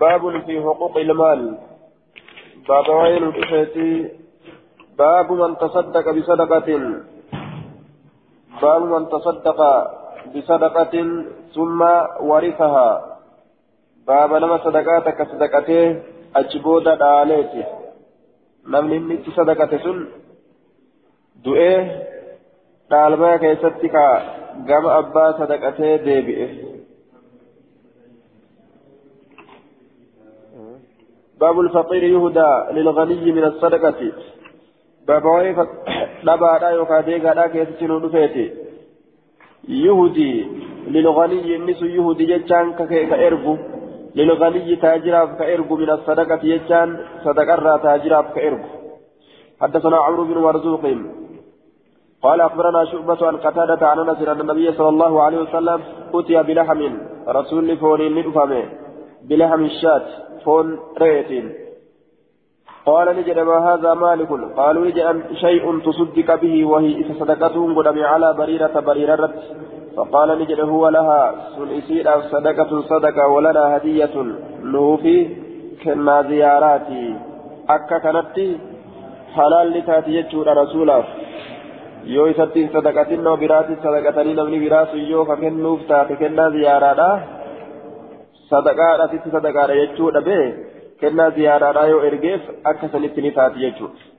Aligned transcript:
باب 0.00 0.42
في 0.46 0.60
حقوق 0.60 0.96
المال. 0.96 1.58
باب 2.68 2.88
وين 2.88 3.22
الأشيتي 3.22 4.08
باب 4.98 5.32
من 5.32 5.56
تصدق 5.56 6.10
بصدقة. 6.10 6.68
باب 8.62 8.82
من 8.82 9.08
تصدق 9.08 9.60
بصدقة 10.34 10.94
ثم 11.54 11.80
ورثها. 12.20 13.18
باب 14.06 14.34
لما 14.34 14.58
صدقاتك 14.64 15.18
صدقته 15.32 16.02
أجبود 16.36 16.84
داليتي 16.84 17.64
نمني 18.68 18.98
نتي 18.98 19.30
صدقة 19.30 19.78
سن. 19.78 20.08
دؤيه 21.44 22.02
دالما 22.90 23.36
كيستك. 23.36 23.96
قام 24.68 24.86
أبا 24.86 25.32
صدقته 25.32 25.96
ديبئه. 25.96 26.75
باب 31.40 31.60
الفقير 31.60 32.02
يهدى 32.02 32.52
للغني 32.72 33.32
من 33.32 33.44
الصدقة. 33.44 34.12
باب 35.08 35.24
ويف 35.24 35.58
نبا 36.28 36.68
يوكا 36.70 37.00
ديغا 37.00 37.34
دا 37.34 37.46
كيسينو 37.46 37.96
يهدي 39.68 40.46
للغني 40.94 41.56
النس 41.56 41.82
يهدي 41.82 42.24
جتان 42.24 42.72
كأرجو 42.72 43.56
للغني 44.16 44.76
تاجراف 44.76 45.30
كأرجو 45.38 45.76
من 45.76 45.90
الصدقة 45.90 46.36
جتان 46.36 46.88
صدقة 47.24 47.76
تاجراف 47.84 48.26
كأرجو 48.34 48.76
حدثنا 49.60 49.96
عمرو 49.96 50.24
بن 50.24 50.38
مرزوق. 50.38 50.84
قال 52.22 52.40
أخبرنا 52.40 52.84
شعبة 52.84 53.26
عن 53.26 53.36
قتادة 53.36 53.88
عن 53.88 53.98
أنس 53.98 54.28
أن 54.28 54.40
النبي 54.40 54.72
صلى 54.72 54.88
الله 54.88 55.22
عليه 55.22 55.38
وسلم 55.38 55.80
أتي 56.14 56.42
بلحم. 56.42 56.80
رسول 57.28 57.76
فون 57.76 58.00
ندفمه 58.14 58.64
بلحم 59.28 59.64
الشاة. 59.64 60.06
فون 60.46 60.66
ريتين. 61.02 61.46
قال 62.86 63.06
نجد 63.18 63.38
ما 63.38 63.58
هذا 63.68 63.94
مالك. 63.94 64.30
قالوا 64.56 64.86
نجد 64.86 65.22
شيء 65.44 65.64
تصدق 65.86 66.28
به 66.42 66.64
وهي 66.64 66.90
إذا 67.00 67.14
صدقته 67.20 67.74
قدم 67.76 67.98
على 68.04 68.28
بريرة 68.38 68.74
بريرة 68.88 69.32
فقال 69.96 70.28
نجد 70.40 70.60
هو 70.60 70.88
لها. 70.88 71.22
سنسير 71.56 72.06
صدقة 72.32 72.70
صدقة 72.90 73.28
ولنا 73.34 73.76
هدية. 73.76 74.16
نوفي 74.62 75.16
كنا 75.82 76.22
زياراتي. 76.22 77.04
أكا 77.70 77.98
كانت 77.98 78.36
حلال 79.34 79.66
لتاتي 79.74 80.10
يجور 80.18 80.46
رسوله 80.62 81.04
yoo 82.14 82.26
isatti 82.30 82.60
hin 82.62 82.70
sadaqatin 82.74 83.22
nama 83.22 83.36
biraatti 83.36 83.76
sadaqatanii 83.84 84.34
namni 84.38 84.58
biraa 84.64 84.84
sun 84.90 85.02
yoo 85.12 85.24
ka 85.28 85.36
kennuuf 85.40 85.80
taate 85.88 86.14
kennaa 86.20 86.50
ziyaaraadha 86.56 87.08
sadaqaadha 88.50 89.08
sitti 89.12 89.30
sadaqaadha 89.36 89.78
jechuudha 89.82 90.20
bee 90.28 90.44
kennaa 91.00 91.30
ziyaaraadha 91.30 91.86
yoo 91.92 92.02
ergeef 92.10 92.42
akka 92.64 92.92
sanitti 92.92 93.22
ni 93.22 93.32
taati 93.38 93.64
jechuudha. 93.66 94.14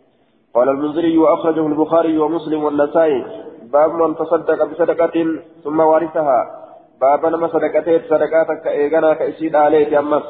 قال 0.55 0.69
المنذري 0.69 1.17
وأخرجه 1.17 1.67
البخاري 1.67 2.17
ومسلم 2.17 2.63
والنسائي 2.63 3.25
باب 3.73 3.91
من 3.93 4.15
تصدق 4.15 4.63
بصدقة 4.63 5.25
ثم 5.63 5.79
ورثها 5.79 6.39
باب 7.01 7.25
لما 7.25 7.47
صدقتين 7.47 8.01
صدقاتك 8.09 8.67
إيغانا 8.67 9.13
كإسيد 9.13 9.55
عليه 9.55 9.99
أمس 9.99 10.23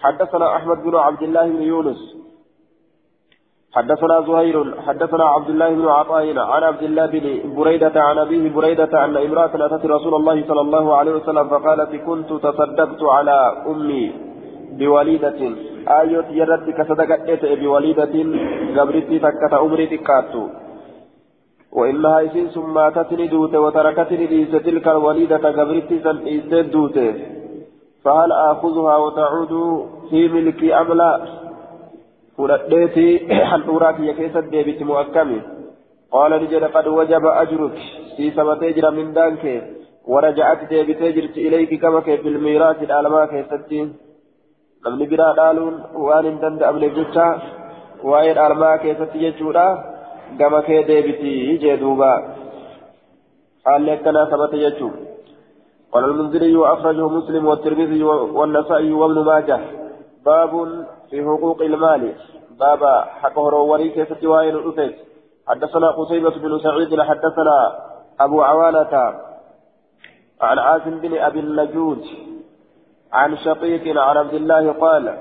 حدثنا 0.00 0.56
أحمد 0.56 0.82
بن 0.82 0.96
عبد 0.96 1.22
الله 1.22 1.46
بن 1.46 1.62
يونس 1.62 2.21
حدثنا 3.76 4.20
زهير 4.20 4.56
حدثنا 4.86 5.24
عبد 5.24 5.48
الله 5.48 5.68
بن 5.74 5.88
عطاء 5.88 6.38
عن 6.38 6.62
عبد 6.62 6.82
الله 6.82 7.06
بن 7.06 7.54
بريدة 7.56 8.02
عن 8.02 8.18
أبيه 8.18 8.50
بريدة 8.56 9.04
أن 9.04 9.16
امرأة 9.16 9.52
أتت 9.66 9.86
رسول 9.86 10.14
الله 10.14 10.44
صلى 10.48 10.60
الله 10.60 10.96
عليه 10.96 11.12
وسلم 11.12 11.48
فقالت 11.48 11.96
كنت 12.06 12.30
تصدقت 12.32 13.02
على 13.02 13.38
أمي 13.66 14.12
بوليدة. 14.78 15.40
آية 16.00 16.26
يرد 16.40 16.70
كصدقت 16.70 17.44
بوليدة 17.62 18.14
قبرتي 18.76 19.18
تكت 19.18 19.52
أمري 19.64 19.86
تكاتو. 19.86 20.44
وإنها 21.72 22.26
إسين 22.26 22.46
ثم 22.54 22.74
ماتتني 22.74 23.26
دوته 23.26 23.60
وتركتني 23.60 24.26
ليس 24.26 24.52
تلك 24.66 24.88
الوليدة 24.88 25.36
قبرتي 25.58 25.96
سن 26.04 26.70
دوته 26.70 27.14
فهل 28.04 28.32
آخذها 28.32 28.96
وتعود 28.96 29.52
في 30.10 30.28
ملكي 30.28 30.74
أم 30.74 30.92
لا؟ 30.92 31.12
فلديتي 32.42 33.08
حنطورا 33.50 33.90
كي 33.92 34.12
كيست 34.12 34.44
ديبت 34.52 34.82
مؤكمي 34.82 35.40
قال 36.12 36.32
نجد 36.42 36.64
قد 36.64 36.86
وجب 36.98 37.24
أجرك 37.26 37.76
في 38.16 38.30
سمتي 38.36 38.72
جرى 38.76 38.90
من 38.90 39.12
دانك 39.16 39.44
ورجعت 40.12 40.60
ديبتي 40.70 41.12
جرت 41.16 41.36
إليك 41.46 41.80
كما 41.82 42.00
في 42.00 42.28
الميراث 42.34 42.82
الألما 42.82 43.26
كيستين 43.26 43.88
namni 44.84 45.06
biraa 45.10 45.34
dhaaluun 45.38 45.74
waan 46.06 46.24
hin 46.26 46.38
danda'amne 46.42 46.88
jecha 46.94 47.26
waa'ee 48.10 48.32
dhaalmaa 48.38 48.78
keessatti 48.84 49.20
jechuudha. 49.24 49.66
Gama 50.38 50.62
kee 50.68 50.80
deebitii 50.88 51.58
jee 51.62 51.76
duuba. 51.82 52.10
Haalli 53.66 53.94
akkanaa 53.96 54.30
sabate 54.34 54.62
jechuun 54.66 54.94
قال 55.92 56.04
المنذري 56.04 56.56
وأخرجه 56.56 57.08
مسلم 57.08 57.46
والترمذي 57.46 58.02
والنسائي 58.02 58.92
وابن 58.92 59.18
ماجه 59.24 59.58
باب 60.24 60.86
في 61.10 61.24
حقوق 61.24 61.62
المال. 61.62 62.14
بابا 62.60 63.00
حق 63.00 63.38
هروري 63.38 63.88
كيف 63.88 64.12
تواين 64.12 64.54
الأفت 64.56 64.94
حدثنا 65.48 65.90
قصيبة 65.90 66.30
بن 66.30 66.58
سعيد 66.58 67.00
حدثنا 67.00 67.78
أبو 68.20 68.42
عوانة 68.42 69.14
عن 70.40 70.58
عاصم 70.58 70.98
بن 70.98 71.18
أبي 71.18 71.40
النجود 71.40 72.04
عن 73.12 73.36
شقيق 73.36 74.00
عن 74.00 74.16
عبد 74.16 74.34
الله 74.34 74.72
قال 74.72 75.18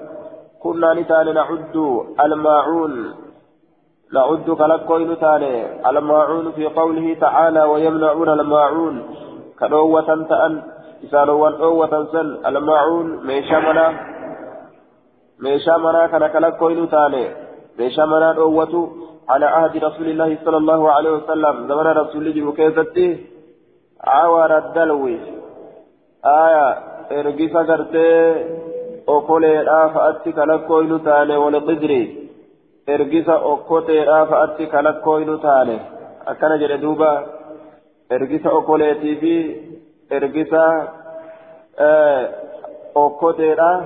كنا 0.64 0.94
نتان 0.94 1.34
نعد 1.34 1.76
الماعون. 2.20 3.14
نعد 4.14 4.50
كلكوين 4.50 5.20
تاني 5.20 5.90
الماعون 5.90 6.52
في 6.52 6.66
قوله 6.68 7.14
تعالى 7.14 7.64
ويمنعون 7.64 8.30
الماعون. 8.30 9.16
كنوة 9.60 10.26
تأن 10.30 10.64
إسانوان 11.04 11.54
أوة 11.54 12.06
سن 12.12 12.46
الماعون 12.46 13.28
ميشامنا 15.41 15.93
ميشامنا 15.93 16.07
كان 16.07 16.27
كلكوين 16.27 16.89
تاني 16.91 17.25
ميشامنا 17.79 18.33
أوة 18.33 18.75
على 19.29 19.47
عهد 19.47 19.85
رسول 19.85 20.09
الله 20.09 20.39
صلى 20.45 20.57
الله 20.57 20.93
عليه 20.93 21.11
وسلم 21.11 21.55
زمن 21.69 21.87
رسول 22.03 22.27
الله 22.27 22.45
مكيفتي 22.49 23.09
عوار 24.05 24.59
الدلوي 24.59 25.19
آية 26.25 26.97
ergisa 27.11 27.65
gartee 27.65 28.47
okoleedhaa 29.07 29.89
fa'atti 29.95 30.33
kalakkooynu 30.33 30.99
taane 30.99 31.37
walqidri 31.43 32.01
ergisa 32.95 33.37
okkoteedhaa 33.53 34.27
fa'atti 34.31 34.67
kalakkooynu 34.67 35.39
taane 35.39 35.77
akkana 36.33 36.57
jedhe 36.63 36.79
duuba 36.85 37.11
ergisa 38.11 38.51
okoleetii 38.51 39.17
fi 39.21 39.35
ergisa 40.19 40.65
okkoteedhaa 42.95 43.77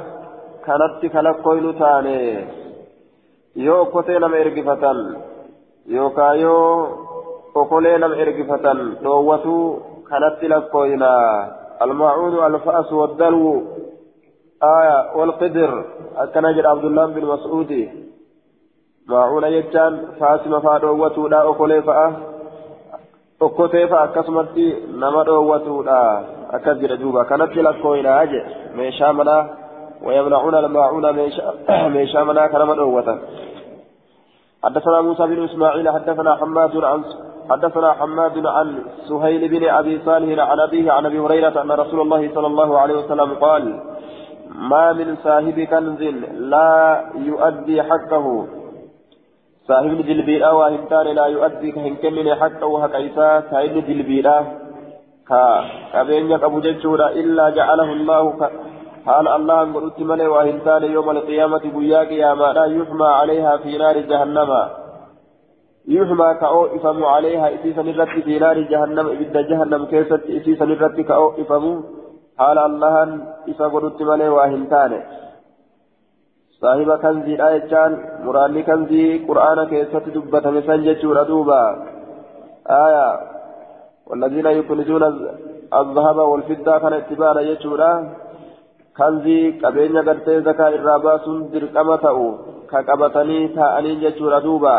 kanatti 0.66 1.09
kalakkooynu 1.09 1.74
taane 1.74 2.16
yoo 3.66 3.81
okkotee 3.81 4.20
nama 4.20 4.38
ergifatan 4.44 5.03
yookaan 5.98 6.40
yoo 6.46 6.72
okolee 7.56 7.98
nama 7.98 8.16
ergifatan 8.16 8.80
dhoowwatu 9.03 9.53
kanatti 10.09 10.50
lakkooynaa. 10.50 11.66
الماعون 11.81 12.56
الفأس 12.56 12.94
والدلو 12.94 13.64
آية 14.64 15.16
والقدر 15.16 15.86
أكن 16.18 16.46
أجر 16.46 16.68
عبد 16.68 16.86
الله 16.86 17.06
بن 17.06 17.26
مسعود 17.26 17.90
ماعون 19.08 19.44
يجان 19.44 20.08
فاس 20.20 20.47
مفادو 20.47 21.06
وتودا 21.06 21.50
أكولي 21.50 21.82
فأه 21.82 22.14
أكوتي 23.42 23.88
فأكسمت 23.88 24.58
نما 24.94 25.30
وتودا 25.32 26.26
أكجر 26.52 26.96
جوبا 26.96 27.24
كانت 27.24 27.56
لك 27.56 27.82
كوينا 27.82 28.24
أجي 28.24 28.44
ميشا 28.76 29.12
منا 29.12 29.65
ويمنعون 30.05 30.55
الماعون 30.55 31.05
ميشا 31.96 32.23
منا 32.23 32.47
كنما 32.47 32.75
دوتا 32.75 33.19
حدثنا 34.63 35.02
موسى 35.02 35.23
بن 35.23 35.43
إسماعيل 35.43 35.90
حدثنا 35.90 36.35
حماد 36.35 36.78
عن 36.78 37.03
حدثنا 37.49 37.93
حماد 37.93 38.46
عن 38.46 38.84
سهيل 39.09 39.47
بن 39.47 39.69
أبي 39.69 40.02
صالح 40.05 40.49
عن 40.49 40.59
أبيه 40.59 40.91
عن 40.91 41.05
أبي 41.05 41.19
هريرة 41.19 41.61
أن 41.61 41.72
رسول 41.72 42.02
الله 42.02 42.29
صلى 42.35 42.47
الله 42.47 42.79
عليه 42.79 42.96
وسلم 42.96 43.34
قال 43.34 43.79
ما 44.49 44.93
من 44.93 45.16
صاحب 45.23 45.59
كنز 45.59 46.02
لا 46.53 47.05
يؤدي 47.16 47.84
حقه. 47.84 48.47
صاحب 49.67 50.05
جلبيرا 50.08 50.49
وهمتان 50.51 51.05
لا 51.05 51.25
يؤدي 51.25 51.72
كهنكمن 51.72 52.35
حقه 52.35 52.81
حق 52.81 52.96
عيسى 52.96 53.41
صاحب 53.51 53.84
جلبيرا 53.87 54.46
كابين 55.29 56.34
ابو 56.34 56.59
ججورا 56.59 57.08
إلا 57.09 57.49
جعله 57.49 57.93
الله 57.93 58.49
حال 59.05 59.28
الله 59.28 59.73
قلت 59.73 59.99
ملي 59.99 60.28
وهمتان 60.28 60.84
يوم 60.84 61.09
القيامة 61.09 61.63
بياك 61.75 62.11
يا 62.11 62.34
ما 62.34 62.49
لا 62.57 62.66
يحمى 62.66 63.07
عليها 63.19 63.57
في 63.57 63.78
نار 63.78 63.97
جهنم. 64.11 64.52
يحمى 65.87 66.29
كأو 66.41 66.66
إفم 66.66 67.05
عليها 67.05 67.47
إسيسا 67.55 67.81
نرد 67.81 68.23
في 68.25 68.40
نار 68.40 68.57
جهنم 68.72 69.07
إبدا 69.07 69.41
جهنم 69.49 69.85
كيست 69.85 70.23
إسيسا 70.37 70.66
نرد 70.66 71.02
كأو 71.09 71.25
إفم. 71.41 71.66
حال 72.40 72.57
الله 72.69 72.96
إفا 73.49 73.66
قدت 73.73 74.02
ملي 74.02 74.29
واهنتان 74.29 74.91
صاحب 76.61 76.90
كنزي 77.03 77.34
آية 77.49 77.73
مراني 78.25 78.63
كنزي 78.63 79.03
قرآن 79.28 79.59
كيسة 79.72 80.05
دبة 80.16 80.46
مثل 80.58 80.78
جتشور 80.85 81.17
دوبا 81.29 81.63
آية 82.85 83.08
والذين 84.08 84.46
يكنزون 84.46 85.03
الذهب 85.81 86.17
والفضة 86.17 86.78
كان 86.78 86.93
اتباعا 86.93 87.41
جتشورا 88.96 89.09
كنزي 89.12 89.52
كبين 89.52 89.97
قرتي 89.97 90.42
زكاة 90.42 90.70
الراباس 90.70 91.26
درقمة 91.53 92.06
كقبتني 92.72 93.47
تاءني 93.47 93.96
جتشور 93.96 94.40
دوبا 94.40 94.78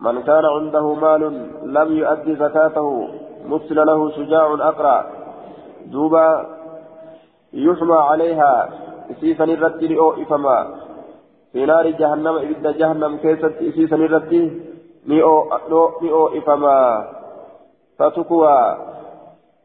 من 0.00 0.22
كان 0.22 0.44
عنده 0.44 0.94
مال 0.94 1.22
لم 1.64 1.88
يؤدي 1.96 2.36
زكاته 2.36 3.08
مثل 3.46 3.76
له 3.76 4.10
شجاع 4.10 4.54
أقرأ 4.54 5.06
دوبا 5.86 6.46
يحمى 7.52 7.94
عليها 7.94 8.68
إسيسا 9.10 9.44
الرتي 9.44 9.86
لأو 9.86 10.10
إفما 10.12 10.74
في 11.52 11.66
نار 11.66 11.90
جهنم 11.90 12.36
إبدا 12.36 12.72
جهنم 12.72 13.16
كيست 13.16 13.54
إسيسا 13.62 13.96
الرتي 13.96 14.60
نئو 15.06 16.26
إفما 16.38 17.04
فتكوى 17.98 18.76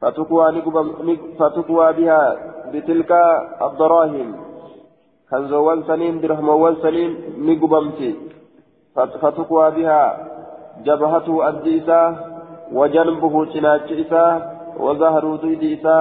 فتكوى 0.02 0.52
فتكوى 1.40 1.94
بها 1.94 2.54
بتلك 2.74 3.12
الدراهم. 3.68 4.30
كنزوان 5.30 5.80
سنين 5.90 6.22
درهموان 6.22 6.75
سنين 6.84 7.12
نقبمتي 7.48 8.12
فتكوى 8.96 9.72
بها. 9.72 10.04
جبهته 10.86 11.50
الديسة 11.50 12.02
وجنبه 12.74 13.46
تناج 13.54 13.90
إسا 14.02 14.25
وظهره 14.80 15.38
ديد 15.42 15.64
إسا 15.80 15.98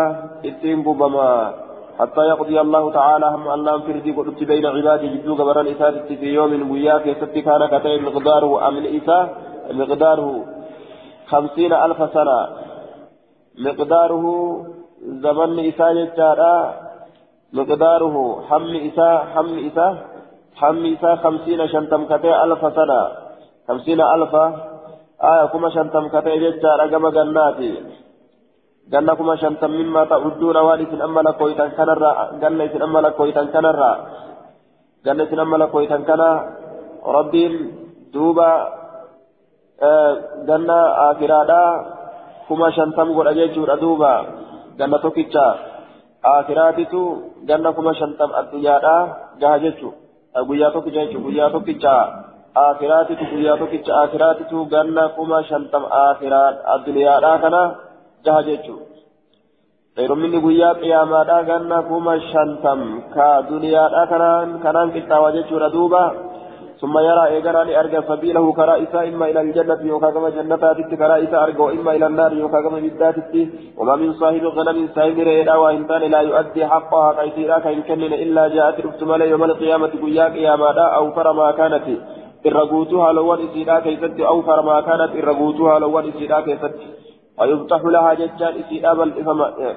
إتين 0.49 0.83
بما 0.83 1.55
حتى 1.99 2.23
يقضي 2.33 2.61
الله 2.61 2.85
تعالى 2.93 3.27
هم 3.35 3.45
الله 3.57 3.75
فردي 3.87 4.13
قلت 4.17 4.41
بين 4.45 4.67
عباده 4.67 5.07
جدو 5.15 5.33
قبران 5.35 5.67
إسادة 5.67 6.09
في 6.09 6.29
يوم 6.39 6.71
وياك. 6.71 7.07
يستي 7.07 7.41
كان 7.47 7.63
كتير 7.73 7.99
مقداره 8.09 8.69
أمن 8.69 8.85
إسا 8.97 9.19
مقداره 9.81 10.29
خمسين 11.31 11.73
ألف 11.73 12.01
سنة. 12.17 12.39
مقداره 13.67 14.25
زمن 15.03 15.59
إسا 15.69 15.89
يجارا 15.91 16.75
مقداره 17.53 18.17
حم 18.49 18.73
إسا 18.89 19.11
حم 19.35 19.59
إسا 19.69 19.89
حم 20.61 20.83
إسا 20.95 21.11
خمسين 21.17 21.61
شنتم 21.69 22.03
كتير 22.11 22.45
ألف 22.45 22.63
سنة 22.77 23.01
خمسين 23.69 24.01
ألف 24.01 24.35
آية 25.31 25.47
كما 25.53 25.69
شنتم 25.71 26.09
كتير 26.09 26.43
يجارا 26.43 26.87
كما 26.87 27.11
جناتي 27.11 27.73
shantam 29.41 29.73
mimmaa 29.79 30.07
ta'udduuna 30.11 30.61
waan 30.67 30.81
isin 30.83 31.01
amma 31.07 31.23
lakkooytan 31.23 31.71
kanarraa 31.79 32.35
ganna 32.43 32.65
isin 32.65 32.83
amma 32.83 33.03
lakkooytan 33.03 33.49
kanarraa 33.55 33.97
ganna 35.05 35.23
isin 35.25 35.39
amma 35.39 35.59
lakkooytan 35.59 36.03
kana 36.05 36.29
rabbiin 37.17 37.55
duuba 38.13 38.49
ganna 40.49 40.79
akiraadhaa 41.11 41.71
kuma 42.49 42.75
shantam 42.77 43.15
godha 43.15 43.33
jechuudha 43.39 43.81
duuba 43.81 44.42
ganna 44.79 44.99
tokkicha 45.05 45.47
akiraatitu 46.35 47.01
ganna 47.49 47.73
kuma 47.77 47.95
shantam 48.01 48.31
addunyaadhaa 48.41 49.03
gaha 49.45 49.63
jechuudha 49.65 50.45
guyyaa 50.49 50.75
tokkicha 50.75 51.05
jechuudha 51.05 51.29
guyyaa 51.29 51.53
tokkicha 51.55 51.95
akiraatitu 52.67 53.31
guyyaa 53.33 53.57
tokkicha 53.63 54.03
akiraatitu 54.03 54.67
ganna 54.75 55.09
kuma 55.17 55.39
shantam 55.51 55.89
akiraa 56.03 56.49
addunyaadhaa 56.75 57.39
kana. 57.47 57.63
jaha 58.25 58.43
jechuudha. 58.49 58.87
Dheerumminni 59.97 60.41
guyyaa 60.45 60.75
qiyaamaadhaa 60.83 61.43
ganna 61.51 61.79
kuma 61.89 62.15
shantam 62.33 62.81
ka 63.15 63.29
duniyaadhaa 63.49 64.07
kanaan 64.13 64.53
kanaan 64.65 64.93
qixxaawa 64.95 65.33
jechuudha 65.37 65.73
duuba. 65.75 66.03
ثم 66.83 66.99
يرى 66.99 67.25
إيجانا 67.27 67.65
لأرجى 67.65 68.01
سبيله 68.09 68.55
إساء 68.83 69.09
إما 69.09 69.27
إلى 69.31 69.41
الجنة 69.41 69.81
يوكاكما 69.83 70.31
جنة 70.31 70.57
تتي 70.57 70.97
كرا 70.97 71.17
إساء 71.25 71.43
أرجى 71.45 71.63
وإما 71.63 71.91
إلى 71.97 72.07
النار 72.07 72.33
يوكاكما 72.33 72.79
بالذات 72.81 73.15
وما 73.79 73.97
من 73.97 74.13
صاحب 74.13 74.45
غنم 74.45 74.89
سائل 74.95 75.19
ريدا 75.27 75.55
وإنسان 75.57 76.03
لا 76.15 76.21
يؤدي 76.21 76.67
حقها 76.67 77.13
كيسيرا 77.13 77.59
كإن 77.59 77.83
كنن 77.83 78.13
إلا 78.25 78.49
جاءت 78.49 78.87
رفتم 78.87 79.23
يوم 79.23 79.45
القيامة 79.45 79.93
قيا 80.03 80.25
قياما 80.35 80.81
أو 80.99 81.11
فرما 81.11 81.45
ما 81.45 81.51
كانت 81.51 81.85
إرغوتها 82.47 83.13
لوان 83.13 83.39
إسيرا 83.47 83.79
كيست 83.81 84.21
أو 84.21 84.43
فرما 84.43 84.73
ما 84.73 84.81
كانت 84.81 85.11
إرغوتها 85.21 85.79
لوان 85.79 86.05
إسيرا 86.09 86.41
كيست 86.41 86.75
فيفتح 87.39 87.81
لها 87.85 88.15
ججان 88.15 88.55
إسيئا 88.63 88.93
بل 88.95 89.11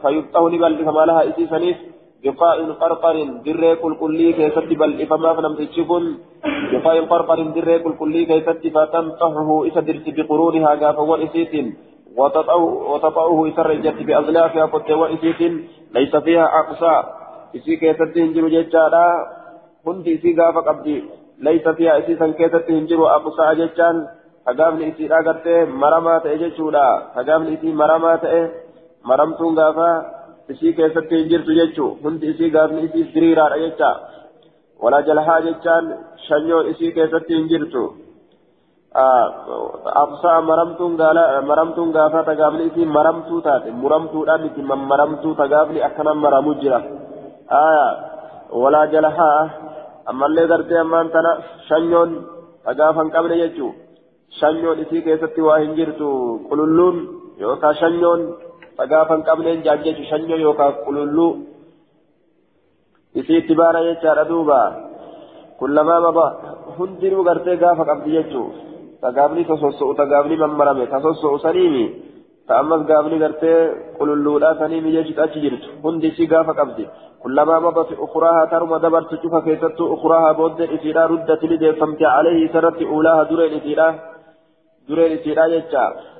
فيفتح 0.02 0.42
لبل 0.42 0.74
إفما 0.82 1.06
لها 1.10 1.30
إسي 1.30 1.48
سنيف 1.48 1.78
بقاء 2.26 2.58
قرقر 2.82 3.16
دري 3.46 3.76
كل 3.76 3.94
كلي 4.02 4.28
كيست 4.38 4.70
بل 4.80 4.92
إفما 5.02 5.30
فلم 5.38 5.54
تشكن 5.60 6.04
بقاء 6.72 6.96
قرقر 7.12 7.40
دري 7.56 7.80
كل 7.84 7.94
كلي 8.02 8.22
كيست 8.30 8.64
فتنطحه 8.76 9.50
إسا 9.68 9.82
درت 9.88 10.08
بقرونها 10.18 10.72
قاف 10.82 10.98
وإسيت 11.12 11.54
وتطعه 12.90 13.38
إسر 13.50 13.70
الجت 13.72 14.00
بأظلافها 14.08 14.66
قد 14.74 14.92
وإسيت 15.02 15.42
ليس 15.96 16.14
فيها 16.26 16.46
أقصى. 16.60 16.96
إسي 17.56 17.74
كيست 17.82 18.18
هنجر 18.18 18.46
ججالا 18.56 19.06
هندي 19.88 20.12
إسي 20.16 20.32
قاف 20.40 20.56
قبدي 20.68 20.98
ليس 21.48 21.66
فيها 21.78 21.94
إسي 22.00 22.14
سن 22.20 22.32
كيست 22.40 22.66
هنجر 22.72 23.00
أقصى 23.18 23.44
hagaafni 24.46 24.90
isiidha 24.90 25.24
gartee 25.26 25.66
maramaa 25.84 26.20
ta'e 26.24 26.38
jechuudha 26.38 26.84
hagaafni 27.16 27.54
isii 27.56 27.72
maramaa 27.82 28.18
ta'e 28.24 28.42
maramtuun 29.12 29.56
gaafa 29.60 29.88
isii 30.54 30.74
keessatti 30.80 31.16
hin 31.20 31.30
jirtu 31.34 31.52
jechuu 31.60 31.92
hundi 32.04 32.26
isii 32.34 32.50
gaafni 32.56 32.82
isii 32.88 33.06
diriiraadha 33.16 33.58
jecha 33.66 33.90
walaa 34.84 35.04
jalhaa 35.10 35.40
jechaan 35.48 35.86
shanyoon 36.28 36.66
isii 36.74 36.92
keessatti 36.98 37.34
hin 37.38 37.48
jirtu 37.54 37.84
absaa 40.04 40.42
maramtuun 40.50 40.94
gaala 41.02 41.24
maramtuun 41.52 41.92
gaafa 41.98 42.24
tagaafni 42.30 42.68
isii 42.72 42.86
maramtuu 42.98 43.42
taate 43.48 43.72
muramtuudhaan 43.84 44.46
itti 44.50 44.62
mammaramtuu 44.72 45.34
tagaafni 45.42 45.84
akkana 45.88 46.14
maramu 46.26 46.54
jira 46.62 46.80
walaa 48.64 48.86
jalhaa 48.94 49.40
ammallee 50.14 50.48
gartee 50.52 50.80
ammaan 50.84 51.10
tana 51.16 51.32
shanyoon 51.68 52.12
tagaafa 52.68 53.04
hin 53.04 53.12
qabne 53.16 53.38
jechuu 53.44 53.72
shanyoon 54.40 54.80
isii 54.86 55.02
keessatti 55.08 55.42
waa 55.48 55.60
hin 55.64 55.76
jirtu 55.80 56.08
qululluun 56.50 56.98
yookaan 57.44 57.76
shanyoon 57.82 58.22
jaajjechu 59.66 60.04
shanyoo 60.10 60.40
yookaan 60.46 60.74
qululluu 60.86 61.32
isii 63.20 63.38
itti 63.38 63.56
baana 63.56 63.86
jechaadha 63.88 64.30
duuba 64.32 64.60
kullamaa 65.60 66.00
maba 66.06 66.26
hundinuu 66.78 67.24
gartee 67.24 67.58
gaafa 67.64 67.86
qabdi 67.90 68.16
jechuu 68.18 68.48
sagaafni 69.02 69.48
sososo'u 69.50 69.96
sagaafni 70.00 70.42
mammarame 70.44 70.86
ka 70.92 71.02
soso'u 71.06 71.40
saniimi 71.46 71.86
ta 72.48 72.60
ammas 72.62 72.82
gaafni 72.90 73.20
gartee 73.24 73.60
qululluudhaa 73.98 74.60
saniimi 74.62 74.96
jechuudha 74.96 75.24
achi 75.28 75.44
jirtu 75.46 75.68
hundi 75.84 76.08
isii 76.14 76.32
gaafa 76.36 76.54
qabdi 76.62 76.88
كلما 77.26 77.60
مضت 77.60 77.92
أخراها 78.06 78.46
ترمى 78.46 78.78
دبرت 78.80 79.12
شوف 79.22 79.36
كيست 79.46 79.80
أخراها 79.82 80.32
بود 80.32 80.62
إسيرا 80.62 81.06
ردت 81.06 81.44
لدي 81.44 81.74
فمت 81.74 82.02
عليه 82.16 82.54
سرت 82.54 82.80
أولاها 82.82 83.24
درين 83.30 83.54
إسيرا 83.60 83.88
jecha 84.90 85.54
yoo 85.54 85.62
ta 85.72 86.15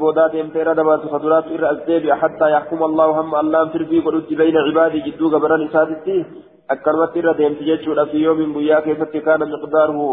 boodaa 0.00 0.28
deemtee 0.32 0.60
irra 0.60 0.74
dabartu 0.74 1.08
ka 1.08 1.18
duraatu 1.18 1.54
irra 1.54 1.68
as 1.70 1.80
deebi'a 1.86 2.16
hattaa 2.22 2.50
yaxkuma 2.50 2.84
allahu 2.84 3.12
hamma 3.18 3.38
allaan 3.38 3.70
firdii 3.72 4.02
godhutti 4.02 4.36
bayna 4.36 4.64
cibaadii 4.68 5.04
jidduu 5.06 5.30
gabaran 5.30 5.62
isaatitti 5.68 6.16
akkanumatti 6.68 7.18
irra 7.18 7.34
deemti 7.38 7.64
jechuudha 7.64 8.06
fi 8.06 8.22
yoomin 8.24 8.52
guyyaa 8.52 8.82
keessatti 8.82 9.20
kaana 9.20 9.46
miqdaaruhu 9.46 10.08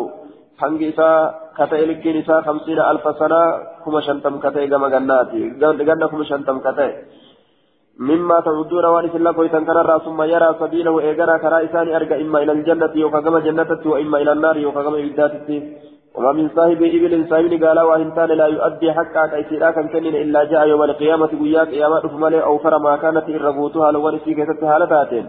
hangi 0.62 0.88
isaa 0.94 1.18
kata'e 1.58 1.88
likkiin 1.88 2.22
isaa 2.24 2.42
hamsiina 2.48 2.88
alfa 2.92 3.14
sanaa 3.20 3.48
kuma 3.84 4.02
shantam 4.02 4.40
kata'e 4.40 4.68
gama 4.68 4.90
gannaati 4.90 5.42
ganna 5.60 6.08
kuma 6.08 6.26
shantam 6.32 6.62
kata'e 6.68 6.94
مما 8.10 8.38
تعدون 8.40 8.86
وان 8.86 9.10
سلا 9.14 9.32
كويتن 9.32 9.66
كان 9.68 10.00
ثم 10.06 10.20
يرى 10.34 10.50
سبيله 10.60 10.94
ايغنا 11.00 11.36
كرا 11.38 11.58
إساني 11.66 11.96
أرجع 11.96 12.16
إما 12.24 12.38
إلى 12.44 12.52
الجنة 12.52 12.94
يوكا 12.96 13.40
جنة 13.48 13.72
وإما 13.86 14.18
إلى 14.22 14.32
النار 14.32 14.58
يوكا 14.58 14.82
إبدات 14.82 15.34
وما 16.16 16.32
من 16.32 16.50
صاحب 16.56 16.84
إبل 16.84 17.30
صاحب 17.30 17.64
قال 17.64 17.80
وإنسان 17.80 18.30
لا 18.30 18.48
يؤدي 18.48 18.94
حقا 18.94 19.28
كيسيرا 19.28 19.72
كان 19.72 19.88
كنين 19.88 20.16
إلا 20.16 20.44
جاء 20.44 20.68
يوم 20.68 20.84
القيامة 20.84 21.32
قياك 21.42 21.68
قيامة 21.68 22.00
فمالي 22.00 22.44
أو 22.44 22.58
فرما 22.58 22.96
كانت 23.04 23.30
إرغوتها 23.30 23.92
لو 23.92 24.06
ورسي 24.06 24.34
كيست 24.34 24.64
هالتاتين 24.64 25.26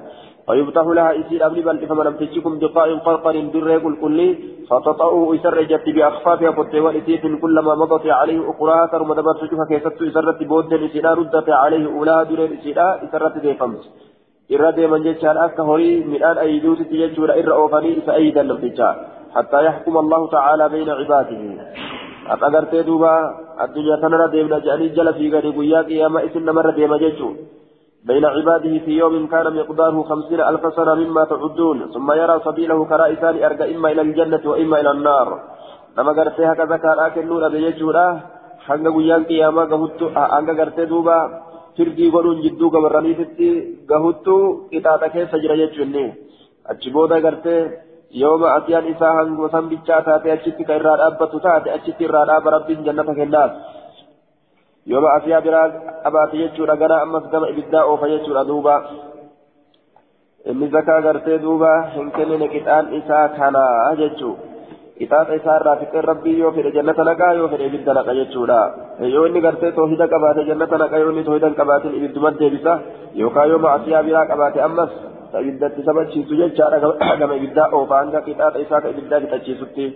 ويفتح 0.48 0.86
لها 0.96 1.10
إسير 1.20 1.46
أبلي 1.46 1.62
بل 1.62 1.86
فما 1.88 2.02
لم 2.02 2.16
تجكم 2.20 2.58
بقاء 2.58 2.88
قرقر 3.06 3.34
دريق 3.54 3.86
الكلي 3.86 4.28
فتطأه 4.70 5.34
إسرجت 5.34 5.86
بأخفافها 5.96 6.50
قد 6.50 6.74
وإسيت 6.84 7.24
كلما 7.42 7.74
مضت 7.74 8.06
عليه 8.06 8.50
أخراها 8.50 8.86
ترم 8.92 9.12
دبر 9.18 9.34
تشوفها 9.40 9.66
كيست 9.70 10.02
إسرت 10.02 10.42
بود 10.50 10.72
إسيرا 10.72 11.14
ردت 11.18 11.48
عليه 11.62 11.84
أولاها 11.94 12.22
دريق 12.30 12.50
إسيرا 12.58 12.86
إسرت 13.04 13.38
ديفمس 13.38 13.84
irra 14.54 14.70
deeman 14.76 15.04
jechaan 15.06 15.38
akka 15.46 15.64
horii 15.68 16.04
midhaan 16.12 16.38
ayiduutitti 16.44 16.98
jechuudha 17.02 17.36
irra 17.40 17.54
oofanii 17.62 17.92
isa 18.00 18.12
ayidan 18.20 18.48
namticha 18.50 18.88
حتى 19.36 19.58
يحكم 19.64 19.94
الله 19.98 20.20
تعالى 20.36 20.64
بين 20.68 20.88
عباده. 20.90 21.42
أتقرت 22.32 22.74
دوبا 22.88 23.14
الدنيا 23.64 23.96
تنرى 24.02 24.26
ديمنا 24.34 24.58
جاني 24.66 24.88
جل 24.96 25.08
في 25.14 25.24
غني 25.32 25.50
قيا 25.56 25.80
قياما 25.88 26.18
إسن 26.26 26.50
مرة 26.50 26.70
ديما 26.70 26.98
بين 28.08 28.24
عباده 28.24 28.78
في 28.84 28.92
يوم 29.02 29.26
كان 29.26 29.46
مقداره 29.56 30.02
خمسين 30.02 30.40
ألف 30.40 30.74
سنة 30.76 30.94
مما 30.94 31.24
تعدون 31.24 31.78
ثم 31.94 32.08
يرى 32.12 32.36
سبيله 32.46 32.84
كرائسان 32.90 33.34
أرجع 33.46 33.66
إما 33.74 33.88
إلى 33.92 34.02
الجنة 34.02 34.42
وإما 34.50 34.80
إلى 34.80 34.90
النار 34.90 35.28
نما 35.98 36.12
قرتي 36.12 36.44
هكذا 36.50 36.76
كان 36.76 36.98
آكل 37.06 37.26
نور 37.26 37.48
بيجورا 37.48 38.06
hanga 38.66 38.90
guyyaan 38.94 39.24
qiyaamaa 39.28 39.66
gahuttu 39.72 40.08
hanga 40.14 40.54
gartee 40.54 40.86
duuba 40.90 41.16
firdii 41.76 42.10
godhuun 42.14 42.42
jidduu 42.44 42.70
gabarraniititti 42.74 43.48
gahuttu 43.90 44.34
qixaaxa 44.70 45.08
keessa 45.14 45.40
jira 45.42 45.56
jechuunni 45.60 46.04
achi 46.70 46.92
booda 46.94 47.18
gartee 47.24 47.60
hangosan 48.21 49.69
bichaa 49.69 50.02
taate 50.02 50.33
achitti 50.33 50.64
ka 50.64 50.75
irraa 50.81 50.97
dhaabbatu 50.97 51.40
taate 51.40 51.71
achitti 51.76 52.04
irraa 52.04 52.26
dhaaba 52.26 52.50
rabbiin 52.57 52.85
jannata 52.85 53.14
kennaaf 53.14 53.52
yooma 54.87 55.09
asiyaa 55.16 55.40
biraa 55.40 55.69
qabaate 56.04 56.37
jechuudha 56.42 56.76
gara 56.76 57.02
ammas 57.02 57.25
gama 57.33 57.49
ibiddaa 57.49 57.85
oofa 57.90 58.09
jechuudha 58.12 58.45
duuba 58.45 58.75
inni 60.50 60.69
zakaa 60.69 61.00
gartee 61.07 61.38
duuba 61.38 61.71
hin 61.95 62.11
kennine 62.16 62.49
qixaan 62.54 62.95
isaa 62.99 63.28
kana 63.38 63.62
jechuu 64.00 64.35
qixaaxa 64.99 65.35
isaa 65.40 65.57
irraa 65.61 65.76
fixeen 65.83 66.04
rabbii 66.11 66.38
yoo 66.40 66.50
fedhe 66.57 66.73
jannata 66.76 67.04
naqaa 67.11 67.33
yoo 67.38 67.49
fedhe 67.52 67.66
ibidda 67.71 67.95
naqa 67.99 68.14
jechuudha 68.21 68.59
yoo 69.14 69.25
inni 69.28 69.40
gartee 69.47 69.73
toohida 69.78 70.09
qabaate 70.14 70.45
jannata 70.50 70.83
naqa 70.85 70.99
yoo 71.02 71.11
inni 71.14 71.25
toohida 71.28 71.47
hin 71.50 71.59
qabaatin 71.61 71.97
ibidduma 72.00 72.35
deebisa 72.42 72.75
yookaan 73.23 73.50
yoo 73.52 73.61
maasiyaa 73.66 74.02
biraa 74.09 74.26
qabaate 74.33 74.61
ammas 74.69 74.90
ibiddatti 75.40 75.82
sabachiisu 75.88 76.36
jechaadha 76.40 77.16
gama 77.20 77.36
ibiddaa 77.36 77.68
oofa 77.72 78.00
hanga 78.00 78.20
qixaaxa 78.26 78.64
isaa 78.64 78.80
ka 78.80 78.88
ibiddaa 78.94 79.20
fixachiisutti 79.20 79.86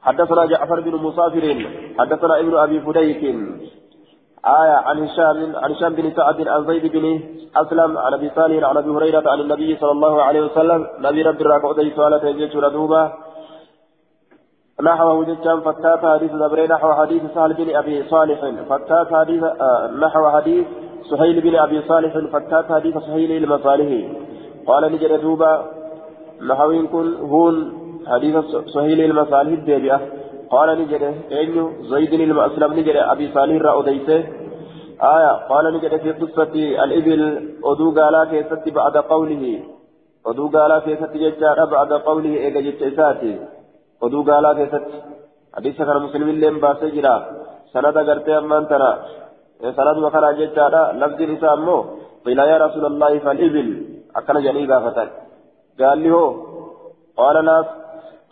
حدثنا 0.00 0.46
جعفر 0.46 0.80
بن 0.80 0.94
مسافر 1.06 1.44
حدثنا 1.98 2.34
ابن 2.40 2.54
ابي 2.56 2.80
فديك 2.80 3.22
آية 4.44 4.76
عن 4.88 5.04
هشام 5.04 5.56
عن 5.56 5.72
هشام 5.72 5.94
بن 5.94 6.12
سعد 6.16 6.48
عن 6.48 6.66
زيد 6.66 6.92
بن 6.92 7.20
أسلم 7.56 7.98
عن 7.98 8.14
أبي 8.14 8.30
صالح 8.36 8.68
عن 8.68 8.76
أبي 8.76 8.90
هريرة 8.90 9.30
عن 9.30 9.40
النبي 9.40 9.76
صلى 9.80 9.90
الله 9.90 10.22
عليه 10.22 10.40
وسلم 10.40 10.86
نبي 10.98 11.22
رب 11.22 11.40
الراكع 11.40 11.68
ودي 11.68 11.90
سؤالة 11.90 12.28
يجيش 12.28 12.56
ردوبة 12.56 13.12
نحو 14.82 15.24
جتان 15.24 15.60
فتات 15.60 16.06
حديث 16.06 16.32
دبري 16.32 16.66
نحو 16.66 16.92
حديث 16.92 17.22
سهل 17.34 17.54
بن 17.54 17.76
أبي 17.76 18.08
صالح 18.08 18.40
فتات 18.70 19.14
حديث 19.14 19.42
آه 19.42 19.90
نحو 20.00 20.30
حديث 20.30 20.66
سهيل 21.10 21.40
بن 21.40 21.56
أبي 21.56 21.82
صالح 21.88 22.12
فتات 22.32 22.72
حديث 22.72 22.98
سهيل 22.98 23.44
المصالح 23.44 23.90
قال 24.66 24.92
نجد 24.92 25.12
دوبة 25.20 25.50
نحوين 26.48 26.86
كن 26.86 27.06
هون 27.14 27.54
حديث 28.06 28.34
سهيل 28.74 29.00
المصالح 29.00 29.52
الدبيئة 29.58 30.00
قال 30.50 30.68
نجد 30.80 31.02
أنه 31.32 31.72
زيد 31.90 32.12
المأسلم 32.12 32.70
نجد 32.78 32.96
أبي 33.12 33.26
صالح 33.34 33.62
رأوديسه 33.62 34.20
آية 35.14 35.32
قال 35.50 35.64
نجد 35.74 35.96
في 36.02 36.10
قصة 36.12 36.54
الإبل 36.84 37.20
أدو 37.64 37.86
قالا 37.98 38.24
كيست 38.30 38.68
بعد 38.78 38.96
قوله. 38.96 39.44
أدو 40.26 40.48
قالا 40.48 40.78
كيست 40.78 41.12
ججار 41.22 41.58
بعد 41.74 41.92
قوله 41.92 42.32
إيجا 42.44 42.60
جتساتي 42.60 43.34
oduu 44.00 44.24
gaalaa 44.24 44.54
keessatti 44.54 44.98
hadiisa 45.56 45.84
kana 45.84 46.00
musliimillee 46.00 46.50
baasee 46.60 46.90
jira 46.96 47.14
sanada 47.72 48.04
gartee 48.04 48.36
ammaan 48.36 48.66
tana 48.70 48.90
sanaduma 49.76 50.10
kanaa 50.14 50.32
jechaadha 50.40 50.82
lafdiin 51.00 51.34
isaa 51.36 51.52
ammoo 51.58 51.80
qila 52.24 52.46
yaa 52.50 52.62
rasuulallahi 52.64 53.20
akkana 54.18 54.44
jedhanii 54.44 54.70
gaafatan 54.72 55.08
gaalli 55.80 56.10
hoo 56.14 56.30
qaala 57.20 57.46
laaf 57.50 57.68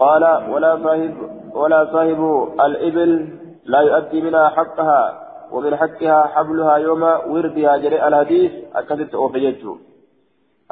qaala 0.03 0.33
walaa 0.53 0.77
saahib 0.85 1.15
walaa 1.61 1.85
saahibu 1.95 2.31
al'ibil 2.67 3.15
laa 3.73 3.87
yu'addii 3.89 4.27
minhaa 4.29 4.53
haqqahaa 4.59 5.09
ومن 5.55 5.73
حقها 5.81 6.19
حبلها 6.35 6.75
يوم 6.77 7.03
وردها 7.33 7.77
جري 7.83 7.99
الحديث 8.09 8.53
أكدت 8.81 9.15
أوفي 9.15 9.41
جتشو 9.45 9.73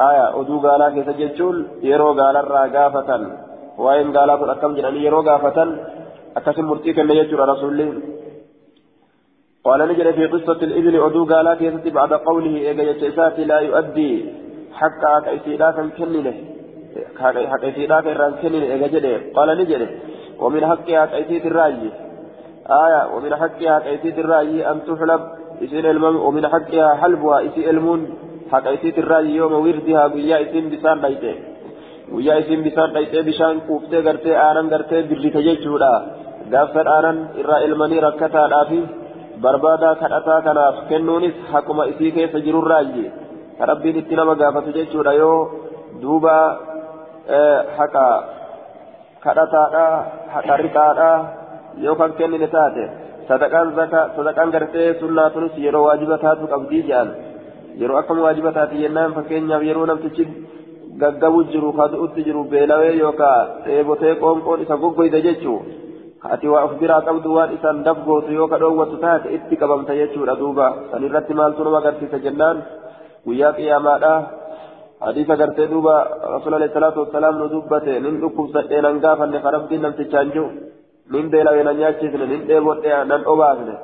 آية 0.08 0.26
أدو 0.40 0.54
قالا 0.64 0.86
كيس 0.94 1.08
جتشول 1.20 1.56
يرو 1.90 2.08
قالا 2.20 2.40
راقافة 2.54 3.10
waa'een 3.84 4.12
gaalaa 4.16 4.38
kun 4.40 4.50
akkam 4.54 4.76
jedhanii 4.76 5.04
yeroo 5.06 5.22
gaafatan 5.28 5.70
akkasin 6.38 6.68
murtii 6.70 6.94
kenne 6.96 7.18
jechuudha 7.20 7.52
rasuulli 7.54 7.88
قال 9.66 9.80
نجد 9.88 10.10
في 10.14 10.24
قصة 10.26 10.60
الإبل 10.68 10.94
عدو 11.04 11.22
قالا 11.32 11.54
كيست 11.54 11.86
بعد 11.98 12.12
قوله 12.28 12.54
إيجا 12.68 12.82
يتساتي 12.90 13.44
لا 13.50 13.58
يؤدي 13.68 14.12
حقا 14.80 15.14
كيسيدا 15.26 15.68
كان 15.76 15.88
كننه 15.98 16.34
حق 17.20 17.56
كيسيدا 17.62 17.96
كان 18.04 18.32
كننه 18.42 18.66
إيجا 18.72 18.88
جده 18.94 19.14
قال 19.36 19.48
نجد 19.58 19.82
ومن 20.42 20.62
حقها 20.70 21.02
كيسيت 21.12 21.44
الراجي 21.50 21.90
آية 22.84 23.00
ومن 23.14 23.32
حقها 23.42 23.76
كيسيت 23.84 24.18
الراجي 24.24 24.58
أن 24.70 24.76
تحلب 24.86 25.22
إسين 25.64 25.86
المم 25.94 26.16
ومن 26.26 26.44
حقها 26.54 26.88
حلبها 27.00 27.36
إسي 27.46 27.70
المون 27.70 28.00
حق 28.52 28.64
كيسيت 28.64 28.96
الراجي 29.04 29.32
يوم 29.40 29.52
وردها 29.64 30.02
بيا 30.12 30.36
إسين 30.44 30.64
بسان 30.72 30.98
بيته 31.06 31.36
guyyaa 32.12 32.38
isiin 32.42 32.62
bisaan 32.62 32.92
dhayxee 32.94 33.22
bishaan 33.28 33.60
kuuftee 33.66 34.02
gartee 34.06 34.36
aanan 34.46 34.68
gartee 34.72 35.02
birrite 35.10 35.40
jechuudha 35.46 35.92
gaafsan 36.52 36.88
aanan 36.94 37.18
irraa 37.40 37.58
ilmanii 37.66 38.00
rakkataadhaa 38.06 38.64
fi 38.70 38.78
barbaadaa 39.44 39.94
kadhataa 40.02 40.40
kanaaf 40.46 40.76
kennuunis 40.90 41.36
haquma 41.52 41.88
isii 41.92 42.12
keessa 42.16 42.44
jirurraayi 42.46 43.06
ka 43.06 43.25
rabbiin 43.60 43.96
itti 44.02 44.14
nama 44.16 44.34
gaafatu 44.34 44.72
jechuudha 44.78 45.12
yoo 45.20 45.38
duuba 46.02 46.36
haqa 47.78 48.06
kadhataadha 49.24 49.84
haqa 50.34 50.56
rixaadha 50.62 51.10
yoo 51.84 51.94
kan 52.00 52.12
kennine 52.18 52.48
taate 52.56 52.84
sadaqaan 53.28 53.72
zaka 53.78 54.00
sadaqaan 54.16 54.50
gartee 54.54 54.88
sunnaa 55.00 55.30
tunis 55.30 55.56
yeroo 55.66 55.84
waajiba 55.88 56.18
taatu 56.24 56.46
qabdii 56.52 56.82
jedhan 56.90 57.08
yeroo 57.80 57.98
akkam 58.02 58.20
waajiba 58.26 58.52
taati 58.58 58.82
jennaan 58.84 59.14
fakkeenyaaf 59.16 59.62
yeroo 59.70 59.86
namtichi 59.90 60.24
gaggabu 61.02 61.40
jiru 61.52 61.72
kadu'utti 61.80 62.24
jiru 62.28 62.44
beelawee 62.52 62.94
yookaan 63.02 63.46
dheebotee 63.64 64.14
qoonqoon 64.22 64.62
isa 64.64 64.76
goggoyda 64.84 65.20
jechuu 65.26 65.58
ati 66.34 66.48
waa 66.52 66.64
of 66.68 66.72
biraa 66.80 67.02
qabdu 67.08 67.34
waan 67.36 67.50
isaan 67.56 67.84
dafgootu 67.88 68.32
yoo 68.38 68.48
ka 68.52 68.58
dhoowwatu 68.62 68.96
taate 69.04 69.28
itti 69.36 69.56
qabamta 69.62 69.96
jechuudha 70.00 70.34
duuba 70.40 70.66
san 70.90 71.04
irratti 71.08 71.34
maaltu 71.40 71.64
nama 71.64 71.78
agarsiisa 71.82 72.18
jennaan 72.26 72.62
qiyaamaadha 73.26 74.12
hadiisa 75.06 75.36
gartee 75.40 75.68
duuba 75.72 75.94
rasuul 76.34 76.54
alayhi 76.58 76.74
salaatu 76.76 77.04
wassalaam 77.04 77.38
nu 77.38 77.48
dubbate 77.54 77.92
nin 78.06 78.20
dhukkubsadhee 78.22 78.80
nan 78.86 79.02
gaafanne 79.04 79.42
ka 79.44 79.54
rabbiin 79.56 79.82
namtichaan 79.82 80.32
jiru 80.34 80.48
nin 81.12 81.30
beelawee 81.34 81.64
nan 81.68 81.78
nyaachisne 81.82 82.26
nin 82.32 82.48
dheebodhee 82.48 83.04
nan 83.12 83.28
obaasne 83.34 83.74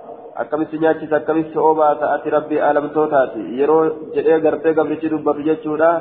akkamitti 0.43 0.83
nyaachisa 0.85 1.17
akkamitti 1.21 1.59
obaasa 1.71 2.13
ati 2.15 2.35
rabbii 2.37 2.65
aalamtootaati 2.67 3.47
yeroo 3.61 3.85
jedhee 4.17 4.41
gartee 4.47 4.75
gabrichi 4.79 5.13
dubbatu 5.15 5.49
jechuudha. 5.51 5.93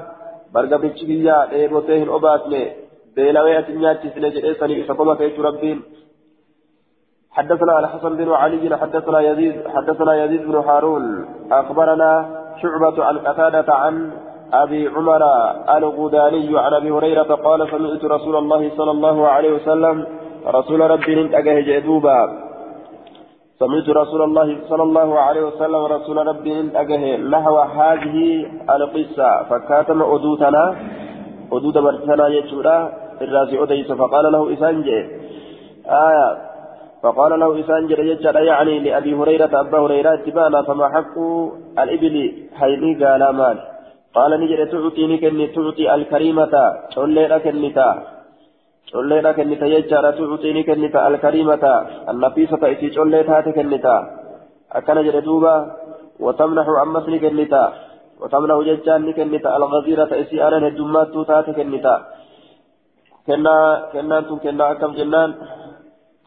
bargabrichi 0.53 1.05
biyyaa 1.09 1.47
dheebotee 1.51 1.97
hin 1.99 2.09
obaasne 2.17 2.61
beelawee 3.15 3.57
asin 3.57 3.81
nyaachisne 3.83 4.31
jedhee 4.37 4.55
sanii 4.61 4.79
isa 4.83 4.99
koma 5.01 5.15
keechu 5.23 5.49
rabbiin 5.49 5.81
حدثنا 7.37 7.79
الحسن 7.79 8.13
بن 8.19 8.29
علي 8.31 8.77
حدثنا 8.81 9.19
يزيد 9.19 9.67
حدثنا 9.75 10.13
يزيد 10.23 10.41
بن 10.47 10.55
هارون 10.55 11.05
اخبرنا 11.51 12.11
شعبة 12.61 13.03
عن 13.03 13.17
قتادة 13.17 13.73
عن 13.73 14.11
أبي 14.53 14.87
عمر 14.87 15.23
الغداني 15.77 16.59
عن 16.59 16.73
أبي 16.73 16.91
هريرة 16.91 17.35
قال 17.35 17.69
سمعت 17.71 18.05
رسول 18.05 18.35
الله 18.35 18.71
صلى 18.77 18.91
الله 18.91 19.27
عليه 19.27 19.51
وسلم 19.53 20.05
رسول 20.47 20.79
ربي 20.91 21.21
انتقه 21.21 21.59
جدوبا. 21.59 22.19
سمعت 23.59 23.89
رسول 23.89 24.21
الله 24.21 24.57
صلى 24.69 24.83
الله 24.83 25.19
عليه 25.19 25.41
وسلم 25.41 25.85
رسول 25.85 26.27
ربي 26.27 26.71
أجه 26.75 27.17
نحو 27.17 27.57
هذه 27.57 28.45
القصة. 28.69 29.43
فكاتم 29.49 30.01
أدوتنا 30.01 30.75
أدوت 31.51 31.77
برتنا 31.77 32.27
يجورا 32.27 32.91
الرازي 33.21 33.63
أديس 33.63 33.91
فقال 33.91 34.31
له 34.31 34.53
إسانجي. 34.53 34.99
آية. 35.85 36.50
فقال 37.03 37.31
له 37.39 37.49
إسانجي 37.59 37.93
يجرا 38.11 38.39
يعني 38.39 38.79
لأبي 38.79 39.11
هريرة 39.19 39.53
أبا 39.61 39.77
هريرة 39.83 40.15
تبانا 40.25 40.59
فما 40.67 40.87
حق 40.95 41.15
الإبل 41.83 42.15
حيني 42.59 42.91
قال 43.01 43.23
مال 43.39 43.57
قال 44.15 44.31
نجد 44.41 44.61
تعطيني 44.71 45.17
كني 45.17 45.47
تعطي 45.55 45.85
الكريمة 45.95 46.53
تولي 46.93 47.27
لك 47.31 47.45
النتا 47.53 47.89
colleedha 48.91 49.31
kennita 49.37 49.71
jechaadha 49.71 50.11
tucuxiini 50.17 50.63
kennita 50.67 51.05
alkariimata 51.07 51.73
annafiisata 52.11 52.71
isii 52.73 52.91
collee 52.95 53.23
taate 53.29 53.51
kennita 53.57 53.93
akkana 54.77 55.03
jedhe 55.07 55.21
duuba 55.27 55.53
watamnaxu 56.25 56.73
ammas 56.83 57.05
ni 57.07 57.19
kennita 57.23 57.61
watamnaxu 58.21 58.67
jechaan 58.69 59.05
ni 59.07 59.13
kennita 59.19 59.53
algaziirata 59.57 60.19
isii 60.23 60.41
aanan 60.41 60.65
heddummaattuu 60.67 61.23
taate 61.31 61.51
kennita 61.59 61.93
kennaa 63.27 63.65
kennaan 63.93 64.23
tun 64.27 64.39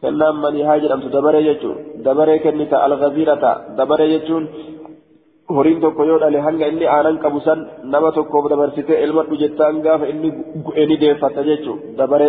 akkam 0.05 0.17
jennaan 0.17 0.35
kennaan 0.35 0.41
manii 0.41 0.63
haa 0.63 0.79
jedhamtu 0.79 1.09
dabaree 1.09 1.43
jechuun 1.43 1.77
dabaree 2.03 2.39
kennita 2.39 2.77
algaziirata 2.77 3.51
dabaree 3.77 4.09
jechuun 4.09 4.49
horiin 5.49 5.81
tokko 5.81 6.03
yoo 6.03 6.19
dhale 6.19 6.39
hanga 6.39 6.67
inni 6.67 6.87
aanan 6.87 7.17
qabu 7.17 7.39
san 7.39 7.67
nama 7.83 8.11
tokkoof 8.11 8.49
dabarsitee 8.49 9.03
ilmadhu 9.03 9.35
jettaan 9.37 9.81
gaafa 9.81 10.05
inni 10.05 10.31
gu'eni 10.65 10.97
deeffata 11.01 11.43
jechuun 11.43 11.79
dabare 11.97 12.27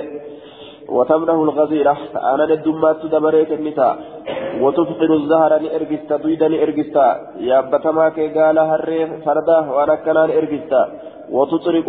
watamnahu 0.96 1.46
lgaziira 1.46 1.96
aanan 2.30 2.48
heddummaattu 2.50 3.08
dabaree 3.08 3.44
kennita 3.44 3.88
وتفقد 4.56 5.10
الزهر 5.10 5.52
لإرجستا 5.62 6.16
دويدا 6.16 6.48
لإرجستا 6.48 7.06
يا 7.48 7.60
بتما 7.60 8.08
كي 8.08 8.28
قال 8.28 8.58
هري 8.58 9.20
فردا 9.24 9.58
وأنا 9.58 9.94
كنان 9.94 10.30
إرجستا 10.30 10.82
وتطرق 11.30 11.88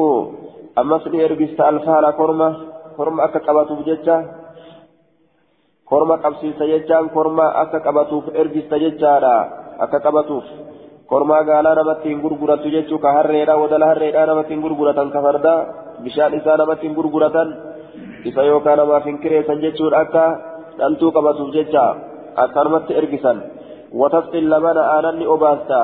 أمس 0.82 1.08
لإرجستا 1.08 1.70
الفهل 1.70 2.06
كرمة 2.12 2.50
كرمة 2.98 3.24
أكا 3.26 3.40
قباتو 3.40 3.76
كرمة 5.90 6.16
قبسيسا 6.16 6.66
ججان 6.66 7.06
كرمة 7.16 7.46
أكا 7.62 7.78
قباتو 7.86 8.18
إرجستا 8.42 8.78
ججارا 8.78 9.38
أكا 9.84 9.98
قباتوف 9.98 10.48
kormaa 11.08 11.44
gaalaa 11.48 11.76
namatti 11.80 12.10
hin 12.10 12.22
gurguratu 12.24 12.72
jechuu 12.72 13.00
ka 13.04 13.12
harreedha 13.18 13.56
wadala 13.62 13.88
harreedha 13.92 14.26
namatti 14.30 14.54
hin 14.54 14.64
gurguratan 14.64 15.12
ka 15.14 15.22
farda 15.26 15.54
bishaan 16.04 16.34
isaa 16.40 16.58
namatti 16.62 16.88
hin 16.88 16.98
gurguratan 16.98 17.54
isa 18.30 18.44
yookaan 18.50 18.80
namaaf 18.82 19.08
hin 19.10 19.20
kireessan 19.24 19.64
jechuudha 19.64 20.02
akka 20.06 20.26
dhaltuu 20.80 21.12
qabatuuf 21.18 21.54
jecha 21.56 21.86
akkanumatti 22.44 22.98
ergisan 23.02 23.40
watasqin 24.02 24.52
lamana 24.54 24.84
aananni 24.96 25.32
obaasta 25.36 25.80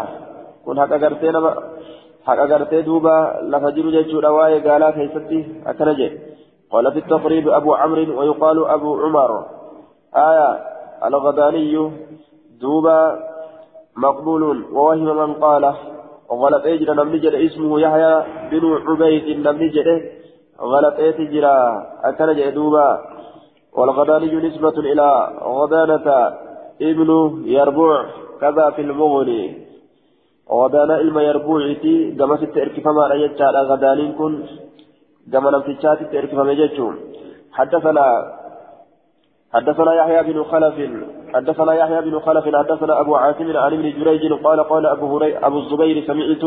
kun 0.65 0.83
haqa 0.83 1.01
gartee 1.05 1.33
nama 1.37 1.55
haqa 2.27 2.49
gartee 2.53 2.83
duuba 2.89 3.15
lafa 3.55 3.73
jiru 3.77 3.95
jechuudha 3.97 4.35
waa'ee 4.37 4.61
gaalaa 4.69 4.93
keessatti 4.99 5.43
akkana 5.73 5.99
jedhe 6.03 6.21
قال 6.73 6.91
في 6.91 6.99
التقريب 6.99 7.45
أبو 7.49 7.73
عمرو 7.73 8.19
ويقال 8.19 8.57
أبو 8.75 8.89
عمر 9.03 9.31
آية 10.15 10.59
الغداني 11.05 11.91
دوبا 12.61 13.19
مقبول 13.97 14.43
ووهم 14.73 15.17
من 15.17 15.33
قال 15.33 15.73
غلط 16.31 16.65
اجر 16.65 16.93
نمني 16.93 17.17
جد 17.19 17.35
اسمه 17.35 17.79
يحيى 17.79 18.23
بن 18.51 18.63
عبيد 18.87 19.47
نمني 19.47 19.67
جد 19.69 19.89
غلط 20.61 20.95
اجرا 20.99 21.57
أكن 22.03 22.29
جدوبا 22.35 22.87
والغداني 23.77 24.35
نسبة 24.47 24.77
إلى 24.91 25.07
غدانة 25.41 26.07
ابن 26.81 27.09
يربوع 27.45 28.05
كذا 28.41 28.69
في 28.75 28.81
المغني 28.81 29.43
غدانة 30.51 30.95
إلما 30.95 31.21
يربوع 31.21 31.73
تي 31.81 32.11
كما 32.19 32.35
ست 32.37 32.57
اركفما 32.57 33.07
رجت 33.07 33.41
على 33.41 33.61
غدانين 33.69 34.11
كن 34.13 34.33
كما 35.31 35.51
نمتشات 35.51 35.99
اركفما 36.15 36.53
جتشون 36.53 36.95
حدثنا 37.51 38.05
حدثنا 39.53 39.93
يحيى 39.93 40.33
بن 40.33 40.43
خلف 40.43 40.75
حدثنا 41.33 41.73
يحيى 41.73 42.01
بن 42.01 42.19
خلف 42.19 42.55
حدثنا 42.55 43.01
أبو 43.01 43.15
عاصم 43.15 43.57
عن 43.57 43.73
ابن 43.73 43.93
جريج 43.99 44.33
قال 44.33 44.63
قال 44.63 44.85
أبو 44.85 45.17
هريرة 45.17 45.47
أبو 45.47 45.57
الزبير 45.59 46.03
سمعت 46.07 46.43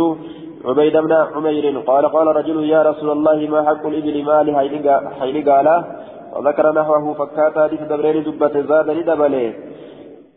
عبيد 0.64 0.96
بن 0.96 1.12
عمير 1.12 1.80
قال 1.80 2.06
قال 2.06 2.26
رجل 2.26 2.64
يا 2.64 2.82
رسول 2.82 3.10
الله 3.10 3.48
ما 3.50 3.62
حق 3.68 3.86
الإبل 3.86 4.24
مالي 4.24 4.52
حين 5.20 5.48
قال 5.48 5.84
وذكر 6.36 6.72
نحوه 6.72 7.14
فكاتا 7.14 7.64
حديث 7.64 7.80
دبرين 7.80 8.22
دبة 8.22 8.60
زاد 8.60 8.90
لدبله. 8.90 9.54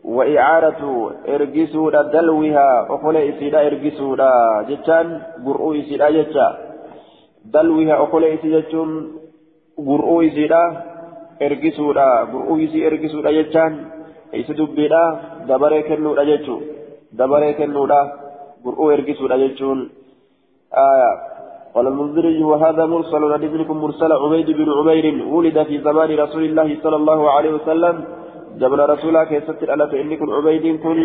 وإعارة 0.04 1.12
إرجسودا 1.28 2.02
دلوها 2.02 2.80
أقول 2.94 3.16
إسيدا 3.16 3.66
إرجسودا 3.66 4.32
جتان 4.68 5.06
قرؤوا 5.46 5.74
إسيدا 5.80 6.10
جتا. 6.10 6.48
دلوها 7.44 7.94
أقول 7.94 8.24
إسيدا 8.24 8.60
جتون 8.60 8.90
قرؤوا 9.86 10.22
إسيدا 10.22 10.89
إسي 12.64 12.86
إرجسودا 12.86 13.30
جتان 13.38 13.72
إسي 14.34 14.52
دبيدا 14.58 15.02
دبري 15.48 15.82
كنودا 15.88 16.24
جتو 16.30 16.56
دبري 17.18 17.52
كنودا 17.58 18.00
قرؤوا 18.64 18.92
إرجسودا 18.92 19.36
جتون 19.42 19.78
آية 20.90 21.12
قال 21.74 21.86
المنذري 21.86 22.42
وهذا 22.50 22.84
مرسل 22.86 23.22
ندبنكم 23.34 23.76
مرسل 23.84 24.12
عبيد 24.12 24.48
بن 24.58 24.68
عمير 24.78 25.06
ولد 25.34 25.62
في 25.68 25.78
زمان 25.86 26.10
رسول 26.24 26.42
الله 26.44 26.68
صلى 26.82 26.96
الله 26.96 27.20
عليه 27.30 27.52
وسلم 27.58 27.94
جبل 28.60 28.80
رسولا 28.92 29.24
كيست 29.24 29.62
الألف 29.62 29.94
إني 29.94 30.16
كن 30.16 30.30
عبيد 30.36 30.64
كن 30.82 30.98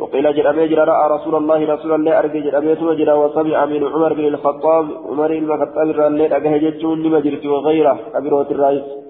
وقيل 0.00 0.26
جرأمي 0.36 0.66
جرى 0.68 0.84
رأى 0.92 1.04
رسول 1.16 1.34
الله 1.40 1.60
رسول 1.74 1.92
الله 1.94 2.18
أرجي 2.18 2.40
جرأمي 2.46 2.72
وجرى 2.88 3.12
وسمع 3.22 3.58
من 3.72 3.82
عمر 3.92 4.12
بن 4.18 4.24
الخطاب 4.32 4.84
عمر 5.08 5.30
بن 5.38 5.50
الخطاب 5.52 5.86
الرالين 5.90 6.32
أجهجتون 6.32 7.02
لما 7.02 7.20
جرت 7.20 7.44
وغيره 7.46 7.96
أبروة 8.18 8.48
الرئيس 8.50 9.07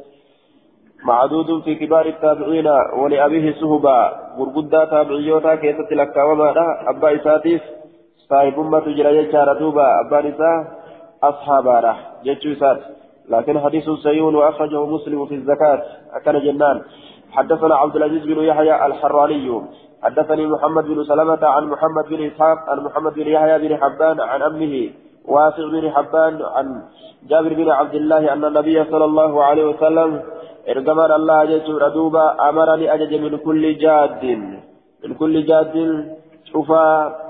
معدود 1.05 1.63
في 1.63 1.75
كبار 1.75 2.07
التابعين 2.07 2.69
ولأبيه 2.97 3.53
سهبا 3.61 4.01
غرقدا 4.39 4.85
تابعيوتا 4.85 5.55
كيست 5.55 5.93
لك 5.93 6.17
وما 6.17 6.55
أبا 6.87 7.17
إساتيف 7.17 7.63
صاحب 8.29 8.59
أمة 8.59 8.87
جرى 8.97 9.17
يجار 9.17 9.59
دوبا 9.59 9.87
أبا 10.01 10.29
نساء 10.29 10.79
أصحابا 11.23 11.97
جتشو 12.25 12.53
إسات. 12.53 12.81
لكن 13.29 13.61
حديث 13.61 13.91
سيون 14.03 14.35
وأخرجه 14.35 14.87
مسلم 14.87 15.27
في 15.27 15.35
الزكاة 15.35 15.83
أكن 16.13 16.39
جنان. 16.45 16.83
حدثنا 17.33 17.75
عبد 17.75 17.97
العزيز 17.97 18.25
بن 18.25 18.39
يحيى 18.45 18.87
الحراني. 18.87 19.63
حدثني 20.03 20.47
محمد 20.47 20.85
بن 20.85 21.05
سلمة 21.05 21.47
عن 21.47 21.65
محمد 21.65 22.05
بن 22.11 22.27
إسحاق 22.27 22.59
عن 22.71 22.79
محمد 22.85 23.15
بن 23.15 23.27
يحيى 23.27 23.69
بن 23.69 23.77
حبان 23.77 24.21
عن 24.21 24.43
أمه 24.43 24.91
واسع 25.25 25.69
بن 25.73 25.91
حبان 25.91 26.43
عن 26.43 26.83
جابر 27.29 27.55
بن 27.55 27.71
عبد 27.71 27.95
الله 27.95 28.33
أن 28.33 28.45
النبي 28.45 28.85
صلى 28.85 29.05
الله 29.05 29.45
عليه 29.45 29.65
وسلم 29.65 30.23
إرجمان 30.69 31.11
الله 31.13 31.45
جل 31.45 31.75
ردوبا 31.83 32.49
أمرني 32.49 32.95
أجج 32.95 33.13
من 33.15 33.37
كل 33.47 33.79
جاد 33.79 34.25
من 35.05 35.15
كل 35.21 35.35
جاد 35.47 35.75
شوفا 36.45 36.87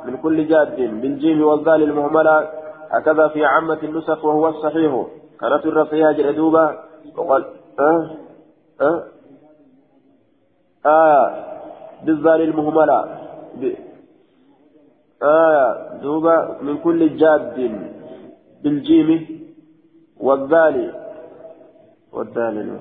من 0.06 0.16
كل 0.16 0.48
جاد 0.48 0.76
بالجيم 1.00 1.42
والذال 1.42 1.82
المهملة 1.82 2.48
هكذا 2.90 3.28
في 3.28 3.44
عامة 3.44 3.78
النسخ 3.82 4.24
وهو 4.24 4.48
الصحيح 4.48 5.06
كانت 5.40 5.66
الرصيحة 5.66 6.12
جلدوبا 6.12 6.78
وقال 7.16 7.44
أه 7.80 8.10
أه 8.80 9.04
آه 10.86 11.44
بالذال 12.04 12.40
المهملة 12.40 13.04
ب... 13.60 13.72
آه 15.22 15.98
دوبا 16.02 16.58
من 16.62 16.78
كل 16.78 17.16
جاد 17.16 17.56
بالجيم 18.62 19.40
والذال 20.20 20.94
والذال 22.12 22.78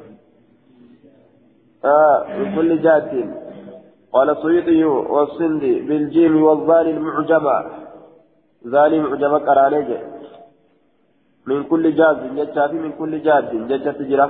آه 1.87 2.17
من 2.37 2.55
كل 2.55 2.69
جاد 2.81 3.11
قال 4.13 4.29
السيوطي 4.29 4.83
والسندي 4.83 5.73
بالجيم 5.87 6.43
والذال 6.43 6.87
المعجمة 6.95 7.55
ذال 8.73 9.01
معجمة 9.01 9.37
قرانيجه 9.47 9.99
من 11.47 11.63
كل 11.63 11.95
جاد 11.95 12.35
جتشافي 12.35 12.77
من 12.85 12.91
كل 12.99 13.13
جاد 13.25 13.67
جتشات 13.69 14.01
جرا. 14.01 14.27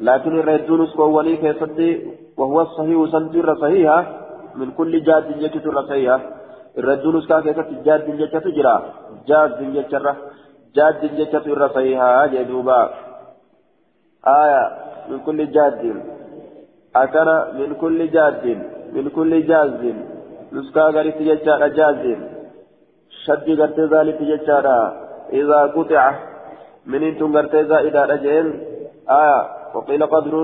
لكن 0.00 0.32
الردون 0.38 0.86
سكوولي 0.86 1.36
كيستي 1.36 1.90
وهو 2.36 2.60
الصحيح 2.60 2.98
سنتر 3.12 3.48
صحيحة. 3.62 4.00
من 4.54 4.70
كل 4.78 4.92
جاد 5.06 5.38
جتشت 5.40 5.66
صحيحة. 5.88 6.20
الردون 6.78 7.20
سكا 7.20 7.40
كيست 7.40 7.68
جاد 7.86 8.06
جتشت 8.20 8.46
جرا. 8.56 8.76
جاد 9.28 9.58
جتشرة. 9.74 10.16
جاد 10.76 11.00
جتشت 11.18 11.46
صحيحة 11.74 12.26
جدوبا. 12.26 12.80
آية 14.40 14.62
من 15.10 15.18
كل 15.26 15.38
جاد. 15.56 15.82
أكنا 17.02 17.52
من 17.58 17.74
كل 17.74 18.10
جاد 18.10 18.44
من 18.94 19.08
كل 19.16 19.46
جاز 19.46 19.82
نسكا 20.52 20.80
غريت 20.80 21.18
جتشارة 21.28 21.66
جاز 21.78 22.02
شد 23.24 23.48
غرت 23.60 23.80
ذلك 23.80 24.18
جتشارة 24.30 24.78
إذا 25.32 25.60
قطع 25.76 26.04
من 26.86 27.02
أنتم 27.02 27.36
غرت 27.36 27.54
إذا 27.88 28.00
رجعين 28.12 28.48
آية 29.10 29.40
وقيل 29.74 30.06
قدر 30.06 30.34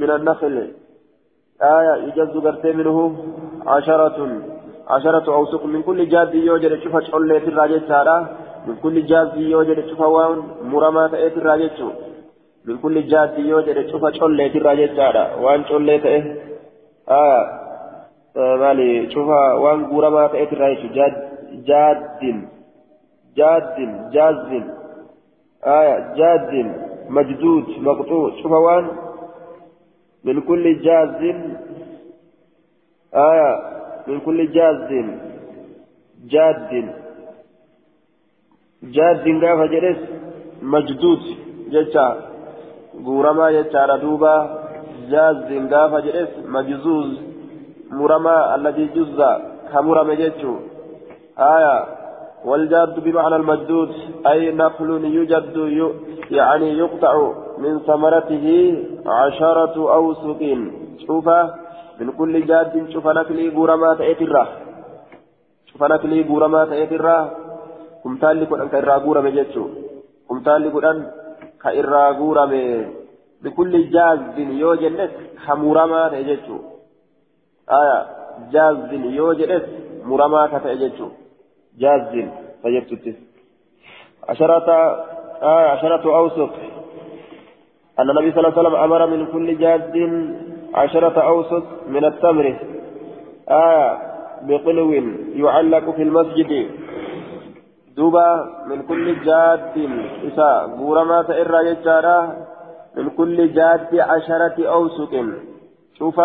من 0.00 0.10
النخل. 0.10 0.54
آية 1.62 1.94
يجز 2.06 2.36
غرت 2.44 2.66
منه 2.66 2.96
عشرة. 3.66 4.18
عشرة 4.88 5.34
أوسق 5.34 5.64
من 5.66 5.82
كل 5.82 6.08
جاد 6.08 6.34
يوجد 6.34 6.72
شوف 6.82 6.94
شعلة 7.04 7.36
الراجل 7.36 7.82
من 8.66 8.76
كل 8.82 9.06
جاد 9.06 9.36
يوجد 9.36 9.88
شوف 9.88 10.00
وان 10.00 10.42
مرمى 10.62 11.08
تأتي 11.08 11.36
الراجل 11.36 11.70
من 12.66 12.78
كل 12.78 13.08
جاد 13.08 13.38
يوجد 13.38 13.90
شوف 13.90 14.02
شعلة 14.12 14.46
الراجل 14.46 14.96
سارة 14.96 15.40
وان 15.40 15.64
شعلة 15.64 16.04
آية 17.08 17.42
مالي. 18.36 19.10
شوف 19.10 19.28
وان 19.62 19.78
مرمى 19.78 20.28
تأتي 20.28 20.54
الراجل 20.56 20.92
جاد 20.92 21.14
جاد 21.68 22.00
جاد 23.36 23.76
جاز 24.12 24.62
آية 25.66 26.14
جاد 26.14 26.50
مجدود. 27.08 27.64
مقطوع. 27.78 28.30
شوف 28.42 28.52
وان. 28.52 28.86
من 30.24 30.40
كل 30.40 30.82
جاز 30.82 31.22
آية 33.14 33.50
من 34.06 34.20
كل 34.20 34.52
جاز 34.52 34.90
جتا 42.94 43.04
غورما 43.06 43.50
جتا 43.50 43.86
ردوبا 43.86 44.34
جاز 45.10 45.36
قاف 45.72 45.94
جلس 46.04 46.32
مجزوز 46.46 47.10
مرما 47.90 48.54
الذي 48.54 48.86
جز 48.86 49.20
كمرم 49.72 50.12
جتشو 50.12 50.54
آية 51.38 51.76
والجاد 52.44 53.00
بمعنى 53.04 53.36
المجدود 53.36 53.90
أي 54.26 54.52
نخل 54.52 54.90
يجد 55.04 55.56
يعني 56.30 56.78
يقطع 56.78 57.32
من 57.58 57.78
ثمرته 57.78 58.46
عشرة 59.06 59.76
أوسق 59.94 60.40
شوف 61.06 61.28
من 62.00 62.10
كل 62.18 62.46
جاد 62.46 62.90
شوف 62.92 63.06
نكلي 63.06 63.48
غورما 63.48 63.94
تأتيرا 63.94 64.44
شوف 65.66 65.82
نكلي 65.82 66.22
غورما 66.28 66.64
تأتيرا 66.64 67.30
كمتال 68.04 68.40
لكن 68.40 68.60
أنك 68.60 68.74
إرا 68.74 68.96
غورما 68.96 69.30
جتشو 69.30 69.64
كمتال 70.28 70.62
لكن 70.62 71.23
أنك 71.66 71.76
إرا 71.76 72.10
غورما 72.10 72.90
بكل 73.42 73.90
جاد 73.90 74.38
يو 74.38 74.74
جنت 74.74 75.10
خمورما 75.46 76.08
تأجتشو 76.08 76.58
آية 77.70 77.98
جاد 78.52 78.92
يو 78.92 79.32
جنت 79.32 79.64
مرما 80.04 80.46
كتأجتشو 80.46 81.08
جاد 81.78 82.30
فجبتتس 82.62 83.16
عشرة 84.28 84.68
آه 85.42 85.66
عشرة 85.68 86.16
أوسق 86.16 86.52
أن 87.98 88.10
النبي 88.10 88.32
صلى 88.32 88.40
الله 88.40 88.58
عليه 88.58 88.60
وسلم 88.68 88.76
أمر 88.76 89.06
من 89.06 89.26
كل 89.26 89.58
جاد 89.58 89.94
عشرة 90.74 91.20
أوسط 91.20 91.64
من 91.88 92.04
التمر 92.04 92.56
آية 93.48 94.14
بقلو 94.42 94.92
يعلق 95.34 95.90
في 95.90 96.02
المسجد 96.02 96.70
دوبا 97.96 98.28
من 98.66 98.82
كل 98.82 99.06
جاد 99.24 99.76
إساء 100.28 100.66
بورما 100.78 101.22
تئر 101.22 101.54
يجارا 101.70 102.18
من 102.96 103.10
كل 103.10 103.52
جاد 103.52 103.92
عشرة 103.98 104.56
أوسق 104.76 105.12
شوف 105.98 106.20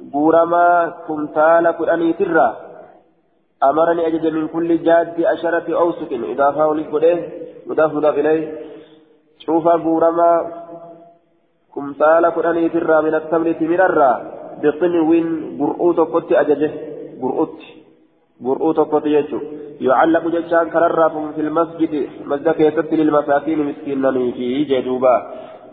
بورما 0.00 0.94
كمتال 1.08 1.66
قرآني 1.78 2.12
ترى 2.12 2.48
أمرني 3.62 4.06
أجد 4.06 4.26
من 4.26 4.48
كل 4.48 4.70
جاد 4.86 5.24
عشرة 5.24 5.66
أوسق 5.80 6.10
فاولي 6.56 6.84
قده 6.92 7.18
مضاف 7.66 7.90
مضاف 7.94 8.14
إليه 8.18 8.42
شوف 9.38 9.68
بورما 9.68 10.30
كمثال 11.74 12.24
قراني 12.26 12.68
ترى 12.68 13.02
من 13.02 13.14
التمر 13.14 13.52
تمررا 13.52 14.12
بطنوين 14.62 15.26
برؤوت 15.58 15.98
قط 16.12 16.32
أججه 16.32 16.72
برؤوت 17.20 17.58
برؤوت 18.40 18.78
قط 18.92 19.06
يجو 19.06 19.40
يعلق 19.80 20.24
جشان 20.34 20.66
كررا 20.70 21.08
في 21.34 21.40
المسجد 21.40 21.92
مسجد 22.30 22.48
كيست 22.58 22.92
للمساكين 22.92 23.58
مسكينا 23.68 24.10
في 24.36 24.64
جدوبا 24.70 25.16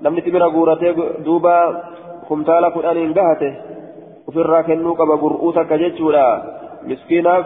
لم 0.01 0.19
تمر 0.19 0.43
غورته 0.55 0.97
دوبا 1.25 1.57
كمثال 2.29 2.63
قراني 2.75 3.01
انقهته 3.05 3.53
وفي 4.27 4.39
الراكنو 4.45 4.93
قبا 4.99 5.15
برؤوتك 5.15 5.73
ججولا 5.73 6.27
مسكيناف 6.89 7.45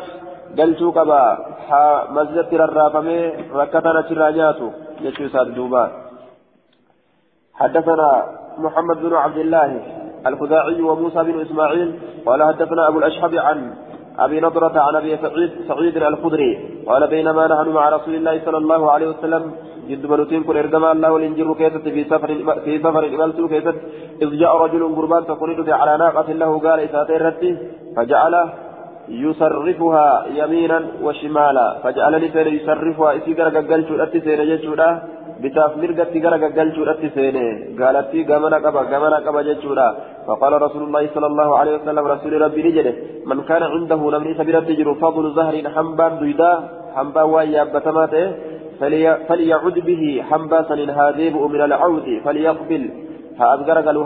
galchuu 0.55 0.91
qaba. 0.95 1.21
Haa 1.69 2.07
masjidatti 2.15 2.57
rarraafamee 2.61 3.51
rakkatan 3.59 3.97
achirraa 4.01 4.31
nyaatu 4.31 4.71
jechuu 5.03 5.29
حدثنا 7.55 8.09
محمد 8.57 8.97
بن 8.97 9.13
عبد 9.13 9.37
الله 9.37 9.69
الخزاعي 10.27 10.81
وموسى 10.81 11.23
بن 11.23 11.41
اسماعيل 11.41 11.99
قال 12.25 12.43
حدثنا 12.43 12.87
ابو 12.87 12.99
الاشهب 12.99 13.35
عن 13.35 13.75
أبي 14.19 14.39
نضرة 14.39 14.79
عن 14.81 14.95
أبي 14.95 15.17
سعيد 15.17 15.51
سعيد 15.67 15.97
الخدري 15.97 16.51
قال 16.87 17.07
بينما 17.07 17.47
نحن 17.47 17.69
مع 17.69 17.89
رسول 17.89 18.15
الله 18.15 18.41
صلى 18.45 18.57
الله 18.57 18.91
عليه 18.91 19.07
وسلم 19.07 19.51
جد 19.89 20.05
بنوتين 20.05 20.43
كن 20.43 20.57
ارجما 20.57 20.91
الله 20.91 21.11
والانجر 21.11 21.53
كيست 21.53 21.87
في 21.95 22.03
سفر 22.03 22.29
في 22.65 22.79
سفر 22.79 23.03
املت 23.05 23.39
كيست 23.53 23.77
إذ 24.21 24.29
جاء 24.41 24.57
رجل 24.57 24.95
قربان 24.95 25.25
تقول 25.25 25.71
على 25.71 25.97
ناقة 25.97 26.33
له؟ 26.33 26.59
قال 26.59 26.79
اساتي 26.79 27.57
فجعل 27.95 28.33
يصرفها 29.09 30.25
يمينا 30.39 30.79
وشمالا. 31.03 31.67
فجعلني 31.83 32.27
سير 32.29 32.47
يصرفها. 32.47 33.09
إسي 33.17 33.33
غرغل 33.33 33.81
شو 33.87 33.95
سير 34.25 34.39
جچودا 34.49 34.89
bitaaf 35.41 35.75
mirgatti 35.81 36.19
gara 36.23 36.37
gaggalchuudhatti 36.39 37.09
seene 37.15 37.75
gaalattii 37.79 38.23
gamana 38.23 38.59
qaba 38.65 38.87
gamana 38.91 39.19
qaba 39.25 39.43
jechuudha 39.43 39.87
فقال 40.27 40.53
رسول 40.61 40.83
الله 40.83 41.03
صلى 41.15 41.27
الله 41.27 41.49
عليه 41.59 41.73
وسلم 41.77 42.05
رسول 42.07 42.41
ربي 42.41 42.61
نجده 42.63 42.93
من 43.29 43.41
كان 43.41 43.63
عنده 43.63 44.01
نمني 44.13 44.33
سبيرت 44.33 44.69
جرو 44.79 44.93
فضل 44.95 45.25
زهر 45.37 45.55
حنبان 45.75 46.11
دويدا 46.19 46.51
حنبان 46.95 47.29
ويا 47.29 47.63
بتماته 47.63 48.25
فليعد 49.27 49.75
به 49.89 50.03
حنبا 50.29 50.59
سنين 50.69 50.89
هاديبؤ 50.89 51.43
من 51.47 51.61
العود 51.61 52.07
فليقبل. 52.25 52.83
هأذكر 53.39 53.77
قالوا 53.85 54.05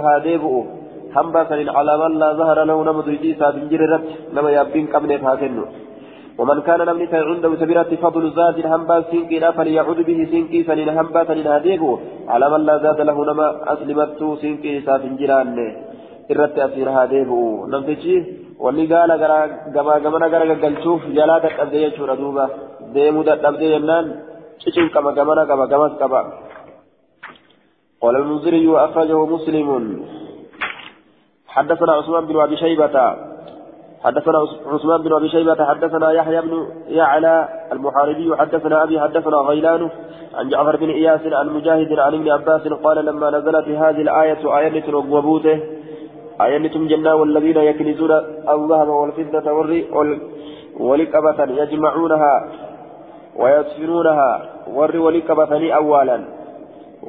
حنبا 1.16 1.42
سنين 1.50 1.70
على 1.78 1.94
من 2.02 2.12
لا 2.22 2.30
ظهر 2.40 2.58
له 2.70 2.78
نمد 2.88 3.06
دويدي 3.06 3.32
سابنجر 3.40 3.82
رت 3.92 4.04
نما 4.36 4.50
يابين 4.58 4.86
قبل 4.94 5.12
فاتنه 5.24 5.66
ومن 6.40 6.58
كان 6.68 6.80
نمني 6.90 7.06
عنده 7.30 7.52
سبيرة 7.62 7.92
فضل 8.04 8.24
زاد 8.38 8.58
هنبا 8.74 8.96
سينكي 9.10 9.38
لا 9.44 9.50
فليعود 9.58 10.00
به 10.08 10.20
سينكي 10.32 10.60
سنين 10.68 10.90
هنبا 10.98 11.22
سنين 11.30 11.48
هديكو 11.56 11.92
على 12.34 12.46
من 12.54 12.62
لا 12.68 12.76
زاد 12.84 13.00
له 13.10 13.18
نما 13.30 13.48
أسلمت 13.74 14.20
سافن 14.86 15.14
جيران 15.20 15.60
irratti 16.32 16.60
asiir 16.68 16.90
haa 16.96 17.08
deebi'u. 17.14 17.46
Namtichi 17.74 18.16
wanni 18.64 18.86
gaala 18.92 19.16
gamaa 19.76 20.00
gamana 20.06 20.28
gara 20.34 20.46
gaggalchuuf 20.52 21.02
jalaa 21.18 21.40
dadhabde 21.46 21.78
jechuudha 21.86 22.16
duuba. 22.22 22.46
Deemuu 22.94 23.24
dadhabde 23.30 23.66
jennaan 23.74 24.06
cicin 24.62 24.88
qaba 24.94 25.10
gamana 25.20 25.44
qaba 25.50 25.66
gamas 25.74 25.94
qaba. 26.02 26.22
قال 28.02 28.16
المنذري 28.16 28.68
أخرجه 28.86 29.26
مسلم 29.26 29.68
حدثنا 31.50 31.92
عثمان 31.94 32.26
بن 32.26 32.40
أبي 32.40 32.58
شيبة 32.58 33.16
حدثنا 34.04 34.38
عثمان 34.66 35.02
بن 35.02 35.14
أبي 35.14 35.30
شيبة 35.30 35.66
حدثنا 35.66 36.12
يحيى 36.12 36.42
بن 36.42 36.68
يعلى 36.88 37.50
المحاربي 37.72 38.36
حدثنا 38.38 38.84
أبي 38.84 39.00
حدثنا 39.00 39.38
غيلان 39.38 39.90
عن 40.36 40.50
جعفر 40.50 40.76
بن 40.76 40.90
إياس 40.90 41.22
عن 41.26 41.50
مجاهد 41.50 42.00
عن 42.00 42.14
ابن 42.14 42.30
عباس 42.32 42.68
قال 42.68 43.06
لما 43.06 43.30
نزلت 43.30 43.68
هذه 43.68 44.02
الآية 44.02 44.58
آية 44.58 44.94
وبوته 44.96 45.60
آية 46.42 46.68
جنة 46.68 47.16
والذين 47.16 47.58
يكنزون 47.58 48.12
الذهب 48.50 48.88
والفضة 48.88 49.52
ولقبة 50.80 51.44
يجمعونها 51.62 52.50
ويدفنونها 53.36 54.42
ور 54.74 54.98
ولقبة 54.98 55.74
أولا. 55.76 56.39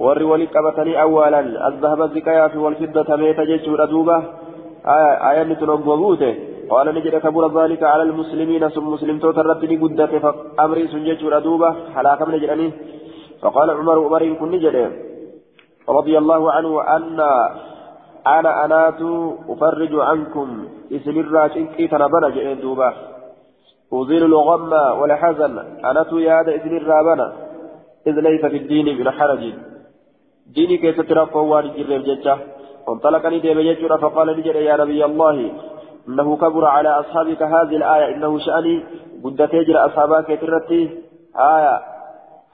ور 0.04 0.22
ولقبة 0.22 0.78
أولا 1.02 1.40
الذهب 1.68 2.02
الزكاية 2.02 2.54
والفضة 2.58 3.16
ميت 3.16 3.40
جيش 3.40 3.68
دوبة 3.68 4.18
آية 4.86 5.30
آية 5.30 5.50
وبوته 5.62 6.34
قال 6.70 6.86
نجد 6.94 7.14
كبر 7.24 7.62
ذلك 7.62 7.82
على 7.82 8.02
المسلمين 8.02 8.68
ثم 8.68 8.86
مسلم 8.94 9.18
توترت 9.18 9.62
قدت 9.82 10.12
فأمري 10.24 10.88
سنجج 10.88 11.24
ردوبة 11.24 11.70
حلاك 11.94 12.20
من 12.28 12.38
جراني 12.40 12.72
فقال 13.42 13.70
عمر 13.70 13.98
عمر 14.06 14.22
كن 14.40 14.50
نجد 14.50 14.76
رضي 15.88 16.18
الله 16.18 16.52
عنه 16.52 16.96
أن 16.96 17.20
أنا 18.26 18.64
أنات 18.64 19.00
أفرج 19.48 19.92
عنكم 20.08 20.48
اسم 20.92 21.16
الراشنكي 21.24 21.88
تنبنا 21.88 22.28
جئين 22.28 22.60
دوبة 22.60 22.92
أزيل 23.92 24.24
الغم 24.24 24.72
والحزن 25.00 25.58
أنات 25.90 26.12
ياد 26.12 26.48
اسم 26.48 26.72
الرابنا 26.76 27.32
إذ 28.06 28.14
ليس 28.20 28.40
في 28.52 28.56
الدين 28.56 28.98
من 28.98 29.10
حرج 29.10 29.42
ديني 30.54 30.76
كيف 30.76 31.00
ترفع 31.00 31.40
والد 31.40 31.76
جرم 31.76 32.02
ججة 32.02 32.36
وانطلقني 32.88 33.38
ديب 33.38 33.58
ججة 33.58 33.96
فقال 33.96 34.26
نجد 34.38 34.46
يا 34.46 34.76
نبي 34.76 35.04
الله 35.04 35.50
إنه 36.08 36.36
كبر 36.36 36.64
على 36.64 36.88
أصحابك 36.88 37.42
هذه 37.42 37.76
الآية 37.76 38.14
إنه 38.14 38.38
شأني 38.38 38.84
قد 39.24 39.48
تجر 39.48 39.86
أصحابك 39.86 40.38
ترتي 40.40 40.82
آية 41.36 41.80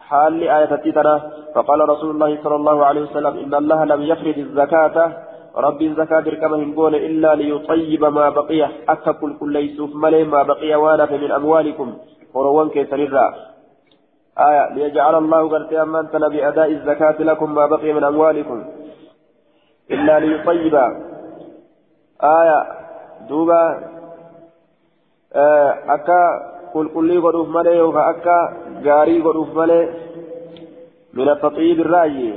حال 0.08 0.42
آية 0.42 0.64
تتنا 0.64 1.30
فقال 1.54 1.88
رسول 1.88 2.10
الله 2.10 2.38
صلى 2.44 2.56
الله 2.56 2.84
عليه 2.84 3.00
وسلم 3.00 3.38
إن 3.38 3.54
الله 3.54 3.84
لم 3.84 4.02
يفرض 4.02 4.38
الزكاة 4.38 5.12
رب 5.56 5.82
الزكاة 5.82 6.20
كما 6.20 6.56
هنقول 6.56 6.94
إلا 6.94 7.34
ليطيب 7.34 8.04
ما 8.04 8.30
بقي 8.30 8.68
أكل 8.88 9.36
كل 9.40 9.56
يسوف 9.56 9.94
ملي 9.94 10.24
ما 10.24 10.42
بقي 10.42 10.74
وأنا 10.74 11.04
من 11.12 11.32
أموالكم 11.32 11.94
وروان 12.34 12.68
كيسر 12.68 13.00
آية 14.38 14.74
ليجعل 14.74 15.14
الله 15.14 15.48
قرت 15.48 15.72
أمانتنا 15.72 16.28
بأداء 16.28 16.72
الزكاة 16.72 17.22
لكم 17.22 17.54
ما 17.54 17.66
بقي 17.66 17.92
من 17.92 18.04
أموالكم 18.04 18.64
إلا 19.90 20.18
ليطيب 20.18 20.74
آية 22.22 22.58
duuba 23.28 23.60
akka 25.94 26.20
qulqullii 26.72 27.22
godhuuf 27.24 27.48
malee 27.56 27.76
yookaan 27.76 28.10
akka 28.12 28.36
gaarii 28.86 29.22
godhuuf 29.26 29.50
malee 29.58 29.84
min 31.16 31.28
afaxiib 31.34 31.78
irraayi 31.84 32.30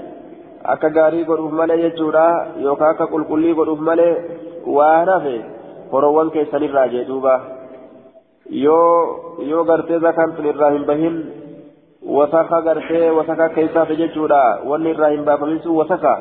akka 0.74 0.90
gaarii 0.98 1.28
godhuuf 1.30 1.54
malee 1.60 1.82
jechuudha 1.84 2.26
yookaan 2.66 2.94
akka 2.94 3.12
qulqullii 3.14 3.58
godhuuf 3.60 3.82
malee 3.90 4.14
waan 4.78 5.10
hafe 5.14 5.36
horoowwan 5.92 6.32
keessanirraa 6.36 6.88
jee 6.94 7.06
duuba 7.12 7.36
yoo 8.66 8.90
yoo 9.52 9.64
gartee 9.70 10.00
zakaan 10.08 10.36
sun 10.36 10.50
irraa 10.52 10.72
hin 10.76 10.86
bahin 10.90 11.16
wasaka 12.04 12.62
gartee 12.62 13.10
wasaka 13.10 13.50
keessaaf 13.50 13.90
jechuudha 14.02 14.60
wanni 14.66 14.90
irraa 14.96 15.12
hin 15.16 15.26
baafamin 15.26 15.60
sun 15.64 15.76
wasaka 15.76 16.14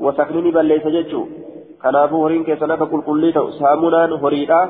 wasakni 0.00 0.42
ni 0.42 0.52
balleessa 0.52 0.90
jechuudha. 0.90 1.42
kanaafuu 1.82 2.22
horiin 2.22 2.44
keessan 2.44 2.70
akka 2.70 2.86
qulqullii 2.86 3.32
ta'u 3.32 3.52
saamunaan 3.58 4.12
horiidha 4.22 4.60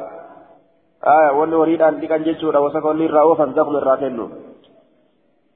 wanni 1.39 1.57
horiidhaan 1.57 2.01
dhiqan 2.01 2.25
jechuudha 2.25 2.65
wasaka 2.65 2.89
wanni 2.89 3.05
irraa 3.11 3.27
oofan 3.31 3.55
zakuma 3.55 3.83
irraa 3.83 4.01
kennu 4.05 4.31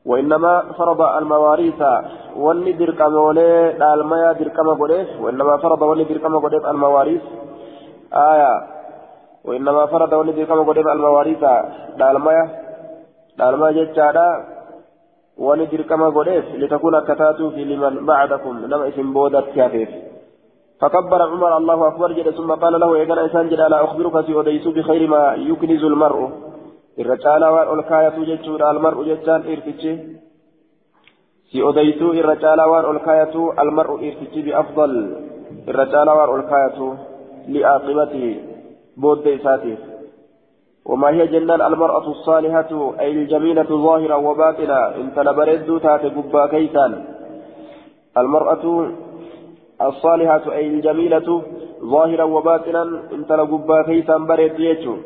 وإنما 0.06 0.78
فرض 0.78 1.00
المواريث 1.02 1.80
واللي 2.36 2.72
درقم 2.78 3.14
ولي 3.26 3.74
دالمايا 3.82 4.32
درقم 4.38 4.68
قديس 4.82 5.08
وإنما 5.22 5.56
فرض 5.56 5.82
واللي 5.82 6.04
درقم 6.04 6.38
قديس 6.44 6.64
المواريث 6.64 7.22
آية 8.14 8.52
وإنما 9.44 9.86
فرض 9.86 10.12
ولدي 10.12 10.44
كما 10.46 10.62
قدم 10.62 10.88
المواريث 10.88 11.44
دالمايا 11.98 12.44
دالمايا 13.38 13.72
جتشادا 13.72 14.28
ولدي 15.38 15.76
كما 15.76 16.08
قدم 16.08 16.42
لتكون 16.60 17.00
كتاتو 17.00 17.50
في 17.50 17.64
لمن 17.64 18.06
بعدكم 18.06 18.58
لما 18.58 18.88
اسم 18.88 19.12
بودت 19.12 19.46
كافيف 19.56 19.88
فكبر 20.80 21.22
عمر 21.22 21.56
الله 21.56 21.88
أكبر 21.88 22.12
جل 22.12 22.34
ثم 22.34 22.52
قال 22.52 22.80
له 22.80 22.98
يا 22.98 23.04
جل 23.04 23.18
إنسان 23.18 23.48
جل 23.48 23.60
ألا 23.60 23.84
أخبرك 23.84 24.26
سيوديس 24.26 24.66
بخير 24.68 25.08
ما 25.08 25.34
يكنز 25.34 25.84
المرء 25.84 26.30
الرجال 26.98 27.44
والكاية 27.44 28.16
جتشور 28.28 28.70
المرء 28.70 28.98
جتشان 29.08 29.40
إرتشي 29.52 29.92
سيوديس 31.52 32.02
الرجال 32.02 32.60
والكاية 32.60 33.34
المرء 33.62 33.92
إرتشي 34.08 34.42
بأفضل 34.42 34.90
الرجال 35.68 36.08
والكاية 36.08 36.78
لعاقبته 37.48 38.24
بود 38.96 39.26
إساته 39.28 39.76
وما 40.88 41.08
هي 41.08 41.26
جنان 41.26 41.60
المرأة 41.62 42.06
الصالحة 42.08 42.94
أي 43.00 43.10
الجميلة 43.10 43.70
ظاهرا 43.86 44.14
وباطنا 44.14 44.96
انت 44.96 45.18
لبرد 45.18 45.80
تات 45.82 46.04
قبا 46.16 46.46
كيسان. 46.46 47.04
المرأة 48.18 48.64
الصالحة 49.82 50.52
أي 50.52 50.66
الجميلة 50.66 51.42
ظاهرا 51.84 52.24
وباطنا 52.24 52.82
انت 53.12 53.32
لقبا 53.32 53.82
كيسان 53.82 54.26
برد 54.26 54.58
يجو. 54.58 54.96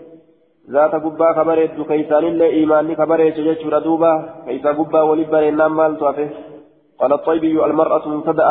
ذات 0.70 0.94
قبا 1.04 1.32
كبرد 1.32 1.76
كيسان 1.88 2.24
إلا 2.24 2.44
إيماني 2.44 2.94
كبرد 2.94 3.36
يجو 3.38 3.68
ردوبا. 3.74 4.12
كيسا 4.46 4.72
قبا 4.78 5.02
ولبر 5.02 5.48
إنام 5.48 5.76
مال 5.76 5.98
توافه. 5.98 6.28
قال 7.00 7.12
الطيبي 7.12 7.64
المرأة 7.64 8.08
مبتدأ 8.08 8.46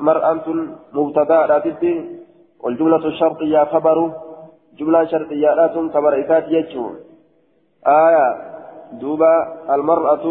مرأة 0.00 0.46
مبتدأ 0.92 1.46
لا 1.46 1.58
والجملة 2.62 3.06
الشرطية 3.06 3.64
خبر. 3.64 4.25
جملة 4.78 5.04
شرطية 5.04 5.54
لا 5.54 5.68
خبر 5.94 6.20
إكات 6.20 6.44
يجو 6.48 6.90
آية 7.86 8.28
دوبا 8.92 9.34
المرأة 9.74 10.26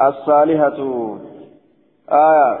الصالحة. 0.00 0.78
آية 2.12 2.58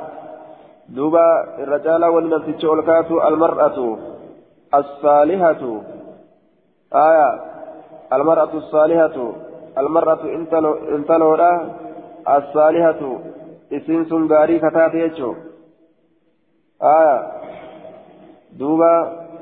دوبا 0.88 1.26
الرجال 1.58 2.04
والنفس 2.04 2.64
الكات 2.64 3.10
المرأة 3.10 3.98
الصالحة. 4.74 5.62
آية 6.94 7.40
المرأة 8.12 8.52
الصالحة. 8.54 9.32
المرأة 9.78 10.22
انتلو 10.94 11.34
الصالحة. 12.28 13.02
isiin 13.70 14.04
sun 14.10 14.26
gaarii 14.28 14.60
kataate 14.60 14.98
jechuun 14.98 15.36
aya 16.80 17.16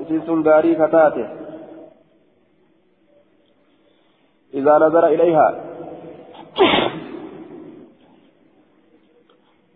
isiin 0.01 0.25
sun 0.25 0.43
gaarii 0.43 0.75
kataate 0.75 1.25
إذا 4.53 4.77
نظر 4.77 5.07
إليها 5.07 5.47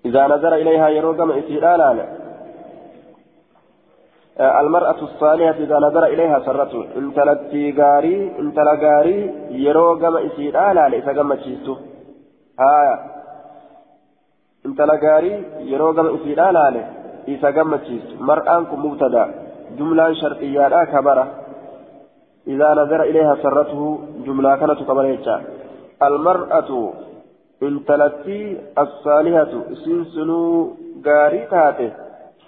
إذا 0.05 0.27
نظر 0.27 0.55
إليها 0.55 0.89
يروقم 0.89 1.31
إسيرانا 1.31 1.89
المرأة 4.61 4.99
الصالحة 5.01 5.57
إذا 5.65 5.77
نظر 5.77 6.05
إليها 6.05 6.39
سرته 6.39 6.81
انت 6.97 7.17
لتي 7.19 7.71
غاري 7.77 8.17
انت 8.39 8.57
لغاري 8.59 9.19
يروقم 9.49 10.17
إسيرانا 10.17 10.89
ليس 10.89 11.05
قم 11.05 11.33
تشيستو 11.33 11.75
آية 12.59 13.13
intala 14.67 14.97
gaarii 14.97 15.43
yeroo 15.71 15.93
gama 15.93 16.11
isiidhaa 16.17 16.51
laale 16.57 16.81
isa 17.27 17.51
gammachiistu. 17.51 18.15
Mar'aan 18.19 18.65
kun 18.65 18.79
nazara 22.75 23.05
ilayha 23.05 23.37
sarratuhu 23.43 23.87
jumlaa 24.25 24.57
kanatu 24.57 24.85
kabara 24.85 25.15
jecha 25.15 25.35
almar'atu 25.99 26.79
intalattii 27.61 28.57
assaalihatu 28.83 29.63
isiin 29.75 30.05
sunuu 30.15 30.77
gaarii 31.07 31.45
taate 31.53 31.87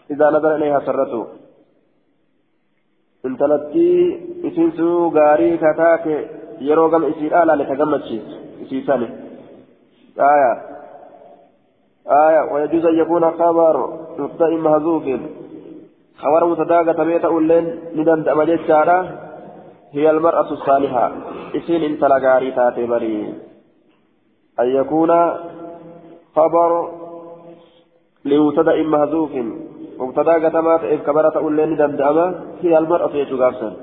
idaa 0.10 0.32
nazara 0.32 0.58
ilayha 0.58 0.86
sarratuhu 0.86 1.26
intalattii 3.30 4.00
isiin 4.44 4.72
sunuu 4.78 5.10
gaarii 5.18 5.58
kataate 5.58 6.16
yeroo 6.70 6.90
gama 6.90 7.08
isiidhaa 7.08 7.46
laale 7.46 7.66
ta 7.66 7.76
gammachiistu 7.82 8.36
isiisani 8.64 9.08
aayaa 10.30 10.76
آية 12.08 12.54
ويجوز 12.54 12.86
أن 12.86 12.96
يكون 12.96 13.32
خبر 13.32 13.76
مبتدأ 14.18 14.50
محذوف 14.50 15.04
خبر 16.22 16.46
متداغة 16.46 16.92
تبيت 16.92 17.26
أولين 17.26 17.66
ندم 17.96 18.20
دمجت 18.24 18.62
شارع 18.68 19.02
هي 19.94 20.10
المرأة 20.10 20.50
الصالحة. 20.52 21.12
إسين 21.56 21.84
انت 21.84 22.04
لغاري 22.04 22.52
تاتي 22.52 22.86
بري. 22.86 23.34
أن 24.60 24.68
يكون 24.80 25.12
خبر 26.36 26.90
لمبتدأ 28.26 28.84
محذوف 28.84 29.32
مبتداغة 30.00 30.62
ما 30.62 30.78
تئف 30.78 31.02
كبرة 31.08 31.36
أولين 31.36 31.76
دمجت 31.76 32.02
هي 32.62 32.78
المرأة 32.78 33.14
يجوغارسن 33.16 33.74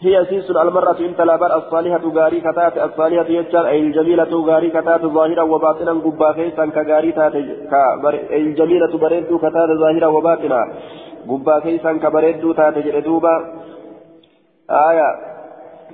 هي 0.00 0.24
سيس 0.24 0.50
المرأة 0.50 1.00
انت 1.00 1.20
لا 1.20 1.56
الصالحة 1.56 2.04
غاري 2.16 2.40
كتات 2.40 2.78
الصالحة 2.78 3.28
يجار 3.28 3.66
أي 3.66 3.80
الجميلة 3.80 4.32
غاري 4.48 4.70
كتات 4.70 5.02
ظاهرا 5.16 5.42
وباطنا 5.42 5.92
قبا 5.92 6.32
كيسا 6.32 6.66
كغاري 6.66 7.12
تات 7.12 7.34
الجميلة 8.30 8.92
بريد 9.02 9.26
كتات 9.44 9.70
ظاهرا 9.82 10.06
وباطنا. 10.06 10.60
قبا 11.28 11.58
كيسا 11.58 11.92
كبريد 11.92 12.54
تات 12.54 12.78
جردوبا 12.78 13.34
آية 14.70 15.08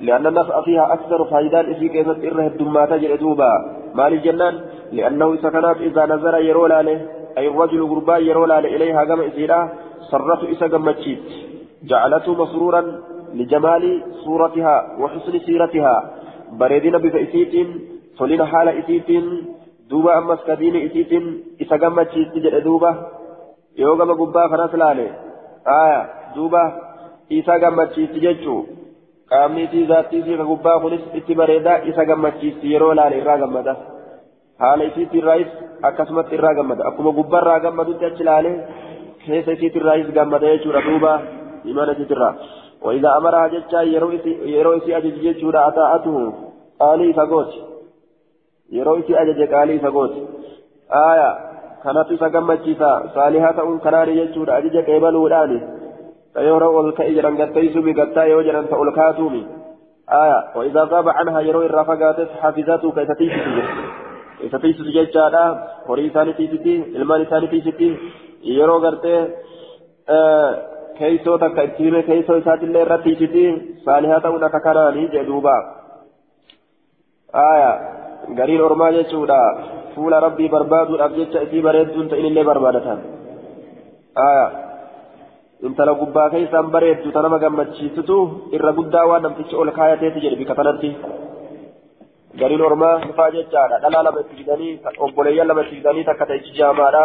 لأن 0.00 0.26
النفع 0.26 0.60
فيها 0.62 0.92
أكثر 0.92 1.24
فائدان 1.24 1.64
إسي 1.72 1.88
كيسا 1.88 2.10
إره 2.10 2.46
الدمات 2.46 2.92
جردوبا 2.92 3.52
مال 3.94 4.12
الجنان 4.12 4.54
لأنه 4.92 5.36
سكنات 5.36 5.76
إذا 5.76 6.06
نظر 6.06 6.38
يرولا 6.38 6.82
له 6.82 7.00
أي 7.38 7.48
الرجل 7.48 7.88
قربا 7.90 8.16
يرولا 8.16 8.58
إليها 8.58 9.04
كما 9.04 9.26
إسيرا 9.26 9.60
صرف 10.10 10.40
إسا 10.44 10.66
قمتشيت 10.66 11.22
جعلته 11.82 12.32
مسرورا 12.42 12.82
لجمال 13.34 14.02
صورتها 14.24 14.76
وحسن 15.00 15.38
سيرتها 15.38 16.10
بريدين 16.52 16.98
بفئسيت 16.98 17.54
فلين 18.18 18.44
حال 18.44 18.68
إسيت 18.68 19.08
دوبا 19.90 20.18
أمس 20.18 20.40
كدين 20.46 20.76
إسيت 20.86 21.12
إسقامة 21.62 22.12
تجد 23.76 23.78
دوبا 23.78 24.04
يوغا 24.04 24.04
مقبا 24.04 24.48
خلاص 24.48 24.74
لالي 24.74 25.10
آية 25.66 26.08
دوبا 26.36 26.72
إسقامة 27.32 27.84
تجدشو 27.84 28.64
qaamni 29.32 29.62
isii 29.64 30.36
ka 30.36 30.44
gubbaa 30.44 30.80
kunis 30.80 31.00
itti 31.14 31.34
bareedaa 31.34 31.78
isa 31.90 32.04
gammachiisti 32.04 32.72
yeroo 32.72 32.94
laale 32.94 33.16
irraa 33.18 33.38
gammada 33.38 33.76
haala 34.58 34.84
isiitti 34.84 35.18
irraayis 35.18 35.48
akkasumatti 35.82 36.34
irraa 36.34 36.54
gammada 36.54 36.84
akkuma 36.84 37.10
gubbarraa 37.10 37.58
gammadutti 37.58 38.04
achi 38.04 38.24
laale 38.24 38.52
keessa 39.26 39.52
isiitti 39.52 39.78
irraayis 39.78 40.12
gammada 40.18 40.46
jechuudha 40.46 40.82
duuba 40.88 41.22
imana 41.64 41.92
isiitti 41.92 42.14
irraa 42.14 42.34
وإذا 42.82 43.16
أمرها 43.16 43.46
جتشا 43.46 43.82
يرويسي 44.44 44.96
أجج 44.96 45.14
جتشورا 45.22 45.68
أطاعته 45.68 46.32
قالي 46.80 47.12
فقوت 47.12 47.52
يرويسي 48.70 49.22
أجج 49.22 49.54
قالي 49.54 49.78
فقوت 49.78 50.12
آية 51.10 51.51
كانت 51.84 52.08
سقمتشيسا 52.20 52.92
صالحة 53.14 53.62
أم 53.62 53.78
كناري 53.78 54.12
جتشورا 54.18 54.58
أجج 54.58 54.76
قيبلو 54.86 55.28
لاني 55.28 55.58
فيورو 56.34 56.80
الكئجرا 56.80 57.30
قد 57.30 57.52
تيسومي 57.52 57.92
قد 57.92 58.12
تايوجرا 58.14 58.62
فألكاتومي 58.62 59.46
آية 60.22 60.40
وإذا 60.56 60.82
غاب 60.84 61.08
عنها 61.08 61.40
يروي 61.40 61.66
الرفقات 61.66 62.18
تيسومي 63.18 63.62
كيف 64.40 64.56
تيسومي 64.56 64.92
جتشا 64.96 65.26
horii 65.88 66.06
isaanii 66.06 66.34
tiisiti 66.34 66.74
ilmaan 66.96 67.22
isaanii 67.22 67.48
tiisiti 67.48 67.88
yeroo 68.56 68.80
gartee 68.84 69.20
keeysoo 70.98 71.38
takka 71.38 71.62
itti 71.68 71.84
hime 71.86 72.02
keeysoo 72.08 72.36
isaatillee 72.42 72.82
irratti 72.86 73.14
isiti 73.16 73.44
saalihaa 73.84 74.20
ta'uun 74.26 74.44
akka 74.48 74.60
kanaanii 74.66 75.08
jedhuuba 75.14 75.54
aya 77.44 77.70
gariin 78.40 78.64
ormaa 78.68 78.92
jechuudha 78.98 79.40
fuula 79.94 80.20
rabbii 80.26 80.48
barbaaduudhaaf 80.54 81.12
jecha 81.20 81.44
isii 81.46 81.62
bareedduun 81.68 82.10
ta'inillee 82.12 82.44
barbaadatan 82.50 82.98
aya 84.26 84.46
intala 85.68 85.92
gubbaa 86.02 86.28
keeysaan 86.34 86.70
bareeddu 86.74 87.12
ta 87.16 87.20
nama 87.26 87.38
gammachiisutu 87.44 88.16
irra 88.56 88.72
guddaa 88.78 89.04
waan 89.10 89.22
namtichi 89.26 89.54
ol 89.62 89.70
kaayateeti 89.78 90.24
jedhe 90.24 90.38
bika 90.42 90.54
kanatti 90.60 90.90
gariin 92.40 92.64
ormaa 92.68 92.94
dhufaa 93.04 93.30
jechaadha 93.36 93.76
dhalaa 93.84 94.04
lama 94.06 94.20
itti 94.24 94.34
fidanii 94.40 94.72
obboleeyyan 95.06 95.48
lama 95.50 95.62
itti 95.64 95.76
fidanii 95.78 96.04
takka 96.10 96.26
ta 96.30 96.34
ichi 96.40 96.52
jaamaadha 96.60 97.02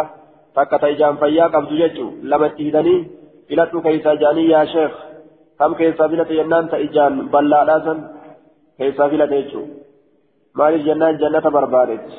takka 0.58 0.76
ta 0.82 0.92
ijaan 0.94 1.20
fayyaa 1.22 1.48
qabdu 1.56 1.74
jechuu 1.82 2.10
lama 2.32 2.46
itti 2.50 2.62
fidanii 2.68 2.98
filadhu 3.48 3.84
keessaa 3.86 4.16
jaanii 4.22 4.46
yaa 4.52 4.64
sheekh 4.74 4.96
kam 5.60 5.74
keessaa 5.80 6.08
filate 6.12 6.34
jennaan 6.40 6.70
ta 6.72 6.76
ijaan 6.86 7.14
bal'aadhaa 7.34 7.80
san 7.86 7.98
keessaa 8.80 9.08
filate 9.14 9.36
jechuu 9.40 9.64
maaliif 10.58 10.84
jennaan 10.88 11.20
jannata 11.22 11.50
barbaadetti 11.56 12.16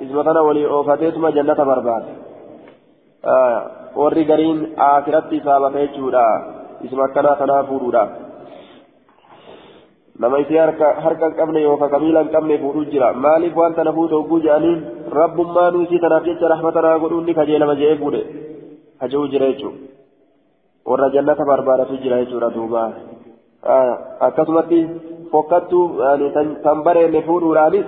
isima 0.00 0.24
tana 0.24 0.42
walii 0.42 0.66
oofateetuma 0.66 1.32
jannata 1.32 1.64
barbaade 1.64 2.12
warri 3.96 4.24
gariin 4.24 4.60
akiratti 4.76 5.40
saabata 5.44 5.78
jechuudha 5.78 6.24
isuma 6.84 7.04
akkanaa 7.04 7.36
kanaa 7.36 7.64
fuudhuudha 7.70 8.08
nama 10.18 10.38
isii 10.38 10.56
harka 10.56 10.94
hin 11.04 11.36
qabne 11.36 11.62
yookaan 11.62 11.90
qabiila 11.90 12.22
hin 12.22 12.32
qabne 12.34 12.58
fuudhuu 12.58 12.84
jira 12.92 13.12
maaliif 13.12 13.56
waan 13.56 13.74
tana 13.74 13.92
fuute 13.92 14.14
hogguu 14.14 14.40
jedhaniin 14.44 14.84
rabbummaa 15.20 15.70
nu 15.70 15.82
isii 15.86 15.98
tanaaf 16.04 16.28
jecha 16.28 16.52
rahmatanaa 16.54 16.98
godhuun 16.98 17.26
ni 17.26 17.34
kajeelama 17.40 17.74
je'ee 17.80 17.96
fuudhe 18.02 18.22
haja'uu 19.00 19.32
jira 19.34 19.50
jechuudha 19.52 19.78
warra 20.92 21.10
jannata 21.16 21.50
barbaadatu 21.50 22.00
jira 22.04 22.22
jechuudha 22.24 22.54
duuba 22.58 22.84
akkasumatti 24.20 24.80
fokkattuu 25.32 25.84
tan 26.62 26.82
bareenne 26.84 27.22
fuudhuudhaanis 27.22 27.86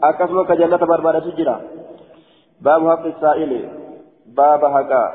akkasuma 0.00 0.40
akka 0.40 0.56
jannata 0.56 0.86
barbaadatu 0.86 1.36
jira 1.38 1.56
baabu 2.62 2.86
haqqi 2.92 3.14
saa'ili 3.20 3.60
baaba 4.36 4.70
haqaa 4.76 5.08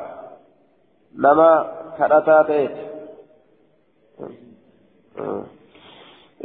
nama 1.25 1.49
kadhataa 1.97 2.43
ta'eet 2.43 2.75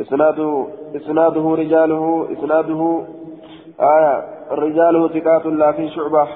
إسناده 0.00 0.66
إسناده 0.96 1.54
رجاله 1.54 2.04
إسناده 2.32 3.06
آية 3.80 4.14
رجاله 4.50 5.08
ثقات 5.08 5.46
لكن 5.46 5.88
شعبة 5.88 6.28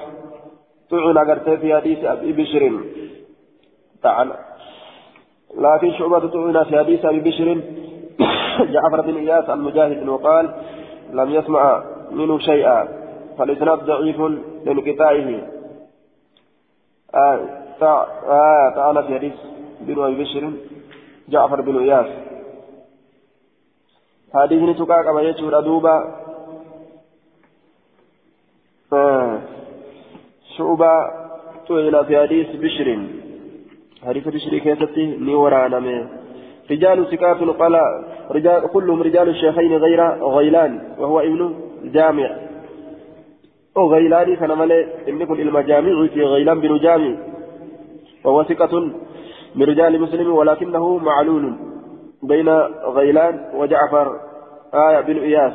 طعن 0.91 1.17
قرتي 1.17 1.57
في 1.57 1.75
حديث 1.75 2.03
أبي 2.03 2.31
بشر 2.33 2.63
تعالى 4.03 4.46
لكن 5.55 5.91
شعبة 5.91 6.19
طعن 6.19 6.63
في 6.63 6.77
حديث 6.77 7.05
أبي 7.05 7.19
بشر 7.19 7.61
جعفر 8.73 9.01
بن 9.01 9.15
إياس 9.17 9.49
المجاهد 9.49 10.07
وقال 10.07 10.53
لم 11.13 11.29
يسمع 11.29 11.83
منه 12.11 12.39
شيئا 12.39 12.87
فالإسناد 13.37 13.79
ضعيف 13.85 14.19
لانقطاعه. 14.65 15.41
آه 17.15 17.39
آه 17.81 18.73
تعالى 18.75 19.03
في 19.03 19.15
حديث 19.15 19.33
بن 19.81 20.03
أبي 20.03 20.23
بشر 20.23 20.51
جعفر 21.29 21.61
بن 21.61 21.77
إياس. 21.77 22.07
حديث 24.33 24.63
نتوكا 24.63 25.01
كما 25.01 25.21
يجور 25.21 25.59
أدوبا 25.59 26.15
آه 28.93 29.39
شعبة 30.57 30.91
طويل 31.67 32.05
في 32.05 32.21
حديث 32.21 32.47
بشر. 32.55 33.16
حديث 34.07 34.27
بشر 34.27 34.57
كيستي 34.57 35.05
نيورانا 35.05 36.07
رجال 36.71 37.07
سكات 37.11 37.37
قال 37.61 37.75
رجال 38.31 38.67
كلهم 38.73 39.01
رجال 39.01 39.29
الشيخين 39.29 39.77
غير 39.77 40.01
غيلان 40.23 40.95
وهو 40.99 41.19
ابن 41.19 41.53
جامع. 41.83 42.29
أو 43.77 43.93
غيلاني 43.93 44.35
كان 44.35 44.57
ملي 44.57 44.87
إن 45.09 45.25
كن 45.25 45.39
المجامع 45.39 46.07
في 46.07 46.21
غيلان 46.23 46.59
بن 46.59 46.77
جامع. 46.77 47.17
وهو 48.23 48.43
ثقة 48.43 48.73
من 49.55 49.63
رجال 49.63 50.01
مسلم 50.01 50.33
ولكنه 50.33 50.97
معلول 50.97 51.55
بين 52.23 52.49
غيلان 52.97 53.35
وجعفر. 53.55 54.07
آية 54.73 55.01
بن 55.01 55.17
إياس. 55.17 55.53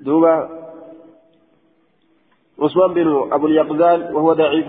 دوبا 0.00 0.48
عثمان 2.62 2.94
بن 2.94 3.28
أبو 3.32 3.46
اليقظان 3.46 4.14
وهو 4.14 4.32
ضعيف. 4.32 4.68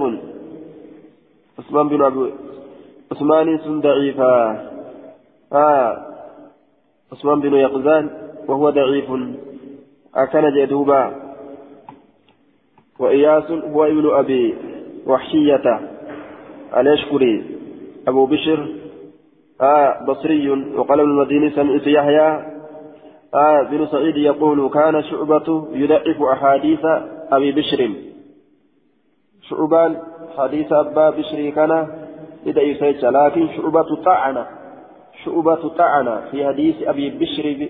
عثمان 1.62 1.89
بن 1.89 2.02
أبو 2.02 2.28
عثمان 3.12 3.58
سن 3.58 3.80
ضعيفا 3.80 4.71
آه. 5.54 6.06
عثمان 7.12 7.39
بن 7.39 7.54
يقظان 7.54 8.10
وهو 8.47 8.69
ضعيف. 8.69 9.06
أكن 10.15 10.54
جدوبا. 10.56 11.15
وإياس 13.00 13.52
هو 13.52 13.86
ابن 13.86 14.10
أبي 14.10 14.56
وحشية 15.08 15.80
الأشكري. 16.78 17.45
أبو 18.08 18.26
بشر. 18.26 18.67
آه 19.62 20.06
بصري. 20.08 20.50
وقال 20.50 21.00
ابن 21.00 21.10
المديني 21.10 21.50
سمعت 21.50 21.88
يحيى. 21.88 22.30
آه 23.34 23.62
بن 23.71 23.88
سعيد 23.88 24.17
يقول 24.17 24.69
كان 24.69 25.04
شعبة 25.04 25.67
يضعف 25.74 26.21
أحاديث 26.21 26.86
أبي 27.32 27.52
بشر. 27.52 28.11
شعبان 29.52 29.98
حديث 30.38 30.72
أبا 30.72 31.10
بشر 31.10 31.50
كان 31.50 31.88
يضعف 32.46 33.04
لكن 33.04 33.48
شعبة 33.56 33.90
طعن 34.06 34.46
شعبة 35.24 35.70
طعن 35.70 36.08
في 36.32 36.48
حديث 36.48 36.76
أبي 36.88 37.10
بشر 37.10 37.68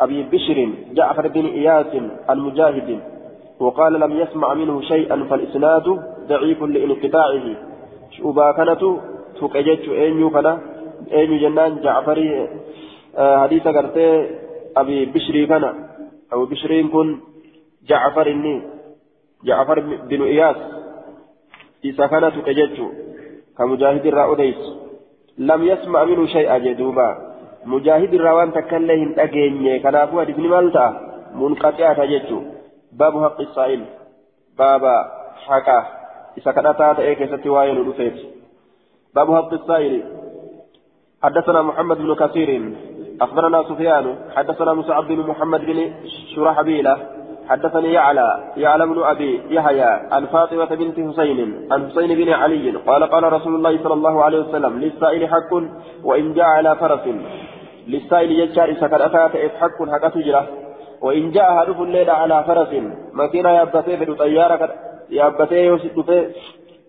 أبي 0.00 0.22
بشر 0.22 0.58
جعفر 0.92 1.28
بن 1.28 1.46
إياس 1.46 1.86
المجاهد 2.30 3.00
وقال 3.60 3.92
لم 4.00 4.12
يسمع 4.12 4.54
منه 4.54 4.80
شيئا 4.80 5.24
فالإسناد 5.30 5.86
ضعيف 6.28 6.62
لانقطاعه. 6.62 7.46
شعبا 8.10 8.52
كانت 8.52 8.82
تكجت 9.40 9.88
أين 9.88 10.30
كان 10.30 10.58
أين 11.12 11.38
جنان 11.40 11.80
جعفري 11.80 12.48
آه 13.16 13.36
حديث 13.42 13.68
قرتي 13.68 14.30
أبي 14.76 15.04
بشري 15.04 15.46
كان. 15.46 15.64
أو 16.32 16.44
بشرين 16.44 16.88
كن 16.88 17.18
جعفر 17.88 18.26
إني 18.30 18.62
جعفر 19.44 19.80
بن 19.80 20.22
إياس. 20.22 20.56
إذا 21.88 22.06
كانت 22.06 22.34
تكجت 22.38 22.78
كمجاهد 23.58 24.06
الرأوديس 24.06 24.60
لم 25.38 25.60
يسمع 25.64 26.04
منه 26.04 26.26
شيئا 26.26 26.58
جدوبا 26.58 27.08
مجاهد 27.64 28.14
الروان 28.14 28.52
تكلهم 28.52 29.14
أجيني 29.18 29.78
كان 29.78 29.94
أبو 29.94 30.20
حديث 30.20 30.38
مالتا 30.38 30.86
منقطعة 31.34 32.04
جدو 32.04 32.40
باب 32.92 33.14
حق 33.24 33.40
السائل 33.40 33.82
باب 34.58 34.82
حقا 35.46 35.80
إذا 36.38 36.50
كان 36.52 36.66
أتات 36.66 36.98
إيه 36.98 37.36
ستي 37.36 37.48
وائل 37.48 37.76
باب 39.14 39.28
حق 39.36 39.52
السائل 39.52 39.94
حدثنا 41.22 41.62
محمد 41.62 41.98
بن 41.98 42.14
كثير 42.14 42.50
أخبرنا 43.20 43.62
سفيان 43.62 44.16
حدثنا 44.36 44.72
مسعد 44.74 45.04
بن 45.04 45.20
محمد 45.30 45.60
بن 45.60 45.78
شرحبيلة 46.34 46.94
حدثني 47.48 47.92
يعلى 47.92 48.52
يعلى 48.56 48.86
بن 48.86 49.02
أبي 49.02 49.42
يحيى 49.50 49.90
عن 50.12 50.26
فاطمة 50.26 50.64
بنت 50.64 50.96
حسين 51.08 51.68
عن 51.72 51.90
حسين 51.90 52.14
بن 52.14 52.28
علي 52.32 52.70
قال 52.70 53.04
قال 53.04 53.32
رسول 53.32 53.54
الله 53.54 53.82
صلى 53.82 53.94
الله 53.94 54.24
عليه 54.24 54.38
وسلم 54.38 54.78
للسائل 54.78 55.28
حق 55.28 55.52
وإن 56.04 56.34
جاء 56.34 56.44
على 56.44 56.76
فرس. 56.76 57.04
للسائل 57.88 58.30
يجار 58.30 58.68
إذا 58.68 58.86
كان 58.88 59.02
أتات 59.02 59.32
حق 59.60 59.78
حق 59.92 60.08
تجرى. 60.08 60.46
وإن 61.02 61.30
جاء 61.30 61.62
هدف 61.62 61.80
الليل 61.80 62.10
على 62.10 62.44
فرس 62.44 62.72
مكينة 63.12 63.50
يابتي 63.50 63.96
في 63.96 64.14
طيارة 64.14 64.70
يابتي 65.10 65.64
يوسف 65.64 66.00
في 66.00 66.18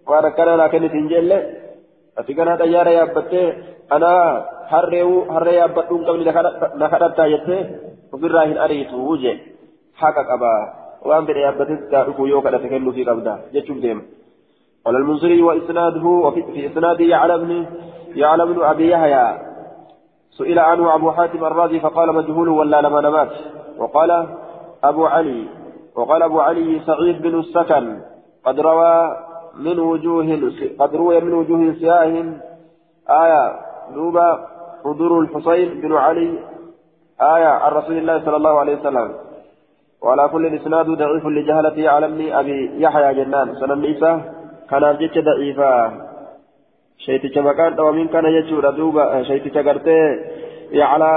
واركنا 0.08 0.58
لكن 0.58 0.89
تنجل 0.89 1.32
أتكنا 2.17 2.56
طيارة 2.56 2.89
يابتي 2.89 3.54
أنا 3.91 4.13
harreewu 4.72 5.26
harree 5.32 5.56
yaabbadhuun 5.58 6.06
qabni 6.08 6.26
na 6.26 6.89
kadhattaa 6.89 7.30
jettee 7.34 7.62
ofirraa 8.12 8.46
hin 8.50 8.58
ariitu 8.65 8.98
qaba. 10.01 10.51
Waan 11.05 11.25
fedhe 11.25 11.41
yaabbates 11.41 11.89
gaa 11.91 12.05
dhufuu 12.05 12.27
yoo 12.27 12.41
kadhate 12.41 12.69
kennuufii 12.69 13.05
qabda 13.05 13.39
jechuun 13.53 13.81
deema. 13.81 14.03
قال 14.88 14.95
المنصري 14.95 15.41
وإسناده 15.41 16.05
وفي 16.05 16.43
في 16.43 16.67
إسناده 16.67 17.05
يعلم 17.05 17.65
يعلم 18.15 18.53
بن 18.53 18.63
أبي 18.63 18.89
يحيى 18.91 19.38
سئل 20.38 20.60
عنه 20.60 20.95
أبو 20.95 21.12
حاتم 21.12 21.45
الرازي 21.45 21.79
فقال 21.79 22.15
مجهول 22.15 22.49
ولا 22.49 22.81
لما 22.81 23.01
نمات 23.01 23.31
وقال 23.77 24.27
أبو 24.83 25.05
علي 25.05 25.47
وقال 25.95 26.23
أبو 26.23 26.39
علي 26.39 26.81
سعيد 26.86 27.21
بن 27.21 27.39
السكن 27.39 27.99
قد 28.45 28.60
روى 28.60 29.17
من 29.55 29.79
وجوه 29.79 30.39
قد 30.79 30.95
روي 30.95 31.19
من 31.19 31.33
وجوه 31.33 31.73
سياه 31.73 32.13
آية 33.10 33.60
دوبا 33.95 34.47
حضور 34.86 35.19
الحسين 35.19 35.81
بن 35.81 35.93
علي 35.95 36.39
آية 37.21 37.47
عن 37.47 37.71
رسول 37.71 37.97
الله 37.97 38.25
صلى 38.25 38.38
الله 38.38 38.60
عليه 38.60 38.79
وسلم 38.79 39.27
وعلى 40.01 40.29
كل 40.31 40.45
إسناد 40.55 40.86
ضعيف 40.86 41.25
لجهلة 41.25 41.89
علمني 41.89 42.39
أبي 42.39 42.71
يحيى 42.83 43.13
جنان. 43.13 43.55
سنن 43.55 43.86
عيسى 43.86 44.21
كان 44.69 44.97
جت 44.99 45.17
ضعيفا 45.17 45.73
شيتي 46.97 47.41
مكان 47.41 47.79
ومن 47.79 48.08
كان 48.08 48.25
يجور 48.25 48.69
دوبا 48.69 49.23
شيتي 49.23 49.62
غرتي 49.62 50.00
يعلى 50.71 51.12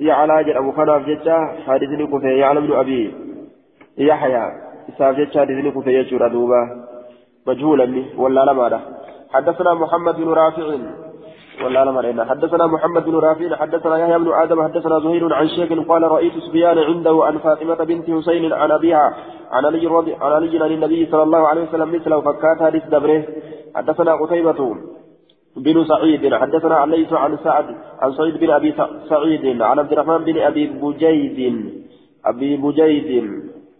يعلى 0.00 0.58
أبو 0.58 0.72
خناف 0.72 1.02
جتا 1.08 1.36
حديثني 1.66 2.06
كفي 2.06 2.38
يعلم 2.38 2.66
بن 2.66 2.72
أبي 2.72 3.14
يحيى. 3.98 4.44
إساف 4.88 5.16
جتا 5.16 5.40
حديثني 5.40 5.70
كفي 5.70 5.90
يجور 5.90 6.28
دوبا. 6.28 6.62
مجهولا 7.46 8.04
ولا 8.16 8.40
لما 8.44 8.80
حدثنا 9.32 9.74
محمد 9.74 10.16
بن 10.16 10.28
رافع 10.28 10.66
حدثنا 12.24 12.66
محمد 12.66 13.04
بن 13.04 13.14
رافع 13.14 13.56
حدثنا 13.56 13.98
يحيى 13.98 14.18
بن 14.18 14.32
آدم 14.32 14.62
حدثنا 14.62 15.00
زهير 15.00 15.34
عن 15.34 15.48
شيخ 15.48 15.88
قال 15.88 16.02
رأيت 16.02 16.32
سفيان 16.38 16.78
عنده 16.78 17.24
عن 17.24 17.38
فاطمة 17.38 17.74
بنت 17.74 18.10
حسين 18.10 18.52
عن 18.52 18.70
أبيها 18.70 19.14
عن 19.50 19.64
علي 19.64 19.86
رضي 19.86 20.14
عن 20.14 20.32
علي 20.32 20.74
النبي 20.74 21.06
صلى 21.06 21.22
الله 21.22 21.48
عليه 21.48 21.62
وسلم 21.68 21.94
مثله 21.94 22.20
فكات 22.20 22.62
حديث 22.62 22.84
دبره 22.84 23.24
حدثنا 23.76 24.12
قتيبة 24.14 24.76
بن 25.56 25.84
سعيد 25.84 26.34
حدثنا 26.34 26.74
عن 26.74 26.90
ليس 26.90 27.12
عن 27.12 27.38
سعد 27.44 27.66
عن 28.00 28.12
سعيد 28.12 28.40
بن 28.40 28.50
أبي 28.50 28.74
سعيد 29.08 29.62
عن 29.62 29.78
عبد 29.78 29.92
الرحمن 29.92 30.24
بن 30.24 30.38
أبي 30.38 30.66
بجيد 30.66 31.38
أبي 32.26 32.56
بجيد 32.56 33.10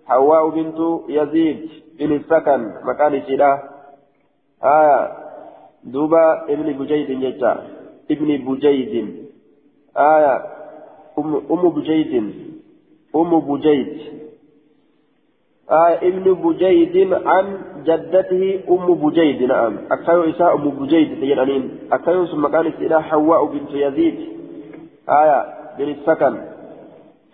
حواء 0.07 0.49
بنت 0.49 0.79
يزيد 1.09 1.71
بن 1.99 2.13
السكن 2.13 2.61
مكان 2.89 3.23
سلاح 3.27 3.63
آية 4.65 5.26
دوبا 5.87 6.45
ابن 6.49 6.73
بجيد 6.79 7.11
جتا 7.21 7.53
ابن 8.11 8.29
بجيد 8.47 8.95
آية 9.97 10.37
أم, 11.19 11.43
أم 11.51 11.69
بجيد 11.69 12.13
أم 13.17 13.41
بجيد 13.41 13.99
آية 15.71 16.09
ابن 16.09 16.35
بجيد 16.35 17.13
عن 17.13 17.47
جدته 17.85 18.61
أم 18.71 18.95
بجيد 18.95 19.43
نعم 19.43 19.79
أكايو 19.93 20.31
إساء 20.31 20.55
أم 20.55 20.71
بجيد 20.71 21.21
تجنانين 21.21 21.79
أكايو 21.93 22.27
ثم 22.27 22.47
كانت 22.47 22.77
إلى 22.81 23.03
حواء 23.03 23.45
بنت 23.45 23.71
يزيد 23.71 24.19
آية 25.09 25.39
بن 25.79 25.89
السكن 25.89 26.56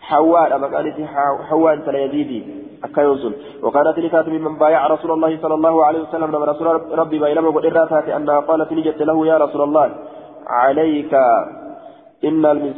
حواء 0.08 0.48
لما 0.52 0.68
كانت 0.68 0.96
حواء 1.50 1.72
أنت 1.74 1.88
يزيدي 1.88 2.40
أكايوسن 2.84 3.32
وكانت 3.62 3.98
لكات 3.98 4.28
من 4.28 4.58
بايع 4.58 4.86
رسول 4.86 5.10
الله 5.10 5.38
صلى 5.42 5.54
الله 5.54 5.84
عليه 5.86 6.00
وسلم 6.02 6.30
لما 6.34 6.44
رسول 6.44 6.66
ربي 6.98 7.18
بينما 7.18 7.50
قدرت 7.50 7.92
أنها 7.92 8.40
قالت 8.40 8.72
نجت 8.72 9.02
له 9.02 9.26
يا 9.26 9.36
رسول 9.44 9.62
الله 9.62 9.90
عليك 10.46 11.14
إن 12.24 12.46
المس... 12.46 12.76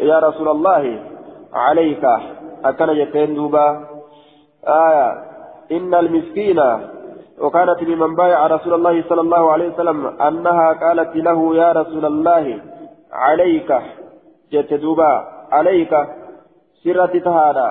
يا 0.00 0.18
رسول 0.18 0.48
الله 0.48 0.82
عليك 1.52 2.04
أكن 2.64 2.94
جتين 2.94 3.34
دوبا. 3.34 3.66
آية 4.68 5.08
إن 5.72 5.94
المسكين 5.94 6.60
وكانت 7.40 7.82
ممن 7.82 8.14
بايع 8.14 8.46
رسول 8.46 8.74
الله 8.74 9.04
صلى 9.08 9.20
الله 9.20 9.52
عليه 9.52 9.68
وسلم 9.68 10.06
أنها 10.06 10.72
قالت 10.72 11.16
له 11.16 11.56
يا 11.56 11.72
رسول 11.72 12.04
الله 12.04 12.60
عليك. 13.12 13.70
جت 14.52 14.74
دوبا 14.74 15.12
عليك. 15.52 15.92
سرة 16.84 17.18
تهادا. 17.18 17.68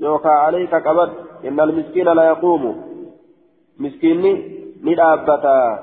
يوكا 0.00 0.28
عليك 0.28 0.74
قبض 0.74 1.10
إن 1.44 1.60
المسكين 1.60 2.08
لا 2.08 2.22
يقوم. 2.22 2.82
مسكيني 3.78 4.58
ندابتا. 4.84 5.78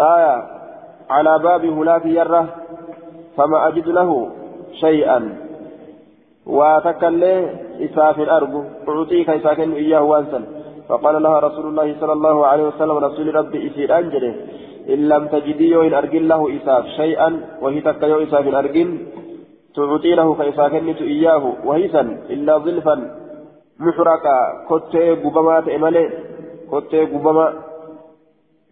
آية. 0.00 0.36
على 1.10 1.38
باب 1.38 1.64
هلاك 1.64 2.06
يره 2.06 2.46
فما 3.36 3.68
أجد 3.68 3.88
له 3.88 4.30
شيئا. 4.72 5.36
وتكلي 6.46 7.50
إساف 7.80 8.18
الأرض. 8.20 8.64
أعطيك 8.88 9.30
إساكن 9.30 9.72
إياه 9.72 10.02
وانسا. 10.02 10.42
فقال 10.88 11.22
لها 11.22 11.38
رسول 11.38 11.66
الله 11.66 11.96
صلى 12.00 12.12
الله 12.12 12.46
عليه 12.46 12.62
وسلم 12.62 12.96
رسول 12.96 13.34
ربي 13.34 13.66
إسير 13.66 13.98
أنجله 13.98 14.34
إن 14.88 15.08
لم 15.08 15.26
تجدي 15.26 15.76
وإن 15.76 15.94
أرجل 15.94 16.28
له 16.28 16.56
إساف 16.56 16.86
شيئا. 16.86 17.40
وهي 17.60 17.80
تكيو 17.80 18.22
إساف 18.22 18.46
الأرجل. 18.46 19.06
تعطي 19.74 20.14
له 20.14 20.28
كيف 20.34 20.60
كنت 20.60 21.00
إياه 21.02 21.44
وهيسا 21.64 22.02
إلا 22.34 22.58
ظلفا 22.58 22.94
محرقا 23.80 24.38
كنت 24.68 24.94
قبما 25.24 25.60
تأملي 25.66 26.04
كنت 26.70 26.92
قبما 27.12 27.46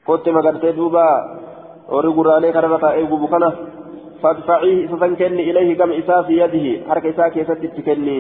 كنت 0.06 0.28
مقرتي 0.28 0.72
دوبا 0.72 1.08
ورقر 1.92 2.26
عليك 2.36 2.56
رمتا 2.56 2.90
إيقب 2.92 3.22
كنا 3.32 3.50
فادفعيه 4.22 4.86
ستنكني 4.90 5.42
إليه 5.50 5.78
كم 5.78 5.92
إساء 5.92 6.22
في 6.22 6.34
يده 6.42 6.66
حركة 6.88 7.10
إساء 7.10 7.28
كيست 7.34 7.62
تكني 7.76 8.18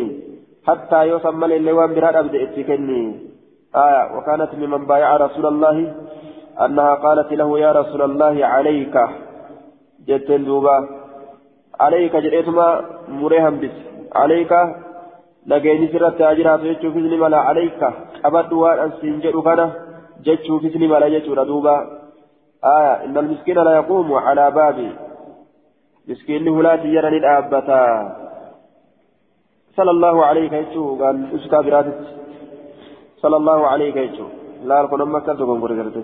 حتى 0.66 1.08
يوصل 1.08 1.34
ملي 1.36 1.56
اللوان 1.56 1.94
براد 1.94 2.16
أبدأ 2.16 2.44
تكني 2.44 3.02
آية 3.84 4.02
وكانت 4.16 4.50
ممن 4.54 4.86
بايع 4.86 5.16
رسول 5.16 5.46
الله 5.46 5.76
أنها 6.64 6.94
قالت 6.94 7.32
له 7.32 7.58
يا 7.58 7.72
رسول 7.72 8.02
الله 8.02 8.46
عليك. 8.46 8.96
جتن 10.08 10.44
دوبا. 10.44 11.01
عليك 11.84 12.14
جريتما 12.24 12.66
مريهم 13.20 13.54
بس 13.62 13.76
عليك 14.20 14.52
لقيني 15.50 15.86
سرت 15.92 16.20
أجرات 16.32 16.60
جتشو 16.68 16.88
فيزني 16.94 17.16
ملا 17.22 17.40
عليك 17.48 17.80
أبد 18.28 18.52
وان 18.52 18.78
أنسين 18.84 19.20
جدو 19.24 19.42
كان 19.46 19.60
جتشو 20.26 20.54
فيزني 20.62 20.86
ملا 20.92 21.08
جتشو 21.14 21.32
ردوبا 21.38 21.76
آية 22.76 23.04
إن 23.04 23.18
المسكين 23.18 23.58
لا 23.66 23.72
يقوم 23.80 24.12
على 24.26 24.50
بابي 24.50 24.90
مسكين 26.08 26.44
لا 26.62 26.76
تجرني 26.76 27.18
الأبتا 27.22 27.82
صلى 29.76 29.90
الله 29.90 30.24
عليه 30.24 30.52
يجو 30.52 30.84
قال 31.00 31.16
أسكا 31.34 31.60
براتت 31.60 32.02
صلى 33.22 33.36
الله 33.36 33.60
عليه 33.72 33.94
يجو 34.04 34.26
لا 34.68 34.84
أكون 34.84 35.00
أمك 35.00 35.26
تكون 35.26 35.60
قرقرت 35.62 35.96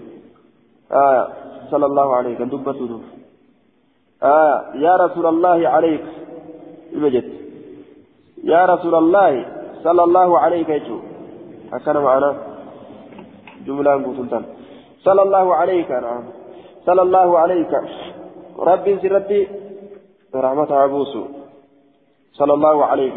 آية 0.92 1.24
صلى 1.70 1.86
الله 1.86 2.16
عليه 2.16 2.34
دبته 2.38 2.86
دوب 2.90 3.17
آه 4.22 4.64
يا 4.74 4.96
رسول 4.96 5.26
الله 5.26 5.68
عليك. 5.68 6.04
المجد 6.92 7.24
يا 8.44 8.64
رسول 8.66 8.94
الله 8.94 9.46
صلى 9.84 10.02
الله 10.04 10.38
عليك 10.38 10.68
يجو 10.68 10.98
هكذا 11.72 12.00
معنا 12.00 12.30
جملة 13.66 13.92
قلتان 13.92 14.44
صلى 15.06 15.22
الله 15.22 15.54
عليك 15.54 15.90
نعم 15.90 16.24
صلى 16.86 17.02
الله 17.02 17.38
عليك. 17.38 17.72
رب 18.58 18.98
سرتي 19.02 19.40
رحمة 20.34 20.70
عبوس. 20.74 21.14
صلى 22.38 22.54
الله 22.54 22.84
عليك 22.84 23.14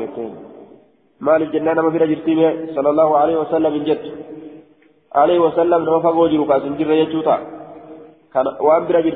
مال 1.22 1.42
الجنة 1.42 1.82
ما 1.82 1.92
في 1.92 1.98
رجل 1.98 2.20
صلى 2.76 2.90
الله 2.90 3.18
عليه 3.18 3.38
وسلم 3.42 3.74
جد 3.84 4.06
عليه 5.22 5.40
وسلم 5.40 5.80
نوفا 5.86 6.10
وجرك 6.10 6.52
أسنجر 6.52 6.92
يجوتا 6.92 7.38
كان 8.34 8.48
وأن 8.66 8.84
برجل 8.88 9.16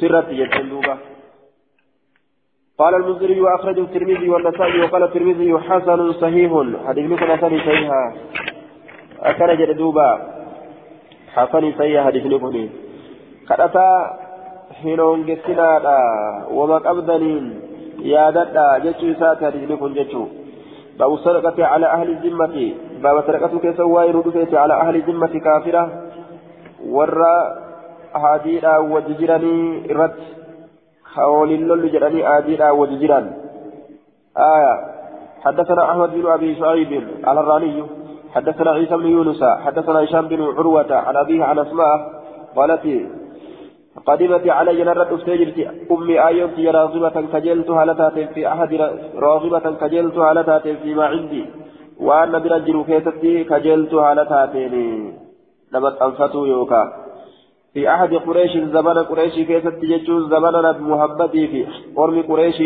سرت 0.00 0.28
يتلوبا 0.30 0.96
قال 2.78 2.94
المنذري 2.94 3.40
وأخرجه 3.40 3.80
الترمذي 3.80 4.28
والنسائي 4.30 4.80
وقال 4.80 5.02
الترمذي 5.02 5.58
حسن 5.58 6.12
صحيح. 6.12 6.52
حديث 6.86 7.04
لكم 7.10 7.26
حسن 7.32 7.58
صحيح. 7.58 7.90
أكن 9.22 9.50
جدوبا 9.60 10.10
حسن 11.34 11.72
صحيح 11.78 12.04
حديث 12.06 12.26
لكم 12.26 12.68
كرتا 13.48 13.88
حينون 14.82 15.26
جسنا 15.26 15.68
وما 16.50 16.78
قبضنين 16.78 17.44
يا 18.02 18.30
ددا 18.30 18.78
جتشو 18.84 19.14
سات 19.20 19.44
حديث 19.44 19.70
لكم 19.70 19.94
جتشو 19.94 20.24
باب 20.98 21.12
الصدقة 21.12 21.66
على 21.66 21.86
أهل 21.86 22.08
الذمة. 22.10 22.56
باب 23.02 23.16
الصدقة 23.18 23.58
كيف 23.58 23.80
ويرد 23.80 24.54
على 24.54 24.74
أهل 24.74 24.94
الذمة 24.96 25.34
كافرة. 25.46 25.84
ورّا 26.96 27.36
هاديرا 28.16 28.78
وججراني 28.78 29.86
رت 30.00 30.18
خولين 31.14 31.66
لولو 31.68 31.88
جراني 31.88 32.22
هاديرا 32.22 32.70
وججران 32.70 33.26
آية 34.36 34.74
حدثنا 35.44 35.90
أحمد 35.90 36.10
بن 36.14 36.26
أبي 36.26 36.54
شعيب 36.54 37.08
على 37.24 37.40
الراني 37.40 37.84
حدثنا 38.34 38.70
عيسى 38.70 38.96
بن 38.96 39.06
يونس 39.06 39.44
حدثنا 39.44 40.04
هشام 40.04 40.28
بن 40.28 40.42
عروة 40.42 40.94
عن 40.94 41.16
أبيه 41.16 41.44
عن 41.44 41.58
أسماء 41.58 42.22
قالت 42.56 42.84
قدمت 44.06 44.48
علي 44.48 44.84
نرد 44.84 45.12
أستجرت 45.12 45.58
أمي 45.90 46.26
آيوت 46.26 46.58
راغبة 46.60 47.16
كجلتها 47.32 47.84
لتات 47.84 48.18
في 48.34 48.48
أحد 48.48 48.72
راغبة 49.16 49.66
كجلتها 49.80 50.34
لتات 50.34 50.68
فيما 50.68 51.06
عندي 51.06 51.44
وأن 52.00 52.32
برجل 52.42 52.84
كيستي 52.88 53.44
كجلتها 53.44 54.14
لتاتيني 54.14 54.88
نمت 55.74 56.02
أنفتو 56.02 56.44
يوكا 56.44 57.01
في 57.74 57.88
أحد 57.94 58.14
قريش 58.14 58.52
زمن 58.52 58.98
قريش 59.10 59.34
كيف 59.34 59.68
تججون 59.68 60.22
زمن 60.30 60.54
نبي 60.66 60.82
محمد 60.92 61.30
في 61.30 61.66
قرم 61.96 62.22
قريش. 62.22 62.58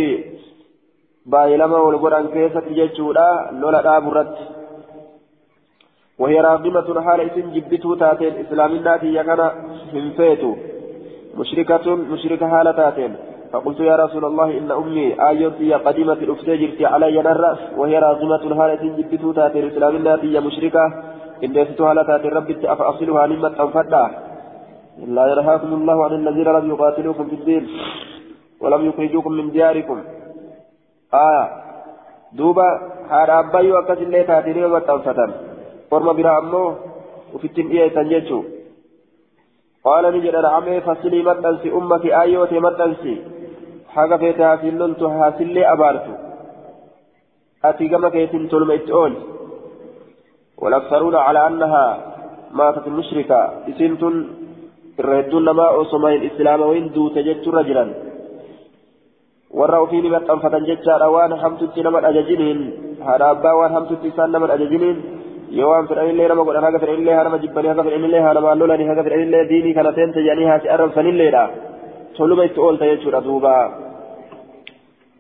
بايلما 1.27 1.79
والقرآن 1.79 2.27
كيف 2.35 2.59
تججون 2.59 3.17
لولا 3.61 3.83
دابرت 3.83 4.35
وهي 6.19 6.41
راغمة 6.41 7.01
حال 7.01 7.21
إسم 7.21 7.47
جبتو 7.55 7.95
تاتين 7.95 8.35
إسلام 8.47 8.73
الناتي 8.73 9.15
يكن 9.15 9.41
هنفيتو 9.95 10.53
مشركة 11.39 11.95
مشركة 11.95 12.49
حال 12.49 12.77
تاتين. 12.77 13.13
فقلت 13.53 13.81
يا 13.81 13.97
رسول 13.97 14.25
الله 14.25 14.59
إن 14.59 14.71
أمي 14.71 15.07
آيوتي 15.29 15.75
قديمة 15.75 16.13
الأفتجرت 16.27 16.83
علي 16.83 17.23
نرى 17.23 17.53
وهي 17.79 17.99
راغمة 17.99 18.45
حال 18.59 18.71
إسم 18.71 18.93
جبتو 18.99 19.33
تاتين 19.33 19.67
إسلام 19.71 19.97
الناتي 19.97 20.41
مشركة. 20.41 20.85
إن 21.45 21.53
ديستو 21.53 21.87
حال 21.87 22.07
تاتين 22.07 22.31
ربي 22.31 22.55
أفأصلها 22.73 23.27
لما 23.27 23.49
تنفدها 23.49 24.26
لا 24.99 25.27
ينهاكم 25.33 25.75
الله 25.75 26.05
عن 26.05 26.13
الذين 26.13 26.45
لم 26.45 26.71
يقاتلوكم 26.71 27.25
في 27.29 27.35
الدين 27.35 27.69
ولم 28.61 28.89
يخرجوكم 28.89 29.33
من 29.33 29.51
دياركم. 29.51 30.01
آية. 31.15 31.45
دوبا 32.33 32.69
هذا 33.11 33.39
أبايو 33.39 33.79
أكس 33.79 33.99
اللي 33.99 34.23
تاتيني 34.23 34.65
ومتنفتن 34.65 35.31
ورما 35.91 36.13
برا 36.13 36.39
أمو 36.39 36.75
وفتن 37.35 37.67
إيه 37.69 37.89
تنجيشو 37.95 38.43
قال 39.85 40.05
نجد 40.15 40.37
نعمي 40.37 40.81
فصلي 40.81 41.23
متنسي 41.23 41.69
أمك 41.73 42.07
آيوة 42.07 42.53
متنسي 42.53 43.15
حاجة 43.95 44.17
فيتها 44.17 44.57
في 44.57 44.69
اللنت 44.69 45.03
هاسلي 45.03 45.73
أبارتو. 45.73 46.15
أتي 47.65 47.89
كما 47.89 48.09
كيتم 48.09 48.47
تلم 48.47 48.71
إتقول 48.71 49.13
والأكثرون 50.59 51.17
على 51.17 51.47
أنها 51.47 51.87
ماتت 52.53 52.87
المشركة 52.87 53.41
إسنتن 53.69 54.15
irra 55.01 55.15
hedduun 55.21 55.45
namaa 55.51 55.71
osoma 55.83 56.09
hin 56.15 56.23
islaamawiin 56.31 56.87
duute 56.95 57.21
jechuurra 57.29 57.63
jiran 57.69 57.91
warra 59.59 59.79
ofiini 59.85 60.11
maxxanfatan 60.17 60.67
jechaadha 60.71 61.09
waan 61.17 61.33
hamtutti 61.45 61.81
nama 61.87 61.99
dhajajiniin 62.07 62.61
haadha 63.07 63.27
abbaa 63.35 63.55
waan 63.61 63.73
hamtutti 63.77 64.07
isaan 64.13 64.31
nama 64.37 64.47
dhajajiniin 64.53 64.97
yoo 65.59 65.71
waan 65.73 65.89
fedhanillee 65.91 66.29
nama 66.33 66.47
godhan 66.49 66.67
haga 66.69 66.79
fedhanillee 66.85 67.15
haa 67.19 67.27
nama 67.29 67.39
jibbanii 67.45 67.71
haga 67.73 67.85
fedhanillee 67.89 68.23
haa 68.27 68.35
namaan 68.39 68.59
lolanii 68.63 68.89
haga 68.93 69.05
fedhanillee 69.09 69.43
diinii 69.51 69.75
kana 69.79 69.93
seente 69.99 70.19
jedhanii 70.27 70.49
haa 70.51 70.61
si 70.65 70.73
arrabsanilleedha 70.77 71.45
toluma 72.17 72.47
itti 72.49 72.61
oolta 72.67 72.91
jechuudha 72.93 73.21
duuba 73.29 73.55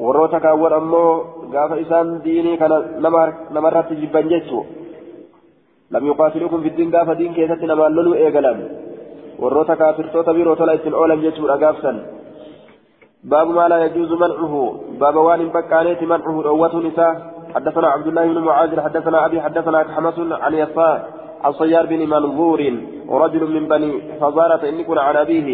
warroota 0.06 0.38
kaawwan 0.46 0.74
ammoo 0.80 1.10
gaafa 1.54 1.76
isaan 1.84 2.08
diinii 2.24 2.56
kana 2.62 2.76
namarratti 3.56 4.00
jibban 4.02 4.32
jechu 4.32 4.58
lam 5.94 6.02
yuqaatilukum 6.10 6.66
fiddiin 6.66 6.90
gaafa 6.96 7.18
diin 7.20 7.36
keessatti 7.38 7.66
namaan 7.72 7.96
loluu 7.98 8.14
eegalan 8.24 8.58
warroota 9.40 9.76
kaafirtoota 9.76 10.34
biroo 10.34 10.56
tola 10.56 10.72
ittiin 10.72 10.94
oolan 10.94 11.22
jechuudha 11.22 11.58
gaafsan. 11.58 11.98
باب 13.26 13.48
ما 13.48 13.68
لا 13.68 13.84
يجوز 13.84 14.12
منعه 14.12 14.80
باب 15.00 15.16
وان 15.16 15.48
بكانيت 15.48 16.02
منعه 16.02 16.42
روة 16.42 16.76
نساء 16.86 17.14
حدثنا 17.54 17.88
عبد 17.88 18.06
الله 18.06 18.24
بن 18.26 18.38
معاذ 18.38 18.80
حدثنا 18.80 19.26
أبي 19.26 19.40
حدثنا 19.40 19.78
حمس 19.94 20.18
عن 20.18 20.54
يسار 20.54 21.02
عن 21.44 21.52
صيار 21.52 21.86
بن 21.86 21.98
منظور 22.08 22.60
ورجل 23.08 23.42
من 23.54 23.68
بني 23.68 23.92
فزارة 24.20 24.68
إن 24.68 24.84
كن 24.84 24.98
عن 24.98 25.16
أبيه 25.16 25.48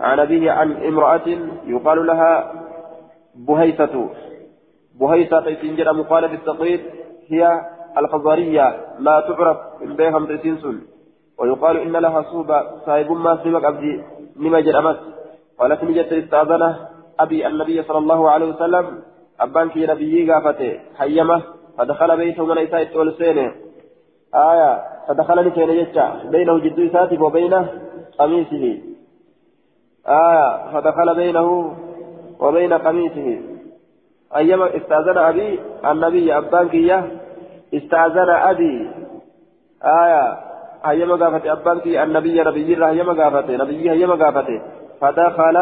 عن 0.00 0.20
أبيه 0.20 0.50
عن 0.50 0.72
امرأة 0.72 1.28
يقال 1.66 2.06
لها 2.06 2.52
بهيثة 3.34 4.10
بهيثة 5.00 5.54
تنجر 5.54 5.92
مقالة 5.92 6.32
التقييد 6.34 6.80
هي 7.28 7.60
الخزارية 7.98 8.76
لا 8.98 9.20
تعرف 9.20 9.58
بهم 9.98 10.26
تسنسل 10.26 10.93
ويقال 11.38 11.76
إن 11.76 11.92
لها 11.92 12.22
صوبة 12.22 12.62
صاحب 12.86 13.12
ما 13.12 13.38
سبق 13.44 13.66
أبدي 13.66 14.02
لما 14.36 14.60
جرمت 14.60 15.00
قالت 15.58 15.84
نجت 15.84 16.12
استأذنه 16.12 16.88
أبي 17.20 17.46
النبي 17.46 17.82
صلى 17.82 17.98
الله 17.98 18.30
عليه 18.30 18.46
وسلم 18.46 19.02
أبان 19.40 19.68
كي 19.68 19.86
نبيي 19.86 20.32
قافته 20.32 20.80
حيمة 20.98 21.42
فدخل 21.78 22.16
بيته 22.16 22.46
من 22.46 22.58
إساء 22.58 22.82
التولسين 22.82 23.52
آية 24.34 24.82
فدخل 25.08 25.46
لكي 25.46 25.64
نجتع 25.64 26.14
بينه 26.24 26.58
جد 26.58 26.80
إساتف 26.80 27.20
وبين 27.20 27.66
قميصه. 28.18 28.78
آية 30.08 30.70
فدخل 30.72 31.14
بينه 31.14 31.76
وبين 32.40 32.72
قميصه. 32.72 33.40
أيما 34.36 34.76
استأذن 34.76 35.18
أبي 35.18 35.60
النبي 35.84 36.36
أبان 36.36 36.68
كي 36.68 37.02
استأذن 37.74 38.30
أبي. 38.30 38.90
آية 39.84 40.53
هيما 40.90 41.14
قافته 41.14 41.52
أبان 41.52 41.78
كي 41.80 42.02
النبي 42.02 42.40
نبي 42.40 42.74
الله 42.74 42.90
هيما 42.90 43.12
قافته 43.12 43.56
نبي 43.56 43.90
هيما 43.90 44.14
قافته 44.14 44.60
فدخل 45.00 45.56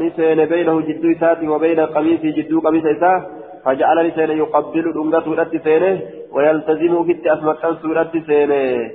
نسين 0.00 0.44
بينه 0.44 0.80
جدو 0.80 1.12
إساتي 1.12 1.48
وبين 1.48 1.80
قميصه 1.80 2.30
جدو 2.36 2.60
قميص 2.60 2.84
إساه 2.84 3.26
فجعل 3.64 4.06
نسين 4.08 4.30
يقبل 4.30 4.84
الأمة 4.92 5.20
سورة 5.20 5.52
سينه 5.64 6.00
ويلتزم 6.32 7.04
في 7.04 7.32
أسمك 7.32 7.62
سورة 7.82 8.12
سينه 8.26 8.90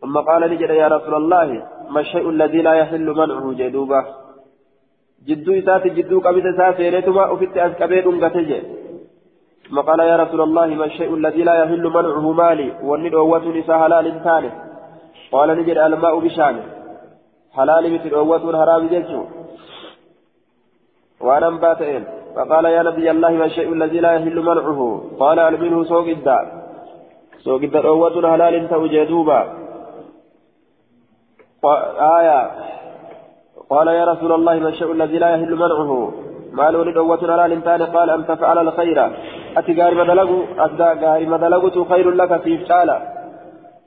ثم 0.00 0.16
قال 0.28 0.42
نجد 0.50 0.70
يا 0.70 0.88
رسول 0.88 1.14
الله 1.14 1.62
ما 1.90 2.00
الشيء 2.00 2.28
الذي 2.30 2.62
لا 2.62 2.74
يحل 2.74 3.06
منعه 3.20 3.52
جدوبة 3.52 4.04
جدو 5.28 5.52
إساتي 5.58 5.88
جدو 5.88 6.20
قميص 6.20 6.44
إساه 6.44 6.72
سينتما 6.76 7.24
وفت 7.30 7.56
أسكبير 7.56 8.08
أمته 8.08 8.62
ثم 9.70 9.80
قال 9.80 10.00
يا 10.00 10.16
رسول 10.16 10.40
الله 10.40 10.66
ما 10.66 10.84
الشيء 10.84 11.14
الذي 11.14 11.42
لا 11.42 11.54
يحل 11.54 11.84
منعه 11.98 12.32
مالي 12.32 12.72
والندعوة 12.82 13.44
أوة 13.44 13.56
نساء 13.58 13.78
حلال 13.78 14.20
ثاني 14.24 14.50
قال 15.32 15.48
نجد 15.58 15.78
الماء 15.78 16.18
بشانه 16.18 16.64
حلال 17.56 17.94
مثل 17.94 18.14
أوة 18.14 18.58
حرام 18.60 18.88
جيشه 18.88 19.24
وأنا 21.20 21.50
باتئين 21.50 22.04
فقال 22.36 22.64
يا 22.64 22.82
نبي 22.82 23.10
الله 23.10 23.30
ما 23.30 23.44
الشيء 23.44 23.72
الذي 23.72 24.00
لا 24.00 24.12
يحل 24.12 24.40
منعه. 24.40 24.80
قال 25.18 25.60
منه 25.60 25.84
سوق 25.84 26.06
الدار. 26.06 26.46
سوق 27.38 27.62
الدار 27.62 27.88
أوة 27.88 28.30
حلال 28.32 28.68
توجدوبا 28.68 29.40
آية. 32.18 32.50
قال 33.70 33.88
يا 33.88 34.04
رسول 34.04 34.32
الله 34.32 34.54
ما 34.58 34.68
الشيء 34.68 34.92
الذي 34.92 35.18
لا 35.18 35.28
يحل 35.30 35.54
منعه. 35.54 36.12
ما 36.52 36.70
لون 36.70 36.96
أوة 36.96 37.18
حلال 37.18 37.64
تاني 37.64 37.84
قال 37.84 38.10
أن 38.10 38.26
تفعل 38.26 38.58
الخير. 38.58 38.98
أتي 39.56 39.82
غاري 39.82 39.96
مدلقو 39.96 40.42
أتى 40.58 41.84
خير 41.84 42.10
لك 42.10 42.40
في 42.40 42.52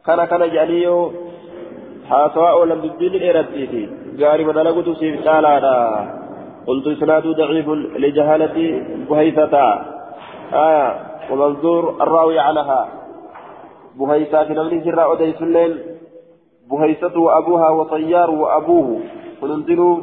فعالة 0.07 0.25
كان 0.25 0.39
كان 0.39 0.49
جعليو 0.49 1.11
حاسواء 2.09 2.65
لم 2.65 2.81
تبين 2.89 3.13
الإرادتي 3.15 3.89
غاري 4.19 4.45
مدلقو 4.45 4.93
في 4.93 5.17
فعالة 5.17 5.63
قلت 6.67 6.87
إسناد 6.87 7.27
ضعيف 7.27 7.69
لجهالة 8.03 8.57
بهيثة 9.09 9.53
آية 10.53 10.87
ومنظور 11.31 11.89
الراوي 12.01 12.39
عنها 12.39 12.87
بهيثة 13.95 14.43
في 14.43 14.53
نمل 14.53 14.83
سراء 14.83 15.13
أديس 15.13 15.41
الليل 15.41 15.73
بهيثة 16.71 17.19
وأبوها 17.19 17.69
وطيار 17.69 18.29
وأبوه 18.31 18.99
وننزل 19.41 19.97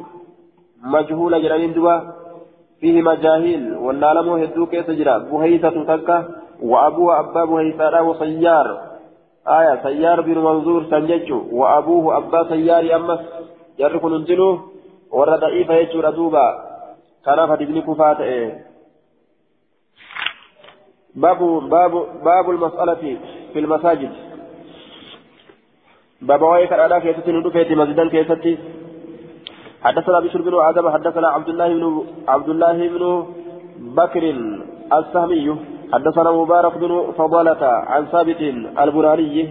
مجهول 0.85 1.43
جرانين 1.43 1.73
دوا 1.73 1.97
فيه 2.81 3.03
مجاهيل 3.03 3.77
والنالم 3.77 4.29
هدو 4.29 4.67
كيس 4.67 4.91
جرا 4.91 5.19
بهيثة 5.19 5.97
تكة 5.97 6.25
وأبوها 6.63 7.21
أبا 7.21 7.45
بهيثة 7.45 8.03
وصيار 8.03 8.94
آية 9.49 9.83
سيار 9.83 10.21
بن 10.21 10.39
منظور 10.39 10.85
سنججو 10.91 11.41
وأبوه 11.53 12.17
أبا 12.17 12.49
سيار 12.49 12.97
أمس 12.97 13.21
يركن 13.79 14.11
ننزلوه 14.13 14.75
warra 15.15 15.39
da'iifa 15.39 15.75
jechuudha 15.79 16.11
duuba 16.13 16.45
kanaaf 17.25 17.51
hadisni 17.55 17.83
kufaa 17.83 18.15
ta'e 18.15 18.39
باب 21.15 21.39
باب 21.71 21.93
باب 22.25 22.51
المسألة 22.51 23.19
في 23.53 23.59
المساجد. 23.59 24.13
باب 26.23 26.43
وايك 26.43 26.73
على 26.73 27.01
كيستي 27.01 27.33
ندفيت 27.33 27.73
مسجدا 27.73 28.09
كيستي 28.09 28.59
حدثنا 29.83 30.21
بشر 30.21 30.43
بن 30.43 30.55
آدم 30.55 30.91
حدثنا 30.91 31.29
عبد 31.29 31.49
الله 31.49 31.69
بن 31.69 31.85
عبد 32.29 32.49
الله 32.49 32.89
بن 32.89 33.27
بكر 33.79 34.25
السهمي. 34.93 35.57
حدثنا 35.95 36.31
مبارك 36.31 36.79
بن 36.79 37.13
فضالة 37.19 37.63
عن 37.67 38.07
ثابت 38.07 38.41
البراري 38.83 39.49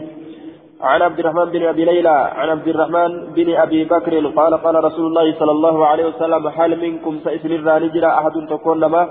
عن 0.82 1.02
عبد 1.02 1.20
الرحمن 1.20 1.46
بن 1.46 1.64
أبي 1.66 1.86
ليلى 1.86 2.10
عن 2.10 2.50
عبد 2.50 2.68
الرحمن 2.68 3.12
بن 3.36 3.56
أبي 3.56 3.86
بكر 3.86 4.28
قال 4.28 4.54
قال 4.64 4.84
رسول 4.84 5.06
الله 5.06 5.40
صلى 5.40 5.52
الله 5.52 5.88
عليه 5.88 6.06
وسلم 6.06 6.48
هل 6.48 6.72
منكم 6.82 7.20
سيسن 7.24 7.52
الرانجر 7.52 8.06
أحد 8.08 8.32
تكون 8.50 8.80
لما 8.80 9.10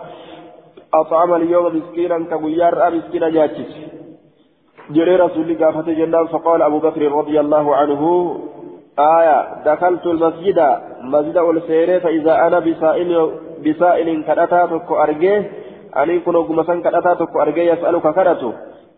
أطعم 0.95 1.35
اليوم 1.35 1.77
مسكينا 1.77 2.19
كبيار 2.31 2.91
مسكينا 2.95 3.29
جاتش؟ 3.29 3.73
جري 4.91 5.17
رسول 5.17 5.51
الله 5.51 5.67
قافت 5.67 5.89
جنان 5.89 6.27
فقال 6.27 6.63
أبو 6.63 6.79
بكر 6.79 7.03
رضي 7.13 7.41
الله 7.41 7.77
عنه 7.77 8.03
آية 8.99 9.39
دخلت 9.65 10.07
المسجد 10.07 10.59
مسجد 11.03 11.37
السير 11.37 12.01
فإذا 12.01 12.35
أنا 12.47 12.59
بسائل 12.59 13.11
بسائل 13.65 14.09
كأتا 14.27 14.67
تكو 14.67 14.95
أرجيه 14.95 15.62
أني 15.97 16.19
كنو 16.25 16.43
قمسان 16.43 16.83
كأتا 16.83 17.15
تكو 17.15 17.43
أرجيه 17.43 17.73
يسألك 17.73 18.03
كرته 18.17 18.53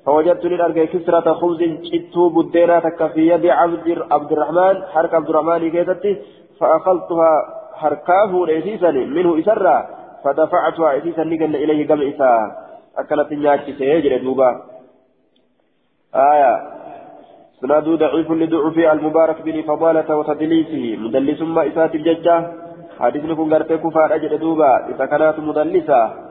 فوجدت 0.07 0.45
للأرجع 0.45 0.85
كسرة 0.85 1.33
خبز 1.41 1.61
شتو 1.91 2.29
بدينا 2.29 2.81
في 3.15 3.23
يد 3.31 3.47
عبد 3.47 3.87
عبد 4.13 4.33
الرحمن 4.33 4.77
حرك 4.93 5.15
عبد 5.15 5.29
الرحمن 5.29 5.71
كيتتي 5.71 6.13
فأخذتها 6.61 7.33
حركاه 7.75 8.33
ليسيسا 8.47 8.91
منه 8.91 9.39
إسرا 9.41 9.77
فدفعتها 10.25 10.99
إسيسا 10.99 11.25
نقل 11.25 11.57
إليه 11.57 11.81
قبل 11.89 12.03
إساء 12.13 12.41
أكلت 12.99 13.33
نياتي 13.33 13.73
سيجري 13.79 14.19
دوبا 14.19 14.51
آية 16.15 16.53
سناد 17.61 17.89
ضعيف 17.89 18.31
لضعف 18.31 18.77
المبارك 18.79 19.43
بن 19.43 19.63
فضالة 19.63 20.17
وتدليسه 20.19 20.85
مدلس 21.03 21.41
ما 21.43 21.63
إسات 21.69 21.95
الججة 21.95 22.37
حديث 23.01 23.25
لكم 23.25 23.55
قرتي 23.55 23.77
كفار 23.79 24.15
أجل 24.15 24.39
دوبا 24.39 24.73
إذا 24.91 25.05
كانت 25.07 25.39
مدلسة 25.39 26.24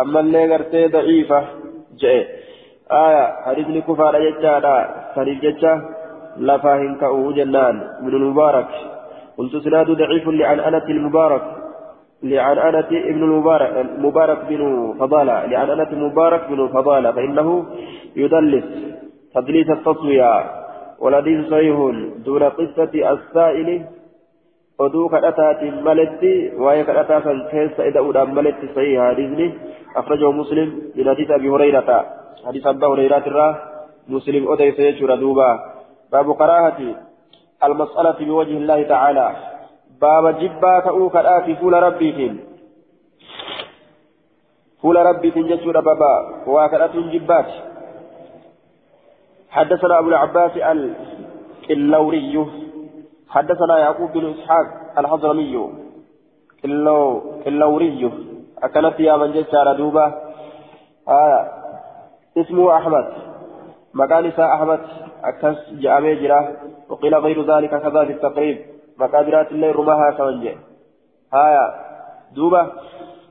أما 0.00 0.20
اللي 0.20 0.52
قرتي 0.52 0.86
ضعيفة 0.86 1.44
جئ 2.00 2.26
آية 2.92 3.24
حديثني 3.46 3.80
كفار 3.80 4.14
ججادا 4.30 4.76
سريف 5.14 5.40
ججا 5.44 5.74
لفاهن 6.36 6.94
كأو 7.00 7.32
جنان 7.32 7.76
من 8.02 8.14
المبارك 8.14 8.68
قلت 9.38 9.56
سناد 9.56 9.90
ضعيف 9.90 10.28
لعنأنة 10.28 10.86
المبارك 10.88 11.42
لعنأنة 12.22 12.90
ابن 13.10 13.22
المبارك 13.22 13.86
مبارك 13.98 14.38
بن 14.48 14.94
فضالة 15.00 15.46
لعنأنة 15.46 15.90
المبارك 15.92 16.42
بن 16.50 16.68
فضالة 16.68 17.12
فإنه 17.12 17.66
يدلس 18.16 18.64
تدليس 19.34 19.70
التصوية 19.70 20.44
والحديث 21.00 21.48
صحيح 21.50 21.76
دون 22.24 22.42
قصة 22.42 23.12
السائل 23.12 23.86
oduu 24.84 25.08
kadhataatiin 25.14 25.82
maletti 25.88 26.32
waa'ee 26.62 26.86
kadhataa 26.88 27.20
san 27.26 27.44
keessa 27.50 27.90
ida'uudhaan 27.90 28.34
maletti 28.38 28.72
sahii 28.78 28.96
hadiisni 29.04 29.52
akhrajahu 30.02 30.32
muslim 30.40 30.72
min 30.96 31.12
hadiis 31.12 31.36
abi 31.38 31.54
hurayrata. 31.54 32.00
حديث 32.46 32.66
أبا 32.66 32.86
هريرة 32.86 33.24
الراه 33.26 33.54
مسلم 34.08 34.52
أدي 34.52 34.72
سيجور 34.72 35.14
دوبا 35.14 35.50
باب 36.12 36.34
كراهة 36.34 36.78
المسألة 37.64 38.18
بوجه 38.20 38.56
الله 38.56 38.82
تعالى 38.82 39.36
باب 40.00 40.38
جبا 40.38 40.80
كأوك 40.80 41.16
الآتي 41.16 41.56
فول 41.56 41.72
ربيتين 41.72 42.40
فول 44.82 44.96
ربيتين 44.96 45.46
ججور 45.46 45.80
بابا 45.80 46.14
وكرة 46.46 46.94
جبات 47.12 47.48
حدثنا 49.50 49.98
أبو 49.98 50.08
العباس 50.08 50.52
القلوري 50.56 52.34
حدثنا 53.30 53.78
يعقوب 53.78 54.12
بن 54.12 54.30
إسحاق 54.30 54.66
الحضرمي 54.98 55.70
قلوري 57.46 58.12
أكلت 58.62 59.00
يا 59.00 59.16
من 59.16 59.32
جدت 59.32 59.54
دوبة. 59.76 60.14
آه 61.08 61.50
اسمه 62.38 62.76
أحمد. 62.76 63.12
مكان 63.94 64.24
أحمد. 64.54 64.80
أكس 65.24 65.70
جامع 65.70 66.12
جرا. 66.12 66.56
وقيل 66.88 67.14
غير 67.14 67.56
ذلك 67.56 67.70
كذا 67.70 68.04
في 68.04 68.12
التقريب. 68.12 68.58
مقادرات 68.98 69.52
الله 69.52 69.72
رماها 69.72 70.10
كمنجة 70.10 70.54
هايا 71.34 71.74
دوبة. 72.34 72.66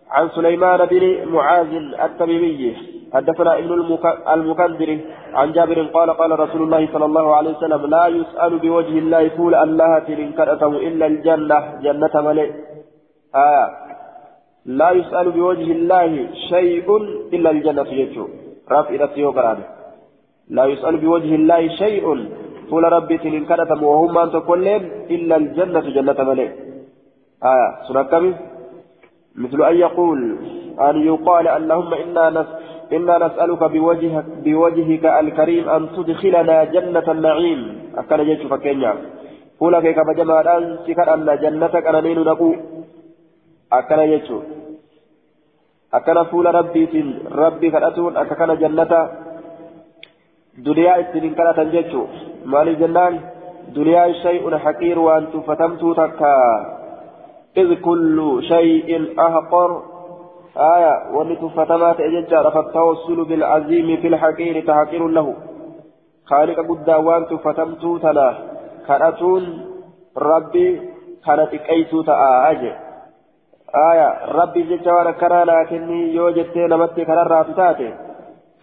عن 0.09 0.29
سليمان 0.29 0.85
بن 0.85 1.25
معاذ 1.25 1.71
التميمي. 2.03 2.98
حدثنا 3.13 3.57
ابن 3.57 3.73
المكندر 4.35 4.99
عن 5.33 5.51
جابر 5.51 5.79
قال 5.83 6.09
قال 6.09 6.39
رسول 6.39 6.61
الله 6.63 6.87
صلى 6.93 7.05
الله 7.05 7.35
عليه 7.35 7.51
وسلم 7.57 7.85
لا 7.85 8.07
يسأل 8.07 8.59
بوجه 8.59 8.95
الله 9.03 9.29
فول 9.29 9.55
الله 9.55 9.99
تلين 9.99 10.33
إلا 10.89 11.05
الجنة. 11.05 11.59
جنة 11.85 12.15
ملئ. 12.27 12.49
آية 13.35 13.65
لا 14.65 14.89
يسأل 14.91 15.31
بوجه 15.31 15.71
الله 15.77 16.27
شيء 16.49 16.87
إلا 17.33 17.49
الجنة 17.49 17.89
يجو 18.01 18.25
رفع 18.71 18.89
إلى 18.89 19.63
لا 20.49 20.65
يسأل 20.65 20.95
بوجه 20.97 21.35
الله 21.35 21.61
شيء 21.67 22.05
فول 22.69 22.83
ربي 22.93 23.17
تلين 23.17 23.43
وهم 23.81 24.17
أن 24.17 24.31
تقول 24.31 24.67
إلا 25.15 25.35
الجنة 25.35 25.85
جنة 25.95 26.19
ملئ. 26.29 26.49
آية 27.53 27.69
سنكمل 27.87 28.33
مثل 29.35 29.59
أن 29.69 29.75
يقول 29.75 30.19
أن 30.89 30.95
يقال 31.11 31.47
اللهم 31.47 31.93
إنا 31.93 32.29
نس 32.29 32.49
إنا 32.93 33.17
نسألك 33.25 33.63
بوجهك 33.63 34.25
بوجهك 34.45 35.05
الكريم 35.05 35.69
أن 35.69 35.81
تدخلنا 35.95 36.63
جنة 36.63 37.07
النعيم. 37.15 37.61
أكل 37.97 38.19
جيش 38.25 38.41
فكينيا. 38.51 38.93
فولا 39.59 39.79
كيك 39.81 39.99
بجمع 40.07 40.41
الآن 40.41 40.63
سكر 40.87 41.13
أن 41.13 41.29
جنتك 41.43 41.87
أنا 41.87 42.01
نين 42.01 42.19
نقو. 42.19 42.51
أكل 43.73 43.99
جيش. 44.11 44.27
أكل 45.93 46.25
فول 46.25 46.45
ربي 46.55 46.85
تن 46.85 47.07
ربي 47.31 47.71
كرأتون 47.71 48.17
أكل 48.17 48.59
جنة. 48.59 48.93
دنيا 50.57 50.99
السنين 50.99 51.33
كانت 51.37 51.59
جيش 51.59 51.93
مالي 52.45 52.75
جنان. 52.75 53.13
دنيا 53.75 54.13
شيء 54.25 54.57
حقير 54.57 54.99
وأن 54.99 55.23
تفتمت 55.33 55.83
تكا. 55.97 56.35
إذ 57.57 57.69
كل 57.81 58.17
شيء 58.43 58.89
أهقر 59.19 59.71
آية 60.59 60.93
ونتفتمات 61.15 61.99
إججار 61.99 62.51
فالتوصل 62.51 63.25
بالعزيم 63.25 63.97
في 64.01 64.07
الحقير 64.07 64.65
تحقير 64.67 65.07
له. 65.07 65.35
خالق 66.25 66.59
قد 66.69 66.89
وان 66.89 67.25
تفتمتو 67.27 67.97
تنا 67.97 68.37
كانتون 68.87 69.43
ربي 70.17 70.81
كانت 71.25 71.55
كيسو 71.55 72.01
تآج 72.01 72.63
آية 73.91 74.09
ربي 74.37 74.61
ججوار 74.61 75.11
كنا 75.11 75.45
لكني 75.45 76.13
يوجدتي 76.15 76.59
نمتي 76.71 77.05
كنا 77.05 77.23
راتتاتي 77.23 77.89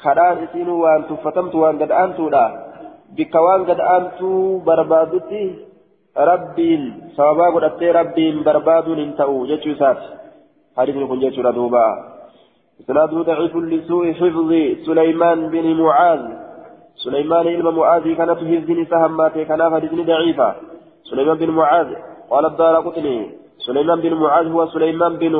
كنان 0.02 0.36
إسينو 0.44 0.82
وان 0.82 1.02
تفتمتو 1.08 1.58
وان 1.62 1.78
قد 1.82 1.90
أنتو 1.92 2.28
لا. 2.28 2.44
بك 3.16 3.34
وان 3.34 3.60
قد 3.68 3.80
أنتو 3.80 4.58
بربادتي 4.66 5.66
rabbiin 6.16 7.12
sababaa 7.16 7.50
godhattee 7.52 7.92
rabbiin 7.92 8.44
barbaaduun 8.44 8.98
hin 8.98 9.12
ta'u 9.16 9.46
jechuu 9.48 9.72
isaati 9.72 10.06
kun 10.76 11.20
jechuudha 11.20 11.52
duuba 11.52 12.16
إسناده 12.76 13.22
ضعيف 13.22 13.56
لسوء 13.56 14.12
حفظ 14.12 14.52
سليمان 14.86 15.48
بن 15.48 15.66
معاذ. 15.80 16.22
سليمان 16.96 17.46
إلما 17.46 17.70
معاذ 17.70 18.14
كانت 18.14 18.38
حفظني 18.38 18.84
سهماتي 18.84 19.44
كان 19.44 19.74
حديثني 19.74 20.04
ضعيفة. 20.04 20.54
سليمان 21.04 21.36
بن 21.36 21.50
معاذ 21.50 21.88
قال 22.30 22.46
الدار 22.46 22.80
قتلي 22.80 23.30
سليمان 23.58 24.00
بن 24.00 24.14
معاذ 24.14 24.46
هو 24.52 24.66
سليمان 24.66 25.16
بن 25.16 25.34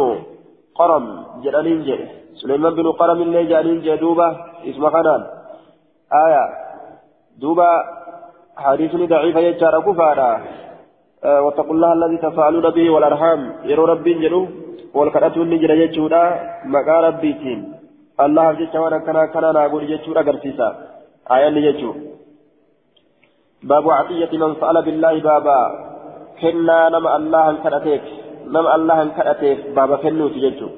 قرم 0.75 1.25
جلالين 1.45 1.83
جي 1.83 1.99
سليمان 2.35 2.75
بن 2.75 2.93
قرم 2.93 3.23
اللي 3.23 3.45
جلالين 3.45 3.81
جي 3.81 3.97
دوبة 3.97 4.37
اسم 4.65 4.91
خنان 4.91 5.23
آية. 6.25 6.45
دوبة 7.41 7.69
حديثني 8.57 9.07
ضعيفة 9.07 9.41
يجار 9.41 9.81
كفارة 9.81 10.41
واتقوا 11.25 11.75
الله 11.75 11.93
الذي 11.93 12.17
تفعلون 12.17 12.71
به 12.71 12.91
والأرحام. 12.91 13.53
يرو 14.77 15.03
ربي 15.03 15.23
جنو 15.23 15.27
والكرة 15.27 15.37
النجرة 15.43 15.75
جتشودا 15.75 16.23
مقا 16.65 16.97
ربيتين 17.07 17.61
الله 18.25 18.53
جتشا 18.53 18.79
وانا 18.79 18.99
كنا 18.99 19.27
كنا 19.33 19.53
نقول 19.53 19.87
جتشودا 19.91 20.21
قرسيسا 20.27 20.69
آية 21.35 21.49
جتشو 21.67 21.93
باب 23.63 23.91
عطية 23.91 24.33
من 24.39 24.55
سأل 24.61 24.77
بالله 24.87 25.15
بابا 25.21 25.59
كنا 26.41 26.89
نم 26.89 27.07
الله 27.19 27.51
انكرتك 27.51 28.05
نم 28.55 28.67
الله 28.77 29.03
انكرتك 29.03 29.59
بابا 29.77 29.97
كنو 30.03 30.29
تجتشو 30.35 30.69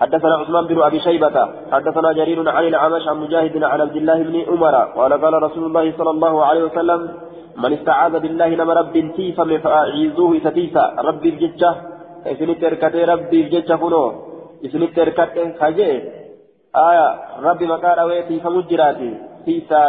حدثنا 0.00 0.34
عثمان 0.40 0.64
بن 0.66 0.82
ابي 0.82 1.00
شيبه 1.00 1.36
حدثنا 1.72 2.12
جرير 2.12 2.48
عن 2.48 2.64
العمش 2.64 3.08
عن 3.08 3.16
مجاهد 3.16 3.64
عن 3.64 3.80
عبد 3.80 3.96
الله 3.96 4.18
بن 4.22 4.36
عمر 4.50 4.74
قال 4.96 5.12
قال 5.22 5.34
رسول 5.42 5.64
الله 5.64 5.92
صلى 5.98 6.10
الله 6.10 6.44
عليه 6.44 6.64
وسلم 6.64 7.00
من 7.62 7.72
استعاذ 7.72 8.14
بالله 8.20 8.48
نما 8.48 8.72
رب 8.80 9.12
تيفم 9.16 9.58
فأعيذوه 9.58 10.38
ستيسا 10.38 10.84
رب 11.08 11.24
الججة 12.30 12.44
إسنت 12.44 12.64
إركته 12.64 13.04
رب 13.04 13.34
الججة 13.34 13.74
كنو 13.74 14.12
إسنت 14.64 14.98
إركته 14.98 15.52
خجي 15.60 15.92
آية 16.76 17.08
رب 17.42 17.62
مكان 17.62 17.98
أويتي 17.98 18.40
فمجراتي 18.40 19.10
تيسا 19.44 19.82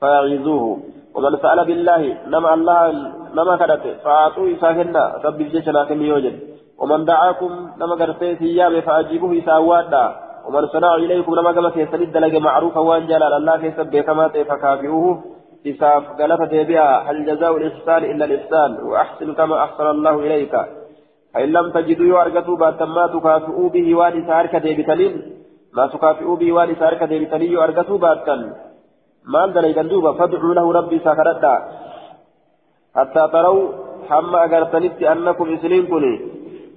فأعيذوه 0.00 0.78
ومن 1.14 1.36
سأل 1.42 1.64
بالله 1.64 2.02
نما 2.26 2.54
الله 2.54 2.92
نما 3.34 3.56
كدت 3.56 3.84
فأعطوا 4.04 4.52
إساهن 4.54 4.96
رب 5.24 5.40
الججة 5.40 5.70
لكن 5.70 6.02
يوجد 6.02 6.36
ومن 6.78 7.04
دعاكم 7.04 7.52
نما 7.80 7.94
قرتي 7.94 8.36
سيام 8.36 8.80
فأجيبوه 8.80 9.38
إساوادا 9.38 10.06
ومن 10.46 10.66
صنع 10.66 10.94
إليكم 10.94 11.34
نما 11.34 11.50
قمت 11.50 11.76
يسند 11.76 12.16
لك 12.16 12.34
معروفا 12.34 12.80
وان 12.80 13.06
جلال 13.06 13.32
الله 13.32 13.56
كيسب 13.56 13.96
كما 13.96 14.28
فكافئوه 14.28 15.24
إساف 15.66 16.04
قالت 16.18 16.42
ديبيا 16.50 16.88
هل 17.06 17.26
جزاء 17.26 17.56
الإحسان 17.56 18.04
إلا 18.10 18.24
الإحسان 18.24 18.70
وأحسن 18.82 19.34
كما 19.34 19.64
أحسن 19.64 19.86
الله 19.86 20.14
إليك 20.26 20.54
فإن 21.34 21.48
لم 21.48 21.70
تجدوا 21.70 22.06
يرجتوا 22.06 22.56
باتما 22.56 23.06
تكافئوا 23.06 23.68
به 23.68 23.94
وان 23.94 24.26
سارك 24.26 24.56
ديبتنين 24.56 25.14
ما 25.76 25.86
تكافئوا 25.86 26.36
به 26.36 26.52
وان 26.52 26.74
سارك 26.74 27.02
ديبتنين 27.02 27.52
يرجتوا 27.52 27.98
باتن 27.98 28.40
ما 29.24 29.46
ليدن 29.46 29.88
دوبا؟ 29.88 30.12
فادعوا 30.12 30.54
له 30.54 30.72
ربي 30.72 30.98
سكرتا 30.98 31.54
حتى 32.96 33.28
تروا 33.32 33.68
حما 34.08 34.44
أجرتنت 34.44 35.02
أنكم 35.02 35.52
إسلين 35.54 35.86
كني 35.86 36.14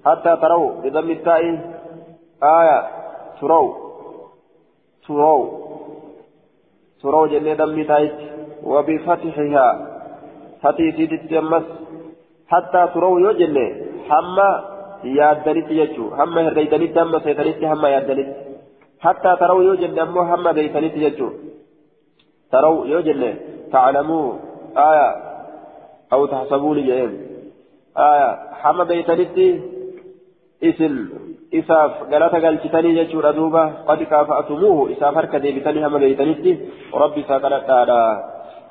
حتى 0.05 0.37
تروا 0.41 0.71
بضم 0.81 1.09
التاء 1.11 1.41
آية. 2.43 2.79
تروا. 3.41 3.73
تروا. 5.07 5.45
تروا 7.01 7.27
جنة 7.27 7.53
دم 7.53 7.83
تايت. 7.83 8.17
وبفتحها. 8.63 9.67
فتي 10.61 10.91
سيدت 10.91 11.23
حتى 12.47 12.81
تروا 12.93 13.19
يوجن 14.03 14.11
حما 14.11 14.63
يادنت 15.03 15.71
يجو 15.71 16.15
حما 16.15 16.47
هريدنت 16.47 16.97
أما 16.97 17.19
سيدنت 17.19 17.65
حما 17.65 17.89
يادنت 17.89 18.35
حتى 18.99 19.35
تروا 19.39 19.63
يوجن 19.63 19.99
أمو 19.99 20.25
حما 20.25 20.51
بيتنت 20.51 20.97
يجو 20.97 21.29
تروا 22.51 22.85
يوجن 22.85 23.35
تعلموا 23.71 24.33
آية 24.77 25.15
أو 26.13 26.25
تحسبوا 26.25 26.75
لي 26.75 27.09
آية 27.97 28.53
حما 28.53 28.83
بيتنت 28.83 29.37
إسل 30.63 31.09
إساف 31.53 31.91
قالت 32.13 32.35
قالتني 32.45 32.97
يجور 32.97 33.29
أدوبة 33.29 33.65
قد 33.69 34.03
كافأتموه 34.03 34.91
إساف 34.91 35.17
هركة 35.17 35.37
ديبتني 35.37 35.87
هم 35.87 35.97
بيتنت 35.97 36.59
ربي 36.93 37.23
ساقلت 37.23 37.69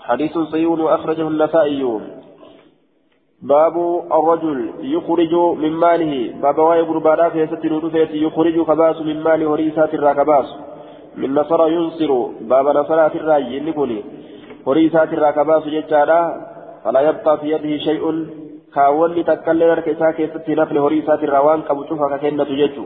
حديث 0.00 0.38
صحيح 0.38 0.68
وأخرجه 0.68 1.28
النسائي 1.28 1.84
باب 3.42 3.76
الرجل 4.12 4.70
يخرج 4.80 5.34
من 5.34 5.72
ماله. 5.72 6.34
باب 6.42 6.58
واي 6.58 6.80
غربانا 6.80 7.28
في 7.28 7.46
ستر 7.46 7.72
يخرج 8.14 8.56
كباس 8.66 9.00
من 9.00 9.20
ماله 9.22 9.54
هريسات 9.54 9.94
الراكباس 9.94 10.46
من 11.16 11.34
نصر 11.34 11.68
ينصر. 11.68 12.12
باب 12.40 12.66
نصرات 12.66 13.16
الراي 13.16 13.60
نقولي 13.60 14.02
هريسات 14.66 15.12
الراكباس 15.12 15.62
ججارا 15.74 16.20
فلا 16.84 17.00
يبقى 17.00 17.38
في 17.38 17.46
يده 17.52 17.76
شيء. 17.76 18.26
كاولي 18.74 19.22
تكلم 19.22 19.70
ركيسا 19.70 20.10
كيست 20.10 20.48
نفل 20.48 20.78
هريسات 20.78 21.20
الروان 21.24 21.60
كبتوفا 21.62 22.16
ككنة 22.16 22.44
ججو 22.44 22.84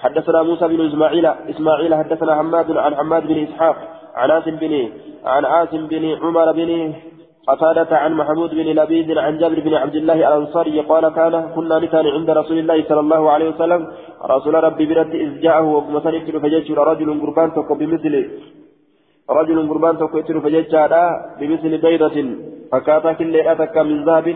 حدثنا 0.00 0.42
موسى 0.42 0.68
بن 0.68 0.80
اسماعيل 0.86 1.26
إسماعيل. 1.26 1.94
حدثنا 1.94 2.32
حماد 2.38 2.76
عن 2.76 2.94
حماد 2.94 3.22
بن 3.26 3.38
إسحاق. 3.46 3.76
عن 4.14 4.30
عاصم 4.30 4.56
بن 4.56 4.88
عن 5.24 5.44
عاصم 5.44 5.86
بن 5.86 6.04
عمر 6.22 6.52
بن 6.52 6.92
قتادة 7.46 7.96
عن 7.96 8.12
محمود 8.14 8.50
بن 8.50 8.68
لبيد 8.80 9.18
عن 9.18 9.38
جابر 9.38 9.60
بن 9.60 9.74
عبد 9.74 9.94
الله 9.94 10.14
الأنصاري 10.14 10.80
قال 10.80 11.08
كان 11.08 11.34
كنا 11.54 11.78
نتان 11.78 12.06
عند 12.06 12.30
رسول 12.30 12.58
الله 12.58 12.84
صلى 12.88 13.00
الله 13.00 13.30
عليه 13.30 13.48
وسلم. 13.48 13.86
رسول 14.34 14.54
ربي 14.54 14.84
برد 14.86 15.14
إذ 15.14 15.40
جاءه 15.40 15.62
ومثل 15.62 16.40
فجيش 16.42 16.70
رجل 16.70 17.20
قربان 17.22 17.48
تقو 17.52 17.74
بمثل 17.74 18.14
رجل 19.30 19.68
قربان 19.68 19.98
تكويتر 19.98 20.40
فججادا 20.40 21.02
بمثل 21.40 21.72
بيضة. 21.84 22.16
فكاتا 22.72 23.12
كل 23.12 23.34
أتكا 23.36 23.82
من 23.82 24.04
ذهب. 24.04 24.26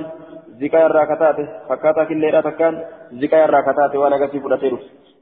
زكايا 0.60 0.86
الراكتات. 0.86 1.38
فكاتا 1.68 2.04
كل 2.04 2.24
أتكا 2.24 2.68
زكايا 3.12 3.44
الراكتات. 3.44 3.92
وأنا 3.96 4.16
قسيف 4.22 4.46
الأتيرف 4.46 4.80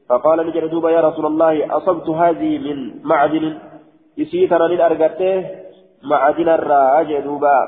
فقال 0.08 0.38
نجد 0.46 0.64
دوبا 0.70 0.90
يا 0.90 1.00
رسول 1.00 1.26
الله 1.26 1.76
أصبت 1.76 2.08
هذه 2.08 2.52
من 2.66 2.76
معدن. 3.10 3.44
يسيتنا 4.18 4.64
للأرقتة. 4.64 5.65
معدن 6.02 6.48
الراجع 6.48 7.20
دوبا 7.20 7.58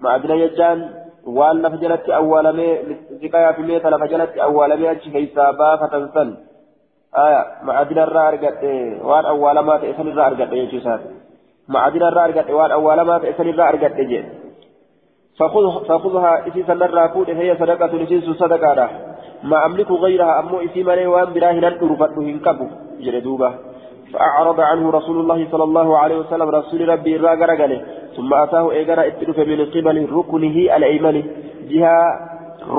معدن 0.00 0.30
يجان 0.30 1.06
waan 1.26 1.58
lafa 1.62 1.76
jalatti 1.82 2.12
awwaalamee 2.12 2.74
ziqayaa 3.20 3.54
fi 3.54 3.62
meeta 3.62 3.90
lafa 3.90 4.06
jalatti 4.08 4.40
awwaalamee 4.40 4.88
achi 4.88 5.10
keessaa 5.10 5.52
baafatan 5.60 6.04
san 6.14 6.28
aya 7.22 7.40
ma'adinarraa 7.68 8.26
argadhe 8.32 8.74
waan 9.10 9.26
awwaalamaa 9.32 9.78
ta'e 9.84 9.94
sanirraa 9.96 10.26
argadhe 10.30 10.60
jechuu 10.60 10.78
isaati 10.82 11.08
ma'adinarraa 11.76 12.26
argadhe 12.28 12.58
waan 12.58 12.76
awwaalamaa 12.78 13.20
ta'e 13.24 13.38
sanirraa 13.38 13.70
argadhe 13.74 14.10
jedhe 14.12 14.46
فخذها 15.38 16.48
إسي 16.48 16.62
سنرى 16.62 17.08
فود 17.08 17.30
هي 17.30 17.56
صدقة 17.56 17.92
نسيس 18.02 18.24
صدقة 18.24 18.88
ما 19.42 19.66
أملك 19.66 19.90
غيرها 19.90 20.40
أمو 20.40 20.60
إسي 20.60 20.82
مالي 20.82 21.06
وان 21.06 21.32
براه 21.34 21.52
ننقر 21.52 21.90
فتنه 22.00 22.38
كبو 22.46 22.66
جلدوبة 23.04 23.50
فأعرض 24.16 24.60
عنه 24.60 24.90
رسول 24.90 25.20
الله 25.20 25.46
صلى 25.52 25.64
الله 25.64 25.98
عليه 25.98 26.16
وسلم 26.18 26.48
رسول 26.48 26.88
ربي 26.88 27.16
راغر 27.16 27.50
قاله 27.60 27.80
ثم 28.16 28.34
أتاه 28.34 28.72
إيغرا 28.72 29.02
اتلف 29.06 29.38
من 29.38 29.60
قبل 29.74 29.96
ركنه 30.18 30.56
الأيمن. 30.76 31.16
جهة 31.70 31.98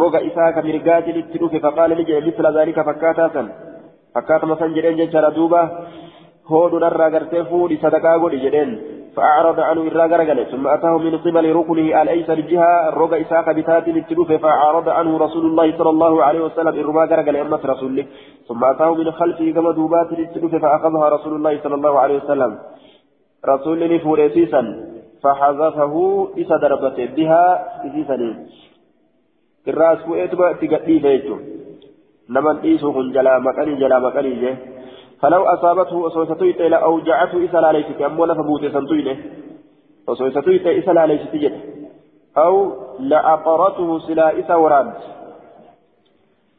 رغى 0.02 0.20
إساك 0.28 0.58
مرقات 0.66 1.08
الاتلف 1.08 1.56
فقال 1.64 1.90
لجي 1.92 2.20
مثل 2.28 2.46
ذلك 2.58 2.78
فكاتا 2.88 3.50
فكاتا 4.16 4.46
مثلا 4.46 4.74
جرين 4.76 4.96
جيشارة 4.98 5.30
دوبة 5.30 5.62
هود 6.48 6.74
نرى 6.84 7.08
قرتي 7.14 7.44
فود 7.44 7.72
صدقا 7.84 8.14
قول 8.22 8.34
جرين 8.44 8.97
فأعرض 9.18 9.60
عنه 9.60 9.82
الراغر 9.82 10.22
قاله 10.28 10.44
ثم 10.54 10.68
أتاه 10.68 10.98
من 10.98 11.18
قبل 11.18 11.46
ركنه 11.56 12.02
الأيسر 12.02 12.40
جهة 12.52 12.90
رغى 12.90 13.22
إساك 13.22 13.48
بتات 13.58 13.88
الاتلف 13.88 14.32
فأعرض 14.44 14.90
عنه 14.90 15.18
رسول 15.18 15.46
الله 15.46 15.78
صلى 15.78 15.90
الله 15.90 16.24
عليه 16.24 16.42
وسلم 16.48 16.76
الرما 16.82 17.04
قاله 17.10 17.42
أمة 17.42 17.62
رسول 17.66 18.06
ثم 18.48 18.62
أتاه 18.64 18.94
من 18.96 19.12
خلفه 19.12 19.52
كما 19.52 19.72
دوبات 19.72 20.10
الاتلف 20.12 20.56
فأخذها 20.64 21.10
رسول 21.10 21.34
الله 21.36 21.54
صلى 21.64 21.76
الله 21.76 22.00
عليه 22.00 22.18
وسلم. 22.18 22.52
رسول 23.46 23.80
نفور 23.96 24.20
فحذفه 25.24 26.28
إسا 26.38 26.58
دربته 26.58 27.06
بها 27.18 27.44
إسيسنين 27.88 28.36
الراس 29.68 29.98
فؤيتما 29.98 30.52
تقدي 30.62 31.00
فيجو 31.00 31.38
نمن 32.30 32.58
إيسو 32.58 32.92
جلا 33.16 33.40
مكاني 33.40 33.76
جلا 33.76 34.00
مكاني 34.00 34.34
جه. 34.42 34.77
فلو 35.22 35.44
أصابته 35.44 36.08
أصوصتويت 36.08 36.62
إلى 36.62 36.76
أوجعته 36.76 37.46
إسا 37.46 37.58
لاليست 37.58 38.02
أمو 38.02 38.26
لفبوت 38.26 38.66
سنتوينه 38.66 39.18
أصوصتويت 40.10 40.68
إسا 40.68 40.92
لاليست 40.92 41.36
جد 41.36 41.56
أو 42.38 42.74
لأقرته 43.00 44.00
سلا 44.00 44.40
إسا 44.40 44.56
ورانت. 44.56 44.98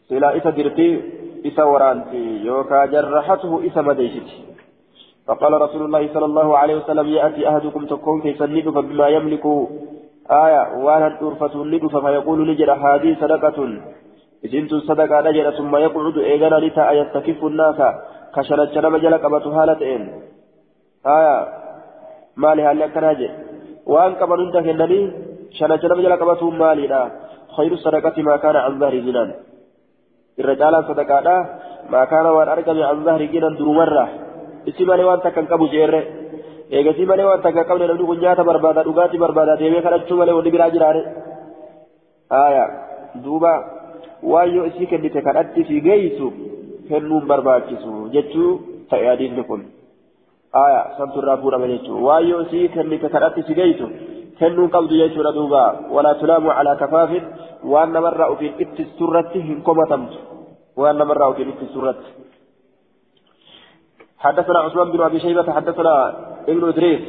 سلا 0.08 0.36
إسا 0.36 0.50
درتي 0.50 1.02
إسا 1.46 1.62
ورانت. 1.62 2.14
يوكا 2.48 2.86
جرحته 2.86 3.66
إسا 3.66 3.80
مديشت. 3.80 4.28
فقال 5.26 5.52
رسول 5.62 5.82
الله 5.84 6.08
صلى 6.14 6.24
الله 6.24 6.58
عليه 6.58 6.76
وسلم 6.76 7.06
يأتي 7.06 7.48
أحدكم 7.48 7.86
تكون 7.86 8.20
في 8.20 8.34
سندف 8.34 8.78
بما 8.78 9.08
يملك. 9.08 9.44
آية 10.30 10.62
وأنا 10.84 11.08
ترفة 11.20 11.64
ندف 11.64 11.96
فيقول 11.96 12.50
نجر 12.50 12.72
هذه 12.72 13.16
صدقة. 13.20 13.58
إذن 14.44 14.68
صدقة 14.68 15.20
نجر 15.20 15.50
ثم 15.50 15.76
يقعد 15.76 16.18
إيغانا 16.18 16.58
لتا 16.64 16.92
يستكف 16.92 17.44
الناس. 17.44 17.80
كشرت 18.38 18.68
شنب 18.74 18.94
جلق 19.04 19.22
بتهالتين 19.34 20.02
آية 21.16 21.36
مالي 22.42 22.62
هل 22.68 22.80
يكناجي 22.82 23.28
وأن 23.92 24.12
كمن 24.20 24.38
انت 24.44 24.56
كنني 24.66 25.00
شنت 25.58 25.80
شنب 25.82 25.98
جلق 26.06 26.20
بتهم 26.30 26.54
مالي 26.62 26.86
لا 26.92 27.02
خير 27.56 27.72
الصدقة 27.78 28.16
ما 28.28 28.36
كان 28.42 28.56
عن 28.64 28.72
ظهر 28.80 28.94
جنان 29.06 29.30
الرجال 30.40 30.74
صدقة 30.88 31.26
ما 31.92 32.02
كان 32.12 32.26
وان 32.36 32.48
أرقم 32.54 32.78
عن 32.90 32.96
ظهر 33.06 33.22
جنان 33.32 33.54
درومرة 33.60 34.06
isi 34.68 34.84
malee 34.84 35.06
waan 35.08 35.20
takka 35.24 35.40
hin 35.40 35.48
qabu 35.52 35.66
jeerre 35.74 36.00
eegasii 36.76 37.06
malee 37.10 37.24
waan 37.28 37.40
takka 37.44 37.62
qabne 37.68 37.86
namni 37.88 38.04
kun 38.08 38.18
nyaata 38.22 38.44
barbaada 38.48 38.82
dhugaatii 38.88 39.20
barbaada 39.24 39.54
deemee 39.60 39.82
kadhachuu 39.86 40.18
malee 40.20 40.34
wanni 40.38 40.50
biraa 40.54 40.70
jiraare 40.74 41.02
aya 42.42 42.64
duuba 43.24 43.52
waan 44.32 44.48
yoo 44.56 44.66
isii 44.70 44.88
kennite 44.90 45.20
kadhatti 45.28 45.64
fi 45.68 45.76
geeysu 45.88 46.26
kennuun 46.90 47.26
barbaachisu 47.30 47.92
jechuu 48.14 48.52
ta'e 48.90 49.06
hadiisni 49.10 49.44
kun 49.50 49.64
aya 50.64 50.80
santu 50.98 51.22
irraa 51.22 51.40
fuudhame 51.42 51.68
jechuu 51.74 52.04
waan 52.06 52.28
yoo 52.28 52.40
isii 52.46 52.68
kennite 52.76 53.08
kadhatti 53.14 53.46
si 53.48 53.58
geeysu 53.60 53.88
kennuun 54.38 54.70
qabdu 54.76 55.00
jechuudha 55.02 55.32
duuba 55.38 55.64
walaa 55.96 56.14
tulaamu 56.22 56.54
calaa 56.58 56.76
kafaafin 56.82 57.24
waan 57.72 57.92
namarraa 57.96 58.32
ofiin 58.36 58.64
ittisturratti 58.64 59.44
hin 59.50 59.62
komatamtu 59.68 60.18
waan 60.82 60.98
namarraa 61.04 61.30
ofiin 61.34 61.54
ittisturratti 61.54 62.10
حدثنا 64.18 64.58
عثمان 64.58 64.90
بن 64.90 65.00
ابي 65.00 65.20
شيبه 65.20 65.52
حدثنا 65.52 65.94
ابن 66.48 66.68
ادريس 66.68 67.00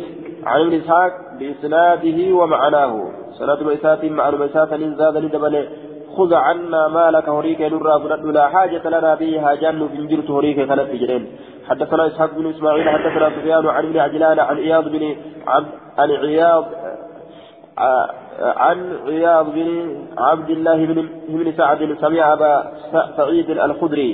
عن 0.45 0.61
ابن 0.61 0.73
اسحاق 0.73 1.13
باسناده 1.39 2.19
ومعناه 2.34 3.11
سند 3.38 3.63
ميسات 3.63 4.05
مع 4.05 4.30
الميسات 4.30 4.69
زاد 4.99 5.17
لدبل 5.17 5.55
خذ 6.20 6.34
عنا 6.34 6.88
مالك 6.88 7.30
هريك 7.30 7.61
نرى 7.74 7.95
فند 8.03 8.26
لا 8.38 8.45
حاجة 8.53 8.84
لنا 8.95 9.11
به 9.22 9.32
هاجان 9.45 9.88
فنجرت 9.91 10.30
هريك 10.38 10.57
كانت 10.70 10.89
جرين 11.01 11.24
حدثنا 11.70 12.07
إسحاق 12.07 12.32
بن 12.38 12.45
إسماعيل 12.53 12.89
حدثنا 12.95 13.30
سفيان 13.36 13.65
عن 13.76 13.84
ابن 13.86 13.97
عجلان 14.05 14.39
عن 14.39 14.57
اياض 14.57 14.86
بن 14.93 15.03
عن 15.97 16.11
عياض 16.24 16.65
عن 18.63 18.78
عياض 19.07 19.45
بن 19.57 19.70
عبد 20.17 20.49
الله 20.49 20.86
بن 20.86 20.97
بن 21.30 21.47
سعد 21.57 21.97
سمع 22.01 22.34
أبا 22.34 22.53
سعيد 23.17 23.49
الخدري 23.49 24.11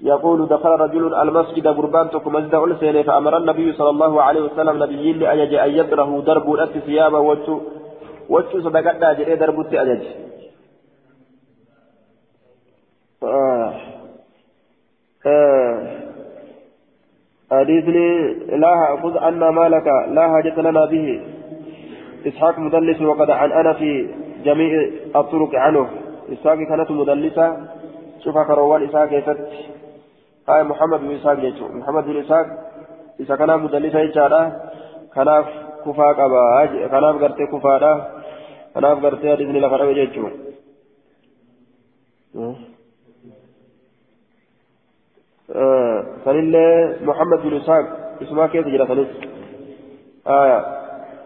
يقول 0.00 0.48
دخل 0.48 0.68
رجل 0.84 1.14
المسجد 1.14 1.66
قربانتك 1.78 2.26
مسجد 2.26 2.54
ألسين 2.54 3.02
فأمر 3.02 3.36
النبي 3.36 3.72
صلى 3.72 3.90
الله 3.90 4.22
عليه 4.22 4.40
وسلم 4.40 4.82
نبيين 4.82 5.22
أن 5.22 5.38
يدره 5.78 6.22
درب 6.26 6.54
الأت 6.54 6.78
ثيابه 6.86 7.18
وجه 7.18 7.60
وجه 8.28 8.52
صدقت 8.64 9.02
أجري 9.02 9.36
درب 9.36 9.74
أجج 9.74 10.04
آه. 13.22 13.74
آه. 15.26 16.02
حديثني 17.58 18.08
لا 18.62 18.96
خذ 19.02 19.18
عنا 19.18 19.50
مالك 19.50 19.86
لا 20.08 20.24
حاجة 20.32 20.60
لنا 20.60 20.84
به. 20.84 21.20
إسحاق 22.26 22.58
مدلس 22.58 23.02
وقد 23.02 23.30
عن 23.30 23.52
أنا 23.52 23.72
في 23.72 24.08
جميع 24.44 24.72
الطرق 25.16 25.54
عنه. 25.54 25.88
إسحاق 26.32 26.58
كانت 26.58 26.90
مدلسة. 26.90 27.46
شوف 28.24 28.38
كروان 28.38 28.82
إسحاق 28.82 29.12
يفت 29.12 29.38
هاي 30.48 30.62
محمد 30.64 31.00
بن 31.00 31.10
إسحاق 31.10 31.38
يجو 31.44 31.68
محمد 31.68 32.04
بن 32.04 32.16
إسحاق 32.16 32.46
إذا 33.20 33.36
كان 33.36 33.60
مدلسة 33.60 33.98
يجارة 33.98 34.42
كناف 35.14 35.46
كفا 35.84 36.08
قبا 36.18 36.66
كناف 36.92 37.14
قرتي 37.22 37.46
كفا 37.52 37.78
دا. 37.78 37.92
كناف 38.74 39.04
قرتي 39.04 39.36
بإذن 39.36 39.56
الله 39.56 39.68
خرب 39.68 39.88
يجو 39.88 40.28
سنلة 46.24 46.96
محمد 47.02 47.38
بن 47.42 47.56
إسحاق. 47.56 47.84
اسمها 48.22 48.46
كيف 48.46 48.64
تجرى 48.64 48.86
سنلة 48.86 49.06
آية. 50.26 50.58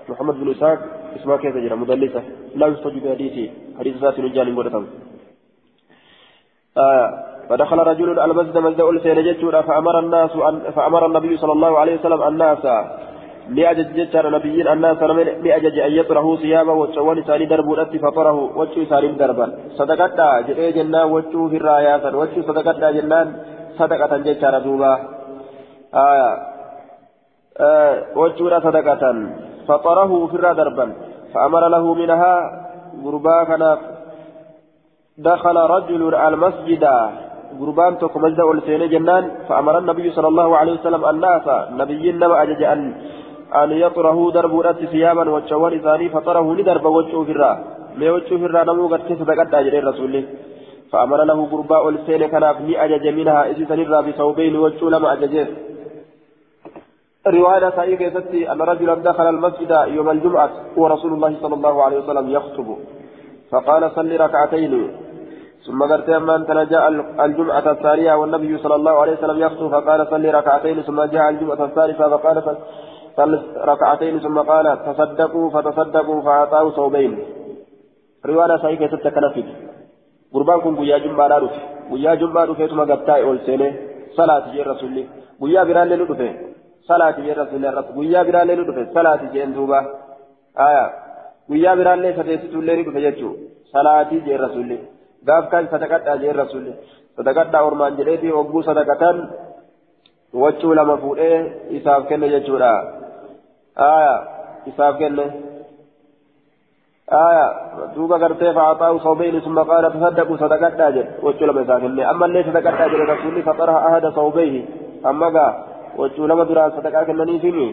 محمد 0.09 0.35
بن 0.35 0.51
إسحاق. 0.51 0.79
اسمها 1.17 1.37
كيف 1.37 1.55
تجرى؟ 1.55 1.77
مدلسة. 1.77 2.23
لا 2.55 2.67
يستجيب 2.67 3.09
حديثي. 3.09 3.51
حديث 3.79 3.97
ذات 4.03 4.21
نجال 4.21 4.53
مرتب 4.55 4.85
آية. 6.79 7.09
فدخل 7.49 7.79
رجل 7.79 8.19
المسجد 8.19 8.59
مسجد 8.59 8.81
ألسين 8.81 9.25
جتشورا 9.25 9.61
فأمر 9.61 9.99
الناس 9.99 10.31
أن 10.37 10.61
فأمر 10.77 11.07
النبي 11.07 11.37
صلى 11.37 11.53
الله 11.53 11.79
عليه 11.79 11.95
وسلم 11.99 12.23
الناس 12.23 12.65
لأجج 13.49 13.89
جتشار 13.97 14.31
نبيين 14.31 14.69
الناس 14.69 15.03
لأجج 15.45 15.79
أن 15.79 15.93
يطره 15.93 16.37
ثيابه 16.37 16.73
وتشوان 16.73 17.23
سالي 17.23 17.47
درب 17.47 17.73
الأتي 17.73 17.99
فطره 17.99 18.37
وتشو 18.59 18.85
سالي 18.85 19.09
دربا 19.09 19.47
صدقتا 19.79 20.41
جئ 20.41 20.73
جنان 20.73 21.11
وتشو 21.11 21.49
في 21.49 21.57
الرايات 21.57 22.15
وتشو 22.15 22.43
صدقتا 22.43 22.91
جنان؟ 22.91 23.29
صدقة 23.79 24.17
جتشار 24.17 24.59
دوبا 24.59 24.93
آية 25.95 26.31
آه 27.61 27.95
وتشو 28.17 28.47
صدقة 28.67 29.03
فطره 29.69 30.27
في 30.27 30.35
الرا 30.35 30.53
دربا 30.53 30.87
فأمر 31.35 31.63
له 31.69 31.95
منها 31.95 32.35
غربا 33.05 33.45
كناف 33.45 33.79
دخل 35.19 35.57
رجل 35.57 36.15
المسجد 36.15 36.85
قربان 37.61 37.99
توك 37.99 38.17
مسجد 38.17 38.41
ولسين 38.41 38.83
جنان 38.93 39.25
فأمر 39.49 39.79
النبي 39.79 40.07
صلى 40.17 40.29
الله 40.29 40.57
عليه 40.57 40.73
وسلم 40.73 41.03
الناس 41.13 41.47
نبي 41.81 42.13
نما 42.13 42.43
أجج 42.43 42.63
أن 42.63 42.81
أن 43.63 43.71
يطره 43.85 44.19
درب 44.37 44.55
رأس 44.67 44.77
ثيابا 44.77 45.25
وتشوال 45.31 45.83
ثاني 45.83 46.09
فطره 46.09 46.55
لدرب 46.55 46.85
وجهه 46.99 47.29
الراء 47.35 47.57
ما 47.99 48.11
وجهه 48.11 48.43
الراء 48.49 48.65
نمو 48.65 48.87
قد 48.93 49.01
تصدقت 49.09 49.55
أجر 49.61 49.75
الرسول 49.79 50.15
فأمر 50.93 51.25
له 51.25 51.47
قرباء 51.53 51.87
ولسين 51.87 52.27
كان 52.27 52.43
أبني 52.43 52.85
أجج 52.85 53.07
إذ 53.51 53.69
سنرى 53.69 54.13
بثوبين 54.13 54.57
وجهه 54.57 54.89
لما 54.91 55.13
أججه. 55.13 55.47
رواية 57.27 57.71
سعيد 57.71 57.99
كيستي 57.99 58.53
أن 58.53 58.63
رجلا 58.63 58.95
دخل 58.95 59.29
المسجد 59.29 59.71
يوم 59.87 60.11
الجمعة 60.11 60.51
ورسول 60.77 61.13
الله 61.13 61.37
صلى 61.43 61.55
الله 61.55 61.83
عليه 61.83 61.99
وسلم 61.99 62.31
يخطب. 62.31 62.77
فقال 63.51 63.91
صل 63.91 64.21
ركعتين. 64.21 64.91
ثم 65.67 65.83
قلت 65.83 66.09
أما 66.09 66.37
أنت 66.37 66.51
جاء 66.51 66.89
الجمعة 67.25 67.71
الثانية 67.71 68.15
والنبي 68.15 68.59
صلى 68.59 68.75
الله 68.75 68.93
عليه 69.01 69.13
وسلم 69.13 69.39
يخطب 69.39 69.71
فقال 69.71 70.07
صل 70.11 70.25
ركعتين 70.35 70.83
ثم 70.83 71.03
جاء 71.03 71.29
الجمعة 71.29 71.65
الثالثة 71.65 72.09
فقال 72.09 72.43
صل 73.17 73.43
ركعتين 73.57 74.19
ثم 74.19 74.39
قال 74.39 74.67
تصدقوا 74.87 75.51
فتصدقوا 75.51 76.23
فأعطاه 76.23 76.71
ثوبين. 76.71 77.19
رواية 78.27 78.57
سعيد 78.63 78.79
كيستي 78.79 79.11
كنفذ 79.11 79.72
قربان 80.35 80.61
كن 80.65 80.75
قيا 80.81 80.99
جمعة 81.05 81.27
لا 81.29 81.39
رفع 81.45 81.63
قيا 81.91 82.13
جمعة 82.21 82.45
رفعتما 82.51 82.85
قبتاء 82.91 83.21
والسنة 83.29 83.69
صلاة 84.19 84.45
جي 84.53 84.63
رسول 84.71 84.89
الله 84.91 85.07
قيا 85.43 85.63
بران 85.69 85.89
لنرفع 85.89 86.31
salaati 86.89 87.23
jee 87.23 87.31
irratti 87.33 87.93
guyyaa 87.97 88.25
biraallee 88.29 88.57
ni 88.57 88.65
dhufe 88.69 88.83
salaati 88.95 89.27
jeen 89.35 89.55
duuba 89.57 89.79
aya 90.67 90.85
guyyaa 91.49 91.77
biraallee 91.81 92.15
sadeessituullee 92.17 92.77
ni 92.77 92.87
dhufe 92.87 93.05
jechuu 93.05 93.35
salaatii 93.73 94.21
jee 94.27 94.41
rasuulli 94.45 94.79
gaaf 95.29 95.45
kan 95.53 95.69
sadaqadhaa 95.75 96.17
jee 96.23 96.33
rasuulli 96.41 96.73
sadaqadhaa 97.17 97.63
ormaan 97.69 97.99
jedheeti 98.01 98.35
hogguu 98.37 98.63
sadaqatan 98.71 99.23
wachuu 100.43 100.75
lama 100.79 100.97
fuudhee 101.05 101.39
isaaf 101.79 102.09
kenne 102.11 102.33
jechuudha 102.35 102.73
aya 103.91 104.15
isaaf 104.73 104.99
kenne 105.03 105.27
آية 107.09 107.47
دوبا 107.97 108.17
قرتي 108.17 108.53
فأعطاه 108.53 108.99
صوبين 108.99 109.41
ثم 109.41 109.59
قال 109.59 109.93
تصدقوا 109.93 110.37
صدقت 110.37 110.81
أجل 110.81 111.07
وجه 111.23 111.45
لما 111.45 111.61
يسافر 111.61 112.11
أما 112.11 112.27
اللي 112.27 112.43
صدقت 112.43 112.81
أجل 112.81 113.01
رسولي 113.09 113.43
فطرح 113.43 113.75
أحد 113.75 114.07
صوبيه 114.07 114.65
أما 115.07 115.27
قال 115.27 115.55
wachuu 115.97 116.27
nama 116.27 116.45
duraan 116.49 116.73
sadaqaa 116.77 117.05
kennaniifimi 117.09 117.67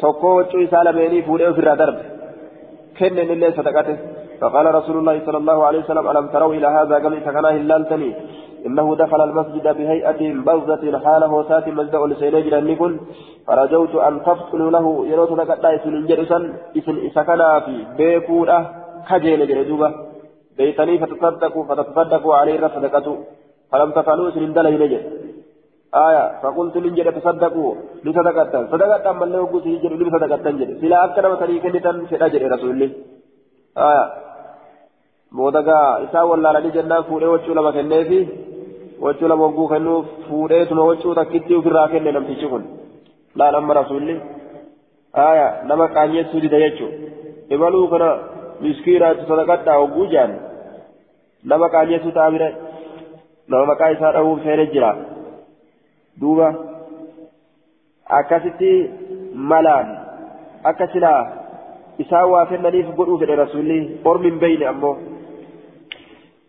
tokko 0.00 0.34
wachuu 0.36 0.60
isaa 0.66 0.84
lameenii 0.88 1.22
fuudhee 1.28 1.48
ofirraa 1.52 1.78
darbe 1.82 2.02
kenneen 2.98 3.32
illee 3.36 3.56
sadaqate 3.60 3.96
فقال 4.42 4.66
رسول 4.74 4.96
الله 4.98 5.16
صلى 5.26 5.38
الله 5.38 5.58
عليه 5.66 5.80
وسلم 5.84 6.10
ألم 6.10 6.26
تروا 6.34 6.54
إلى 6.54 6.66
هذا 6.66 6.94
قبل 6.94 7.20
فكان 7.20 7.44
هلالتني؟ 7.44 8.10
إنه 8.66 8.96
دخل 8.96 9.20
المسجد 9.28 9.66
بهيئة 9.76 10.20
بوزة 10.46 10.98
حاله 11.04 11.32
سات 11.48 11.68
مجد 11.68 11.94
لسينجر 12.10 12.58
النكل 12.58 12.92
فرجوت 13.46 13.94
أن 13.94 14.14
تفصلوا 14.26 14.70
له 14.70 15.06
يروت 15.06 15.32
لقد 15.38 15.64
إسن 15.64 16.06
جرسا 16.06 16.38
إسن 16.78 16.96
إسكنا 17.06 17.60
في 17.60 17.74
بيكورة 17.98 18.58
كجين 19.08 19.40
جردوبة 19.50 19.88
بيتني 20.56 20.98
فتصدقوا 20.98 21.64
فتصدقوا 21.68 22.34
عليه 22.34 22.60
صدقته 22.74 23.16
فلم 23.70 23.90
تفعلوا 23.96 24.28
إسن 24.28 24.52
دلي 24.56 24.76
نجد 24.82 25.02
آية 26.06 26.24
فقلت 26.42 26.76
من 26.76 26.94
جد 26.94 27.08
تصدقوا 27.20 27.74
لصدقتان 28.04 28.64
صدقتان 28.72 29.16
من 29.20 29.28
له 29.32 29.40
قوسي 29.52 29.76
جد 29.82 29.92
لصدقتان 30.02 30.54
جد. 30.58 30.70
سلا 30.80 31.28
مثلي 31.32 31.58
كنتان 31.62 31.96
فدا 32.10 32.28
جد 32.32 32.42
رسول 32.52 32.70
الله. 32.74 32.90
آية. 33.88 34.04
بودغا 35.36 36.04
إسا 36.04 36.22
والله 36.22 36.50
لني 36.52 36.70
جنة 36.76 37.00
فوري 37.08 37.26
وچو 37.32 37.52
لما 37.56 37.70
كنفي 37.76 38.20
وچو 39.04 39.26
لما 39.26 39.44
وقو 39.46 39.64
كنو 39.72 39.94
فوري 40.28 40.64
ثم 40.64 40.78
وچو 40.78 41.14
تكتي 41.18 41.54
وفي 41.56 41.68
راكن 41.68 42.02
لنم 42.04 42.24
تشكن 42.28 42.62
لا 43.38 43.50
لما 43.54 43.72
رسول 43.74 44.02
الله 44.02 44.18
آية 45.28 45.48
نما 45.68 45.86
كانيه 45.94 46.22
سودي 46.32 46.48
ديچو 46.52 46.88
إبالو 47.52 47.88
كنا 47.92 48.10
مسكيرا 48.64 49.08
صدقتا 49.28 49.72
وقو 49.82 50.04
جان 50.12 50.30
نما 51.50 51.68
كانيه 51.74 51.98
سوتا 52.04 52.28
نما 53.50 53.74
كايسا 53.80 54.10
رهو 54.16 54.36
فيرجرا 54.36 54.92
duuba. 56.20 56.48
Akkasitti 58.06 58.90
malaan 59.32 59.88
akka 60.64 60.86
silaa 60.92 61.22
isaan 61.98 62.30
waa 62.30 62.46
kennaniif 62.50 62.92
godhuu 62.96 63.18
fedhe 63.18 63.36
rasuulli? 63.36 63.78
Ormi 64.04 64.30
hin 64.30 64.40
beeyne 64.44 64.68
ammoo. 64.74 64.96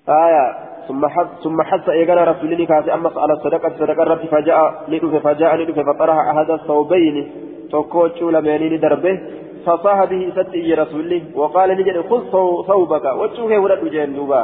آية 0.08 0.46
ثم 0.88 1.08
حث 1.08 1.28
ثم 1.44 1.62
حث 1.62 1.90
إيقنا 1.90 2.24
رسول 2.24 2.66
كاسي 2.66 2.94
أما 2.94 3.12
على 3.18 3.34
الصدقة 3.34 3.70
صدقة 3.80 4.04
ربي 4.04 4.28
فجاء 4.28 4.84
لدفه 4.88 5.20
فجاء 5.20 5.56
لدفه 5.56 5.84
فطرح 5.84 6.18
أحد 6.18 6.52
الثوبين 6.52 7.32
توكوتشو 7.72 8.30
لمينين 8.30 8.80
دربه 8.80 9.20
فصاح 9.66 10.04
به 10.04 10.32
ستي 10.36 10.74
رسول 10.74 11.22
وقال 11.36 11.70
نجد 11.70 11.98
خذ 12.10 12.24
ثوبك 12.68 13.06
وتشوفه 13.06 13.58
ولد 13.58 13.86
جين 13.86 14.16
دوبا. 14.16 14.42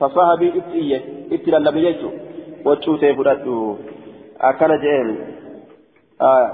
فصاح 0.00 0.28
به 0.40 0.52
اتيه 0.58 1.00
اتلا 1.32 1.58
لم 1.58 1.76
يجو 1.78 2.10
وتشوفه 2.64 3.18
ولد 3.18 3.76
أكل 4.40 4.80
جئين 4.80 5.16
آه 6.22 6.50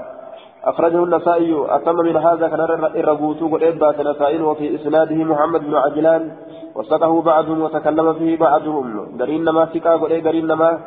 أخرجه 0.63 1.03
النسائي. 1.03 1.65
أتم 1.69 1.95
من 1.95 2.17
هذا 2.17 2.47
كان 2.47 2.61
الرغوت 2.95 3.41
والإبات 3.41 3.99
النسائي 3.99 4.41
وفي 4.41 4.75
إسناده 4.75 5.15
محمد 5.15 5.61
بن 5.61 5.75
عجلان. 5.75 6.31
وسقه 6.75 7.21
بعضهم 7.21 7.61
وتكلم 7.61 8.13
فيه 8.13 8.37
بعضهم 8.37 9.17
درين 9.17 9.43
ما 9.43 9.65
سكا 9.73 9.95
قل 9.95 10.21
درين 10.21 10.53
ما 10.53 10.79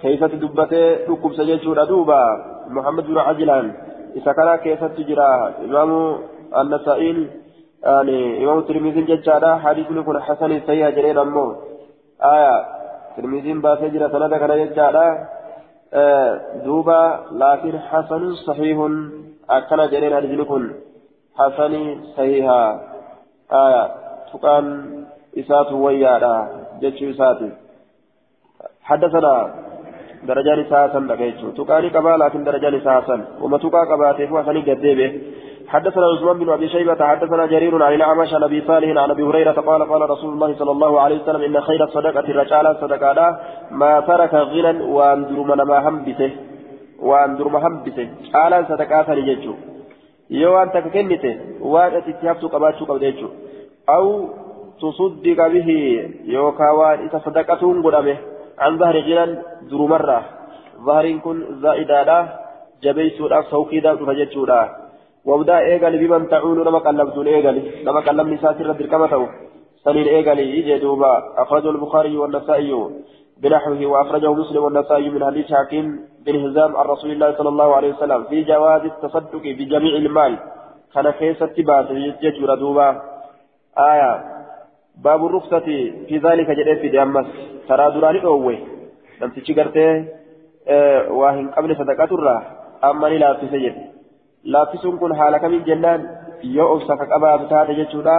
كيف 0.00 0.24
تدبته 0.24 0.84
ركب 1.10 1.32
سجل 1.32 1.86
دوبا 1.86 2.22
محمد 2.68 3.06
بن 3.06 3.18
عجلان. 3.18 3.72
إذا 4.16 4.32
كان 4.32 4.56
كيف 4.56 4.84
تجرى 4.84 5.54
إمام 5.64 6.18
النسائي. 6.58 7.30
يعني 7.84 8.44
إمام 8.44 8.58
الترمذي 8.58 9.02
ججالا 9.02 9.56
حديث 9.56 9.86
يكون 9.90 10.20
حسن 10.20 10.60
سيئة 10.66 10.90
جرين 10.90 11.18
أمه 11.18 11.56
آية. 12.24 12.64
ترمذي 13.16 13.52
باسجرة 13.52 14.38
كان 14.38 14.52
ججالا 14.66 15.06
دوبا 16.64 17.24
لكن 17.32 17.78
حسن 17.78 18.34
صحيح 18.34 18.78
أكل 19.50 19.90
جرين 19.90 20.12
أرجلكم 20.12 20.72
حسن 21.38 21.72
صحيحا 22.16 22.80
آية. 23.52 23.84
تقان 24.32 24.66
إسات 25.38 25.72
ويادا 25.72 26.36
جتشو 26.80 27.10
إساتي 27.10 27.50
حدثنا 28.88 29.34
درجان 30.28 30.60
ساسا 30.70 30.98
لقيتشو 30.98 31.50
تقاني 31.58 31.90
كما 31.90 32.16
لكن 32.22 32.44
درجان 32.44 32.80
ساسا 32.80 33.16
وما 33.42 33.58
تقا 33.58 33.84
كباتي 33.84 34.26
فوحني 34.26 34.60
قديبه 34.68 35.08
حدثنا 35.68 36.06
عثمان 36.06 36.38
بن 36.38 36.48
ابي 36.52 36.68
شيبه 36.68 37.06
حدثنا 37.06 37.46
جرير 37.46 37.82
عن 37.82 37.94
الاعمش 37.94 38.34
عن 38.34 38.42
ابي 38.42 38.60
صالح 38.66 38.88
عن 39.02 39.10
ابي 39.10 39.22
هريره 39.22 39.52
قال 39.52 39.88
قال 39.88 40.10
رسول 40.10 40.32
الله 40.32 40.54
صلى 40.54 40.70
الله 40.70 41.00
عليه 41.00 41.22
وسلم 41.22 41.42
ان 41.42 41.60
خير 41.60 41.84
الصدقه 41.84 42.20
الرجال 42.20 42.76
صدقه 42.80 43.38
ما 43.70 44.00
ترك 44.00 44.34
غنى 44.34 44.84
واندر 44.96 45.38
من 45.50 45.62
ما 45.62 45.88
همبته 45.88 46.30
waan 47.04 47.36
durma 47.38 47.60
hambise 47.60 48.04
caalaan 48.32 48.66
sadaqaa 48.68 49.04
sani 49.06 49.22
jechuu 49.28 49.56
yoo 50.30 50.52
waan 50.54 50.70
takka 50.74 50.90
kennite 50.90 51.30
waan 51.60 51.96
ati 51.98 52.10
itti 52.14 52.26
haftuu 52.26 52.48
qabaachuu 52.54 52.86
qabda 52.90 53.10
jechuu 53.10 53.32
aw 53.96 54.06
tusuddiqa 54.80 55.48
bihi 55.54 55.76
yookaan 56.36 56.76
waan 56.80 57.04
isa 57.06 57.20
sadaqatuun 57.26 57.82
godhame 57.86 58.14
an 58.66 58.78
zahri 58.78 59.02
jiran 59.08 59.36
durumarraa 59.70 60.22
zahriin 60.86 61.20
kun 61.20 61.38
eegali 65.26 65.98
biman 65.98 66.28
ta'uunu 66.28 66.64
nama 66.64 66.80
qallabtuun 66.80 67.26
eegali. 67.26 67.84
Nama 67.84 68.02
qallabni 68.02 68.34
isaa 68.34 68.54
sirra 68.58 68.74
dirqama 68.74 69.08
ta'u 69.08 69.26
سنين 69.84 70.06
إيغالي 70.08 70.58
يجي 70.58 70.78
دوبا 70.78 71.12
أخرجه 71.36 71.70
البخاري 71.70 72.16
والنسائي 72.16 72.90
بنحوه 73.42 73.86
وأخرجه 73.86 74.34
مسلم 74.34 74.62
والنسائي 74.64 75.10
من 75.10 75.24
حديث 75.24 75.52
حكيم 75.52 76.00
بن 76.26 76.34
هزام 76.44 76.76
عن 76.76 76.86
رسول 76.86 77.10
الله 77.10 77.36
صلى 77.38 77.48
الله 77.48 77.76
عليه 77.76 77.94
وسلم 77.94 78.24
في 78.24 78.42
جواز 78.42 78.82
التصدق 78.84 79.42
بجميع 79.42 79.96
المال 79.96 80.38
كان 80.94 81.10
كيس 81.10 81.42
اتباس 81.42 81.86
يجور 82.22 82.54
دوبا 82.54 83.02
آية 83.78 84.24
باب 85.04 85.26
الرخصة 85.26 85.66
في 86.08 86.20
ذلك 86.24 86.50
جديد 86.50 86.78
في 86.78 86.88
ديامس 86.88 87.26
ترى 87.68 87.90
دراني 87.90 88.24
أوه 88.24 88.58
لم 89.20 89.30
تشجرته 89.30 90.04
آه 90.68 91.12
واهن 91.12 91.50
قبل 91.50 91.76
صدقات 91.76 92.12
الراه 92.12 92.42
أما 92.84 93.06
لا 93.06 93.32
تسجد 93.32 93.74
لا 94.44 94.64
تسون 94.64 95.16
حالك 95.16 95.44
من 95.44 95.64
جنان 95.64 96.00
yoo 96.44 96.72
obsa 96.74 96.96
qabaatu 96.96 97.48
taate 97.48 97.74
jechuudha 97.74 98.16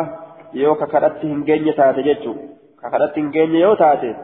yoo 0.62 0.76
kakadhatti 0.76 1.28
hin 1.32 1.42
geenye 1.48 1.74
taate 1.80 2.04
jechuudha 2.08 2.46
kakadhatti 2.82 3.22
hin 3.22 3.30
geenye 3.36 3.60
yoo 3.60 3.76
taate 3.82 4.16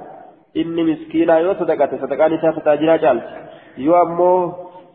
inni 0.61 0.83
miskiinaa 0.83 1.39
yoo 1.45 1.55
sadaqate 1.59 1.99
sadaqaan 2.03 2.33
isaa 2.37 2.53
tajaajiraa 2.57 2.97
caalti 3.03 3.83
yoo 3.87 3.99
ammoo 4.05 4.37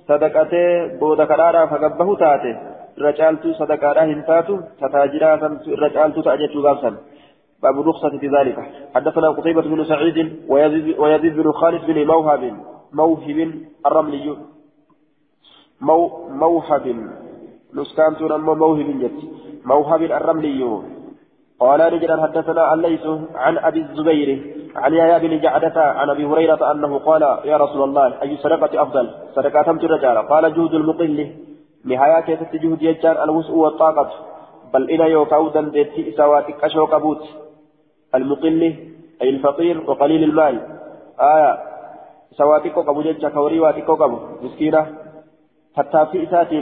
sadaqatee 0.09 0.71
booda 1.03 1.27
kadhaadhaaf 1.33 1.77
hagabbahu 1.77 2.17
taate 2.25 2.51
irra 2.99 3.13
caaltuu 3.21 3.55
sadaqaadhaa 3.61 4.09
hin 4.13 4.25
taatu 4.31 4.59
tataajiraa 4.83 5.37
santu 5.45 5.77
irra 5.77 5.91
caaltuu 5.99 6.27
ta'a 6.29 6.43
jechuu 6.45 6.67
gaafsan 6.69 6.97
باب 7.63 7.81
الرخصة 7.81 8.19
في 8.19 8.29
ذلك 8.29 8.59
حدثنا 8.95 9.29
قتيبة 9.31 9.63
بن 9.63 9.85
سعيد 9.85 10.19
ويزيد 10.99 11.37
بن 11.37 11.53
خالد 11.53 11.87
بن 11.87 12.07
موهب 12.07 12.43
موهب 12.93 13.39
الرملي 13.87 14.37
مو 15.81 16.29
موهب 16.29 16.97
نسكان 17.75 18.17
تنمو 18.17 18.55
موهب 18.55 18.89
جت 19.01 19.19
موهب 19.65 20.03
الرملي 20.03 20.63
قال 21.61 21.81
رجل 21.93 22.21
حدثنا 22.21 22.75
الليث 22.75 23.07
عن 23.35 23.59
ابي 23.59 23.81
الزبير 23.81 24.57
عن 24.77 24.95
يحيى 24.95 25.29
بن 25.29 25.41
جعدة 25.41 25.83
عن 25.83 26.11
ابي 26.11 26.25
هريرة 26.25 26.73
انه 26.73 26.99
قال 26.99 27.23
يا 27.23 27.57
رسول 27.57 27.83
الله 27.83 28.23
اي 28.23 28.37
صدقة 28.37 28.83
افضل 28.83 29.11
صدقة 29.37 29.71
الرجال 29.71 30.29
قال 30.29 30.55
جهد 30.55 30.75
المقل 30.75 31.33
نهاية 31.85 32.21
كيست 32.21 32.53
جهد 32.63 32.83
يجان 32.83 33.17
الوسع 33.25 33.53
والطاقة 33.53 34.11
بل 34.75 34.91
إنا 34.91 35.07
يوكاو 35.07 35.49
دندتي 35.49 36.15
إساواتك 36.15 36.65
أشوك 36.65 36.93
أبوت 36.95 37.23
المقل 38.15 38.63
أي 39.23 39.29
الفقير 39.29 39.91
وقليل 39.91 40.23
المال 40.25 40.61
آية 41.21 41.59
سواتك 42.33 42.79
أبو 42.79 43.03
جيتشا 43.03 43.29
كوري 43.29 43.61
واتك 43.61 43.91
أبو 43.91 44.19
مسكينة 44.43 45.06
في 46.13 46.23
إسات 46.25 46.53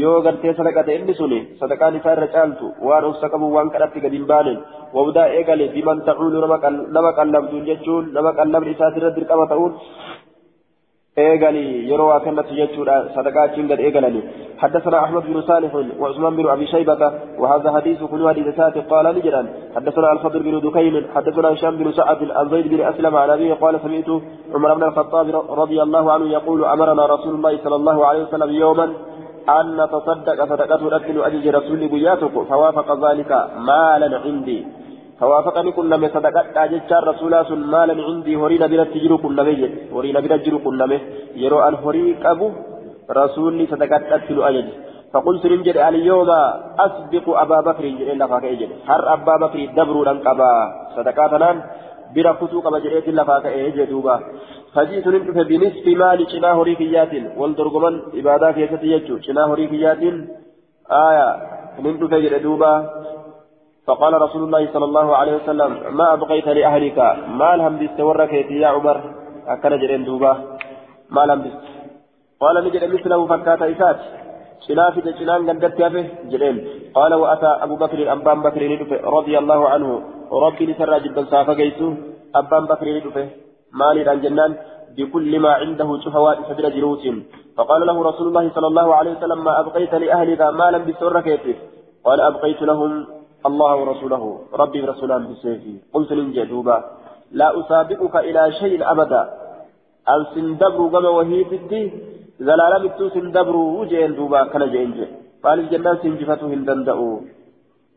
yoo 0.00 0.22
gartee 0.24 0.54
sadaqate 0.56 0.92
inni 0.96 1.14
suni 1.14 1.38
sadaqaan 1.60 1.96
isaa 1.98 2.12
irra 2.16 2.28
caaltu 2.34 2.66
waan 2.88 3.04
obsa 3.08 3.28
qabu 3.32 3.46
waan 3.54 3.68
kadhatti 3.74 4.00
gadi 4.04 4.16
hin 4.16 4.26
baanen 4.30 4.56
wabdaa 4.96 5.26
eegale 5.38 5.64
biman 5.74 6.00
tacuulu 6.06 6.40
nama 6.96 7.10
qallabduun 7.18 7.66
jechuun 7.68 8.08
nama 8.16 8.32
qallabni 8.38 8.72
isaatirra 8.76 9.10
dirqama 9.16 9.44
ta'uun 9.52 9.72
ايغالي 11.18 11.88
يروى 11.90 12.20
كانت 12.24 12.46
يجودا 12.50 12.96
صدقات 13.16 13.50
قد 13.70 13.80
ايغالني 13.86 14.22
حدثنا 14.58 15.04
احمد 15.04 15.22
بن 15.22 15.40
صالح 15.42 15.74
وعثمان 16.00 16.36
بن 16.36 16.48
ابي 16.48 16.66
شيبه 16.66 17.12
وهذا 17.38 17.72
حديث 17.72 18.02
كل 18.02 18.28
حديث 18.28 18.56
ساتي 18.56 18.80
قال 18.80 19.06
نجرا 19.16 19.42
حدثنا 19.76 20.12
الفضل 20.12 20.42
بن 20.42 20.60
دكين 20.60 20.94
حدثنا 21.14 21.48
هشام 21.52 21.76
بن 21.76 21.92
سعد 21.92 22.30
عن 22.30 22.48
زيد 22.50 22.68
بن 22.68 22.80
اسلم 22.80 23.16
عن 23.16 23.30
ابيه 23.30 23.54
قال 23.54 23.80
سمعت 23.84 24.22
عمر 24.54 24.74
بن 24.74 24.82
الخطاب 24.82 25.26
رضي 25.62 25.82
الله 25.82 26.12
عنه 26.12 26.26
يقول 26.26 26.64
امرنا 26.64 27.06
رسول 27.06 27.34
الله 27.34 27.58
صلى 27.64 27.76
الله 27.76 28.06
عليه 28.06 28.22
وسلم 28.22 28.50
يوما 28.50 28.84
أن 29.48 29.66
نتصدق 29.80 30.44
صدقته 30.44 30.88
رتل 30.88 31.22
أجج 31.22 31.48
رسول 31.48 31.88
بياتك 31.88 32.34
فوافق 32.48 33.10
ذلك 33.10 33.30
مالا 33.58 34.18
عندي 34.24 34.66
فوافقني 35.20 35.72
كل 35.72 35.94
ما 35.94 36.08
صدقت 36.14 36.56
أجج 36.56 36.92
رسول 37.08 37.34
مالا 37.72 37.94
عندي 38.08 38.36
هرينا 38.36 38.66
بلا 38.72 38.84
تجر 38.84 39.12
كل 39.24 39.38
ما 39.46 39.52
هرينا 39.94 40.20
بلا 40.24 40.36
تجر 40.36 40.56
كل 40.66 40.80
ما 40.90 40.98
يرو 41.42 41.58
أن 41.68 41.74
هريك 41.84 42.26
أبو 42.32 42.48
رسولي 43.18 43.64
صدقت 43.72 44.02
أجل 44.14 44.38
أجج 44.48 44.68
فقلت 45.12 45.46
لنجد 45.46 45.76
اليوم 45.76 46.30
أسبق 46.86 47.26
أبا 47.42 47.58
بكر 47.68 47.84
جل 47.98 48.18
لفاك 48.18 48.44
إجل 48.44 48.70
هر 48.88 49.02
أبا 49.14 49.34
بكر 49.42 49.58
دبر 49.76 49.96
لنقبا 50.06 50.52
صدقاتنا 50.96 51.50
بلا 52.14 52.32
فتوك 52.32 52.66
بجريت 52.72 53.08
لفاك 53.08 53.46
إجل 53.46 53.86
دوبا. 53.90 54.16
فجئت 54.74 55.06
ننتف 55.14 55.36
بنصف 55.50 55.86
مال 56.00 56.20
شناه 56.32 56.56
ريكيات 56.62 57.12
والدرقمان 57.38 57.94
إبادة 58.18 58.52
في 58.52 58.62
ستيجو 58.72 59.18
شناه 59.26 59.50
ريكيات 59.60 60.02
آية. 61.06 61.28
ننتف 61.84 62.12
دوبا. 62.44 62.72
فقال 63.86 64.12
رسول 64.22 64.42
الله 64.44 64.72
صلى 64.72 64.84
الله 64.84 65.16
عليه 65.16 65.34
وسلم 65.36 65.96
ما 65.96 66.12
أبقيت 66.12 66.48
لأهلك؟ 66.48 66.98
ما 67.40 67.56
لهم 67.56 67.74
بستورك 67.80 68.32
يا 68.32 68.68
عمر؟ 68.68 68.96
أكل 69.46 69.72
جرين 69.82 70.04
دوبا. 70.04 70.32
ما 71.10 71.22
لهم 71.26 71.40
بست 71.42 71.64
قال 72.40 72.64
نجد 72.64 72.84
مثله 72.94 73.26
فكات 73.26 73.62
إسات. 73.62 73.98
شناف 74.66 74.94
شنان 75.18 75.50
قدرت 75.50 75.80
يافه 75.80 76.04
جرين. 76.30 76.56
قال 76.94 77.12
وأتى 77.14 77.50
أبو 77.64 77.74
بكر 77.76 78.12
أبان 78.12 78.38
بكر 78.46 78.62
رضي 79.16 79.34
الله 79.38 79.60
عنه. 79.68 79.90
ربي 80.32 80.64
لسرى 80.66 81.00
جدا 81.04 81.22
صافا 81.32 81.52
قيسو. 81.52 81.88
أبان 82.34 82.64
بكر 82.70 82.86
مالي 83.78 84.02
جنان. 84.24 84.52
بكل 84.96 85.32
ما 85.44 85.52
عنده 85.60 85.88
شهوات 86.04 86.38
سدر 86.48 86.68
جروس 86.76 87.04
فقال 87.56 87.80
له 87.86 87.96
رسول 88.10 88.26
الله 88.28 88.50
صلى 88.56 88.66
الله 88.66 88.94
عليه 88.94 89.12
وسلم 89.16 89.44
ما 89.44 89.60
أبقيت 89.60 89.94
لأهلك؟ 89.94 90.40
مالا 90.40 90.78
بسرك 90.78 91.28
قال 92.04 92.20
أبقيت 92.20 92.62
لهم. 92.62 93.21
الله 93.46 93.72
ورسوله 93.76 94.22
ربي 94.62 94.78
ورسوله 94.82 95.18
بسيفي. 95.18 95.74
قلت 95.94 96.10
لنجدوبا 96.12 96.78
لا 97.32 97.48
أسابقك 97.60 98.14
إلى 98.16 98.42
شيء 98.52 98.80
أبدا. 98.92 99.22
أن 100.08 100.20
سندبروا 100.34 100.90
كما 100.90 101.08
وهي 101.08 101.44
تدي 101.50 101.82
زلالا 102.46 102.78
متو 102.84 103.08
سندبروا 103.14 103.68
وجين 103.78 104.14
دوبا 104.18 104.40
كان 104.52 104.64
جين 104.72 104.90
قال 105.44 105.58
الجنان 105.64 105.96
سنجفته 106.02 106.46
هندندأوا 106.54 107.16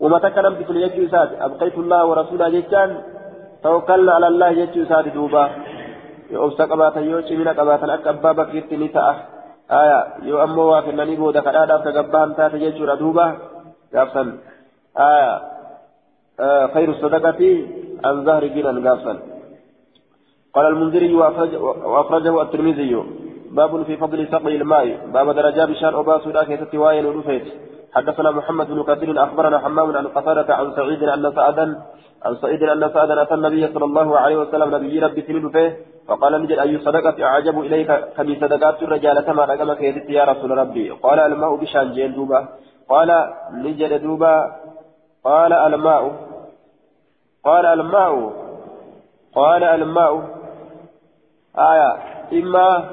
ومتى 0.01 0.29
كلام 0.35 0.53
بكل 0.59 0.77
يجو 0.85 1.03
أبقيت 1.45 1.77
الله 1.83 2.01
ورسوله 2.09 2.49
جيشان 2.53 2.89
توكلنا 3.63 4.11
على 4.17 4.27
الله 4.31 4.49
جيشو 4.59 4.81
ساد 4.89 5.05
دوبا 5.17 5.43
يوبسا 6.33 6.65
قباتا 6.71 6.99
يو 7.09 7.21
شمينا 7.27 7.51
قباتا 7.59 7.93
أكا 7.93 8.09
أبا 8.09 8.31
بكرت 8.37 8.71
نتاء 8.81 9.07
آية 9.81 9.99
يو 10.29 10.35
أمو 10.45 10.63
وافنني 10.71 11.15
بودا 11.19 11.41
كرادا 11.45 11.75
فقبان 11.83 12.29
تاتا 12.37 12.57
جيشو 12.61 12.83
ردوبا 12.89 13.25
قافا 13.93 14.23
آية 14.97 15.41
آه 16.39 16.67
خير 16.67 16.89
الصدقة 16.89 17.67
عن 18.05 18.25
ظهر 18.25 18.47
جنان 18.47 18.87
قافا 18.87 19.19
قال 20.53 20.65
المنذري 20.65 21.13
وأخرجه 21.15 22.41
الترمذي. 22.41 23.03
باب 23.51 23.83
في 23.83 23.97
فضل 23.97 24.27
سقي 24.27 24.55
الماء. 24.55 25.07
باب 25.13 25.29
درجات 25.29 25.69
بشان 25.69 25.93
أباسو 25.93 26.29
لا 26.29 26.43
كيست 26.43 26.75
واين 26.75 27.23
حدثنا 27.93 28.31
محمد 28.31 28.67
بن 28.67 28.83
كثير. 28.83 29.23
أخبرنا 29.23 29.59
حمام 29.59 29.97
عن 29.97 30.07
قتادة 30.07 30.55
عن 30.55 30.75
سعيد 30.75 31.03
أن 31.03 31.31
سعدا 31.35 31.81
عن 32.25 32.35
سعيد 32.35 32.63
أن 32.63 32.89
سعدا 32.93 33.21
أتى 33.21 33.33
النبي 33.33 33.67
صلى 33.73 33.85
الله 33.85 34.19
عليه 34.19 34.37
وسلم. 34.37 34.75
نبي 34.75 34.99
ربي 34.99 35.21
سلم 35.21 35.49
فيه 35.49 35.77
فقال 36.07 36.41
نجد 36.41 36.59
أي 36.59 36.79
صدقة 36.79 37.23
أعجب 37.23 37.59
إليك 37.59 37.91
كمي 38.17 38.35
صدقات 38.35 38.83
الرجال 38.83 39.19
كما 39.19 39.45
رقمك 39.45 39.81
يدت 39.81 40.09
يا 40.09 40.23
رسول 40.23 40.51
ربي. 40.57 40.89
قال 40.91 41.19
الماء 41.19 41.55
بشان 41.55 41.91
جين 41.91 42.13
دوبا. 42.13 42.47
قال 42.89 43.09
نجد 43.53 44.01
دوبا 44.03 44.51
قال 45.25 45.53
الماء. 45.53 46.15
قال 47.45 47.65
الماء. 47.65 48.33
قال 49.35 49.63
الماء. 49.63 50.13
آية. 51.57 51.97
إما 52.33 52.89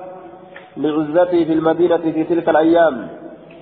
لعزته 0.76 1.44
في 1.44 1.52
المدينة 1.52 1.96
في 1.96 2.24
تلك 2.24 2.48
الأيام 2.48 3.08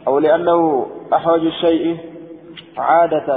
أو 0.09 0.19
لأنه 0.19 0.87
أحوج 1.15 1.47
الشيء 1.47 1.99
عادة. 2.79 3.35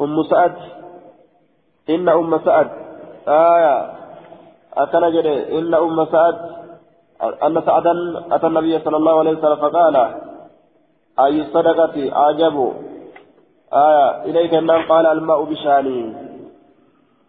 أم 0.00 0.22
سعد. 0.30 0.54
إن 1.90 2.08
أم 2.08 2.38
سعد. 2.38 2.70
آية. 3.28 3.90
أكن 4.76 5.00
جري 5.12 5.58
إن 5.58 5.74
أم 5.74 6.04
سعد. 6.04 6.34
أن 7.42 7.62
سعدا 7.66 7.92
أتى 8.30 8.46
النبي 8.46 8.78
صلى 8.78 8.96
الله 8.96 9.18
عليه 9.18 9.30
وسلم 9.30 9.56
فقال 9.56 9.96
أي 11.20 11.40
الصدقة 11.40 12.16
أعجب. 12.16 12.72
آية 13.72 14.24
إليك 14.24 14.54
أنه 14.54 14.88
قال 14.88 15.06
الماء 15.06 15.44
بشاني. 15.44 16.12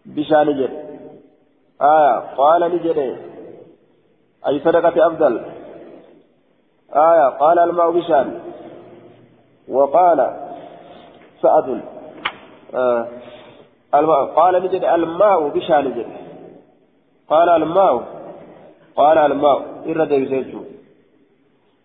بشاني 0.06 0.54
جري 0.54 0.80
آية 1.82 2.36
قال 2.38 2.62
نجري 2.76 3.18
أي 4.48 4.60
صدقة 4.60 5.08
أفضل؟ 5.08 5.42
آية 6.96 7.30
قال 7.30 7.60
الماء 7.60 7.92
بشان 7.92 8.40
وقال 9.68 10.38
سعد 11.42 11.82
آه 12.74 13.08
قال 14.36 14.64
نجد 14.64 14.84
الماء 14.84 15.48
بشان 15.48 15.86
نجد 15.86 16.08
قال 17.30 17.50
الماء 17.50 18.04
قال 18.96 19.18
الماء. 19.18 19.66
إرد 19.88 20.12
يسيرجو 20.12 20.62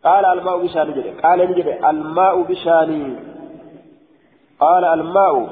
قال 0.04 0.24
الماء 0.24 0.62
بشان 0.62 0.90
نجد 0.90 1.20
قال 1.20 1.50
نجد 1.50 1.66
الماء 1.84 2.42
بشاني. 2.42 3.33
قال 4.60 4.84
الماء 4.84 5.48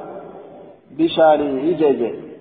بشاني 0.90 1.68
يجي 1.68 2.32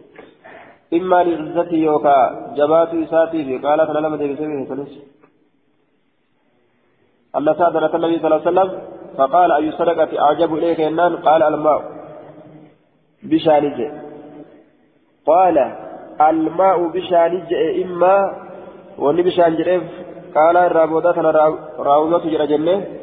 إما 0.94 1.24
لعزتي 1.24 1.76
يوكا 1.76 2.18
جبات 2.58 2.94
إساتي 2.94 3.46
في 3.46 3.58
قالت 3.58 3.90
أنا 3.90 4.00
لم 4.00 4.14
أدري 4.14 4.36
سبيه 4.36 4.66
فلس 4.70 4.92
أن 7.38 7.46
سادة 7.46 7.96
النبي 7.96 8.20
صلى 8.20 8.28
الله 8.28 8.42
عليه 8.48 8.52
وسلم 8.52 8.82
فقال 9.18 9.52
أي 9.52 9.72
صدقة 9.72 10.22
أعجب 10.22 10.54
إليك 10.54 10.82
إنان؟ 10.82 11.16
قال 11.16 11.44
الماء 11.44 11.82
بشان 13.24 13.64
جئ 13.78 13.92
قال 15.28 15.58
الماء 16.22 16.88
بشان 16.88 17.44
جئ 17.50 17.84
إما 17.84 18.16
وني 18.98 19.22
بشان 19.22 19.56
جئ 19.56 19.80
قال 20.36 20.58
الرابودات 20.58 21.18
أنا 21.18 21.32
راوزات 21.80 22.28
جرى 22.28 22.48
جنة. 22.48 23.01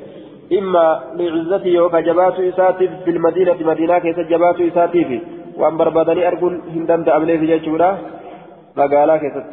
إما 0.52 0.84
لعزتي 1.14 1.68
يوكا 1.68 2.00
جبات 2.00 2.40
إساتي 2.40 2.88
في 3.04 3.10
المدينة 3.10 3.58
مدينة 3.60 3.98
كيس 3.98 4.18
جبات 4.18 4.56
في 4.56 5.20
وأن 5.56 5.76
بربادني 5.76 6.28
أرجل 6.28 6.60
هندم 6.74 7.04
تأملي 7.04 7.38
في 7.38 7.46
جيشورا 7.46 7.98
مقالا 8.76 9.16
كيست 9.16 9.46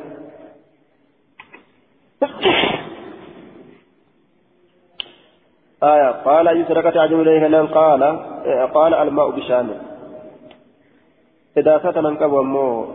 آية 5.83 6.11
قال 6.11 6.61
يسرك 6.61 6.93
تعجب 6.93 7.19
إليه 7.21 7.47
قال 7.67 8.01
قال 8.73 8.93
الماء 8.93 9.29
بشان. 9.29 9.67
إذا 11.57 11.77
فتن 11.77 12.05
انقب 12.05 12.31
ومو 12.31 12.85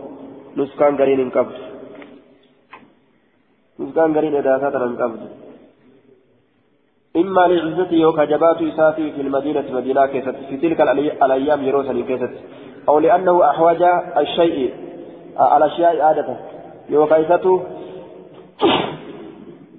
نسكان 0.57 0.97
قرين 0.97 1.19
انقب 1.19 1.47
نسكان 3.79 4.17
قرين 4.17 4.35
إذا 4.35 4.57
فتن 4.57 4.81
انقب 4.81 5.11
إما 7.15 7.41
لعزته 7.41 7.93
يوكا 7.93 8.25
جبات 8.25 8.61
إساتي 8.61 9.11
في 9.11 9.21
المدينة 9.21 9.65
مدينة 9.71 10.05
كيست 10.05 10.35
في 10.49 10.57
تلك 10.57 10.81
الأيام 11.23 11.63
يروسا 11.63 11.93
كيست. 12.07 12.33
أو 12.89 12.99
لأنه 12.99 13.49
أحوج 13.49 13.83
الشيء 14.17 14.73
الأشياء 15.57 16.01
عادة. 16.01 16.37
يوكا 16.89 17.21
إساته 17.21 17.63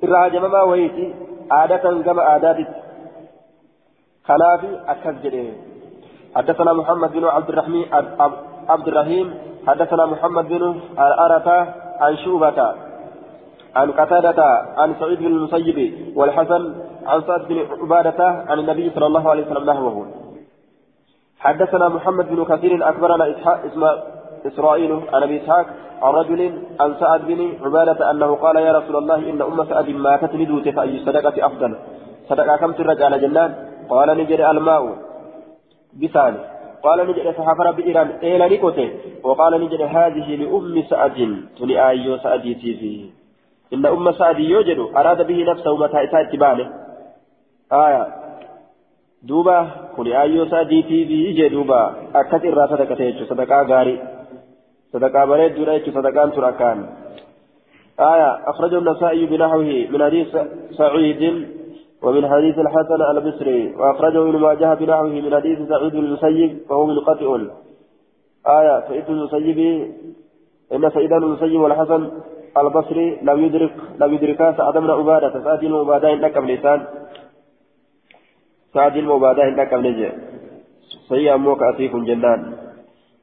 الراجم 0.04 0.50
ما 0.50 0.62
ويتي 0.62 1.14
عادة 1.50 2.02
كما 2.02 2.22
عادات. 2.22 2.56
خلافي 4.24 4.80
أكز 4.88 5.44
حدثنا 6.36 6.72
محمد 6.72 7.12
بن 7.12 7.24
عبد 7.24 7.48
الرحيم 7.48 7.84
عبد 8.68 8.88
الرحيم. 8.88 9.34
حدثنا 9.66 10.06
محمد 10.06 10.48
بن 10.48 10.80
أرثة 10.98 11.58
عن 12.00 12.16
شوبة. 12.16 12.91
عن 13.76 13.90
قتادة 13.90 14.42
عن 14.76 14.94
سعيد 15.00 15.18
بن 15.18 15.26
المسيب 15.26 15.94
والحسن 16.16 16.74
عن 17.06 17.22
سعد 17.22 17.48
بن 17.48 17.66
عبادة 17.80 18.24
عن 18.24 18.58
النبي 18.58 18.90
صلى 18.94 19.06
الله 19.06 19.30
عليه 19.30 19.46
وسلم 19.46 19.70
نحوه 19.70 20.06
حدثنا 21.38 21.88
محمد 21.88 22.28
بن 22.28 22.44
كثير 22.44 22.88
أكبرنا 22.88 23.30
إسحاق 23.30 23.60
إسرائيل 24.46 25.00
عن 25.12 25.22
أبي 25.22 25.42
إسحاق 25.42 25.66
عن 26.02 26.14
رجل 26.14 26.62
عن 26.80 26.94
سعد 27.00 27.20
بن 27.26 27.52
عبادة 27.64 28.10
أنه 28.10 28.34
قال 28.34 28.56
يا 28.56 28.72
رسول 28.78 28.96
الله 28.96 29.30
إن 29.30 29.42
أم 29.42 29.64
سعد 29.64 29.88
ماتت 29.88 30.34
ندوت 30.34 30.68
فأي 30.68 30.96
الصدقة 30.96 31.46
أفضل. 31.46 31.76
صدقة 32.28 32.56
كم 32.56 32.72
ترجع 32.72 33.16
جنان؟ 33.16 33.54
قال 33.90 34.18
نجد 34.18 34.40
الماء 34.40 34.96
بسان 36.02 36.34
قال 36.82 37.06
نجد 37.08 37.30
فحفر 37.30 37.70
بإيران. 37.70 38.10
إلى 38.22 38.56
نكوته 38.56 38.90
وقال 39.22 39.60
نجد 39.64 39.80
هذه 39.80 40.36
لأم 40.36 40.82
سعد. 40.90 41.36
تني 41.58 41.88
آيو 41.88 42.18
سعدي 42.18 42.54
فيه 42.54 43.21
إن 43.72 43.86
أم 43.86 44.12
سعد 44.12 44.38
يوجد 44.38 44.78
أراد 44.96 45.26
به 45.26 45.44
نفسه 45.44 45.76
متى 45.76 46.04
إساءت 46.04 46.34
آية. 47.72 48.06
دوبا 49.22 49.70
كن 49.96 50.06
آيو 50.06 50.46
سعدي 50.46 50.82
فيه 50.82 51.48
دوبا. 51.48 51.94
أكثر 52.14 52.54
راسة 52.54 53.24
صدقة 53.28 53.62
غاري. 53.62 54.02
صدقة 54.92 55.24
بريد 55.24 55.54
جريت 55.54 55.90
صدقان 55.94 56.32
تركان 56.32 56.86
آية. 58.00 58.50
أخرجه 58.50 58.78
النسائي 58.78 59.26
بنحوه 59.26 59.86
من 59.90 60.04
حديث 60.04 60.36
سعيد 60.70 61.48
ومن 62.02 62.28
حديث 62.28 62.58
الحسن 62.58 63.02
البصري 63.10 63.74
وأخرجه 63.76 64.22
ابن 64.22 64.36
ماجه 64.38 64.74
بنحوه 64.74 65.08
من 65.08 65.34
حديث 65.34 65.58
سعيد 65.68 65.92
بن 65.92 65.98
المسيب 65.98 66.58
فهو 66.68 66.86
منقطع. 66.86 67.40
آية. 68.46 68.80
سعيد 68.88 69.04
بن 69.08 69.14
المسيب 69.14 69.58
إن 70.72 70.90
سعيد 70.90 71.10
بن 71.10 71.22
المسيب 71.22 71.60
والحسن 71.60 72.10
البصري 72.58 73.18
لم 73.22 73.44
يدرك 73.44 73.74
لم 74.00 74.14
يدركا 74.14 74.52
سعد 74.56 74.76
بن 74.78 74.90
عبادة 74.90 75.44
سعد 75.44 75.60
بن 75.60 75.74
عبادة 75.74 76.12
إنك 76.12 76.36
لسان 76.36 76.80
سعد 78.74 78.96
عبادة 78.98 79.42
إنك 79.48 79.72
لجأ 79.72 80.12
سيئا 81.08 81.36
موك 81.36 81.62
أسيف 81.62 81.96
جنان 81.96 82.40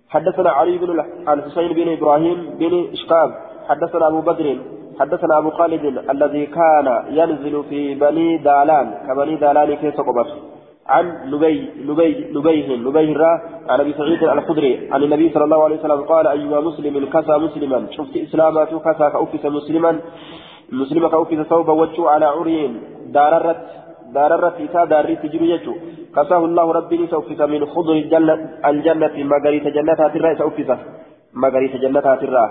حدثنا 0.09 0.49
علي 0.49 0.77
بن 0.77 0.89
الحسين 1.29 1.73
بن 1.73 1.87
إبراهيم 1.97 2.37
بن 2.59 2.73
إشقاق. 2.93 3.29
حدثنا 3.69 4.07
أبو 4.07 4.21
بدر. 4.21 4.57
حدثنا 4.99 5.37
أبو 5.37 5.49
خالد 5.49 5.83
الذي 6.09 6.45
كان 6.45 6.87
ينزل 7.09 7.63
في 7.69 7.95
بني 7.95 8.37
دالان. 8.37 8.87
كبني 9.07 9.35
دالان 9.35 9.75
كيف 9.75 9.97
قبط 10.01 10.29
عن 10.93 11.05
نبي 11.33 11.57
نبي 11.89 12.11
نبيه 12.37 12.67
نبيه 12.87 13.09
را 13.21 13.31
عن 13.69 13.79
أبي 13.79 13.93
سعيد 13.93 14.23
الخدري 14.23 14.71
عن 14.93 15.01
النبي 15.03 15.29
صلى 15.33 15.43
الله 15.47 15.61
عليه 15.63 15.77
وسلم 15.79 16.01
قال 16.11 16.25
أيها 16.27 16.59
مسلم 16.69 16.93
كسى 17.13 17.35
مسلما. 17.45 17.79
شفت 17.97 18.15
اسلامات 18.17 18.71
كسى 18.85 19.05
كأوفس 19.13 19.43
مسلما. 19.45 19.91
مسلم 20.71 21.03
كأوفس 21.07 21.39
ثوب 21.49 21.69
وجه 21.81 22.09
على 22.09 22.25
عرين 22.25 22.71
داررت 23.15 23.63
داررت 24.13 24.55
إساء 24.65 24.85
داري 24.85 25.15
تجري 25.15 25.49
يجو 25.49 25.73
كساه 26.15 26.41
الله 26.49 26.65
ربي 26.71 27.07
سوفس 27.13 27.39
من 27.53 27.61
خضر 27.73 27.93
الجنة 27.93 28.35
الجنة 28.69 29.15
مغاريت 29.31 29.65
جنتها 29.75 30.07
ترى 30.13 30.35
سوفس 30.41 30.69
مغاريت 31.33 31.73
جنتها 31.83 32.15
ترى. 32.21 32.45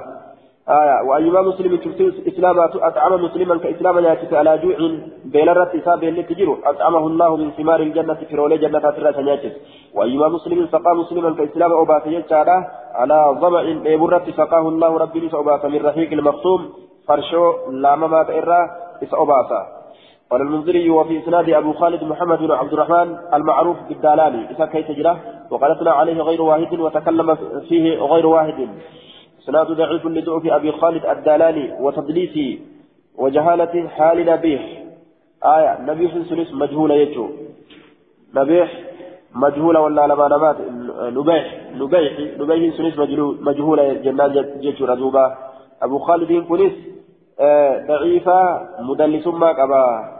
آية 0.70 1.02
وأيما 1.08 1.42
مسلم 1.42 1.76
تفسير 1.76 2.14
إسلامات 2.28 2.76
أطعم 2.76 3.24
مسلما 3.24 3.58
كإسلاما 3.58 4.00
يأتي 4.00 4.36
على 4.36 4.58
جوع 4.58 4.76
بيلرت 5.24 5.74
إساء 5.74 5.96
بيلي 5.96 6.22
تجرو 6.22 6.58
أطعمه 6.64 7.06
الله 7.06 7.36
من 7.36 7.50
ثمار 7.50 7.80
الجنة 7.80 8.14
في 8.14 8.34
رولي 8.36 8.58
جنتها 8.58 8.90
ترى 8.90 9.12
تنياتس 9.12 9.52
وأيما 9.94 10.28
مسلم 10.28 10.66
سقى 10.66 10.96
مسلما 10.96 11.34
كإسلام 11.34 11.72
أبات 11.72 12.06
يجعل 12.06 12.48
على 12.94 13.36
ظمأ 13.40 13.62
بيبرت 13.84 14.30
سقاه 14.30 14.68
الله 14.68 14.98
ربي 14.98 15.28
سأبات 15.28 15.66
من 15.66 15.86
رحيق 15.86 16.12
المختوم 16.12 16.72
فرشو 17.08 17.52
لامما 17.70 18.22
تئرى 18.22 18.60
إسأباتا 19.02 19.78
قال 20.30 20.40
المنذري 20.40 20.90
وفي 20.90 21.18
إسناد 21.18 21.50
أبو 21.50 21.72
خالد 21.72 22.04
محمد 22.04 22.38
بن 22.38 22.50
عبد 22.50 22.72
الرحمن 22.72 23.16
المعروف 23.34 23.76
بالدالاني 23.88 24.50
إذا 24.50 24.66
كي 24.66 24.82
تجرى؟ 24.82 25.16
وقال 25.50 25.88
عليه 25.88 26.22
غير 26.22 26.42
واحد 26.42 26.80
وتكلم 26.80 27.36
فيه 27.68 27.98
غير 27.98 28.26
واحد. 28.26 28.68
إسناد 29.48 29.66
ضعيف 29.66 30.06
لضعف 30.06 30.46
أبي 30.46 30.72
خالد 30.72 31.06
الدالاني 31.06 31.72
وتدليس 31.80 32.58
وجهالة 33.18 33.88
حال 33.88 34.26
نبيح. 34.26 34.82
آية 35.44 35.80
نبيح 35.80 36.12
سلس 36.28 36.52
مجهولة 36.52 36.94
يجو. 36.94 37.28
نبيح 38.34 38.72
مجهولة 39.34 39.80
ولا 39.80 40.06
لما 40.06 40.28
نمات 40.28 40.56
نبيح 41.18 41.56
نبيح 41.74 42.12
نبيح 42.38 42.76
سلس 42.76 42.98
مجهولة 43.40 43.92
جنان 43.92 44.44
جيتشو 44.60 44.84
ردوبة 44.84 45.34
أبو 45.82 45.98
خالد 45.98 46.44
كنس 46.48 46.72
آه 47.40 47.86
ضعيفة 47.86 48.68
مدلس 48.80 49.26
ما 49.26 49.48
قبا. 49.48 50.17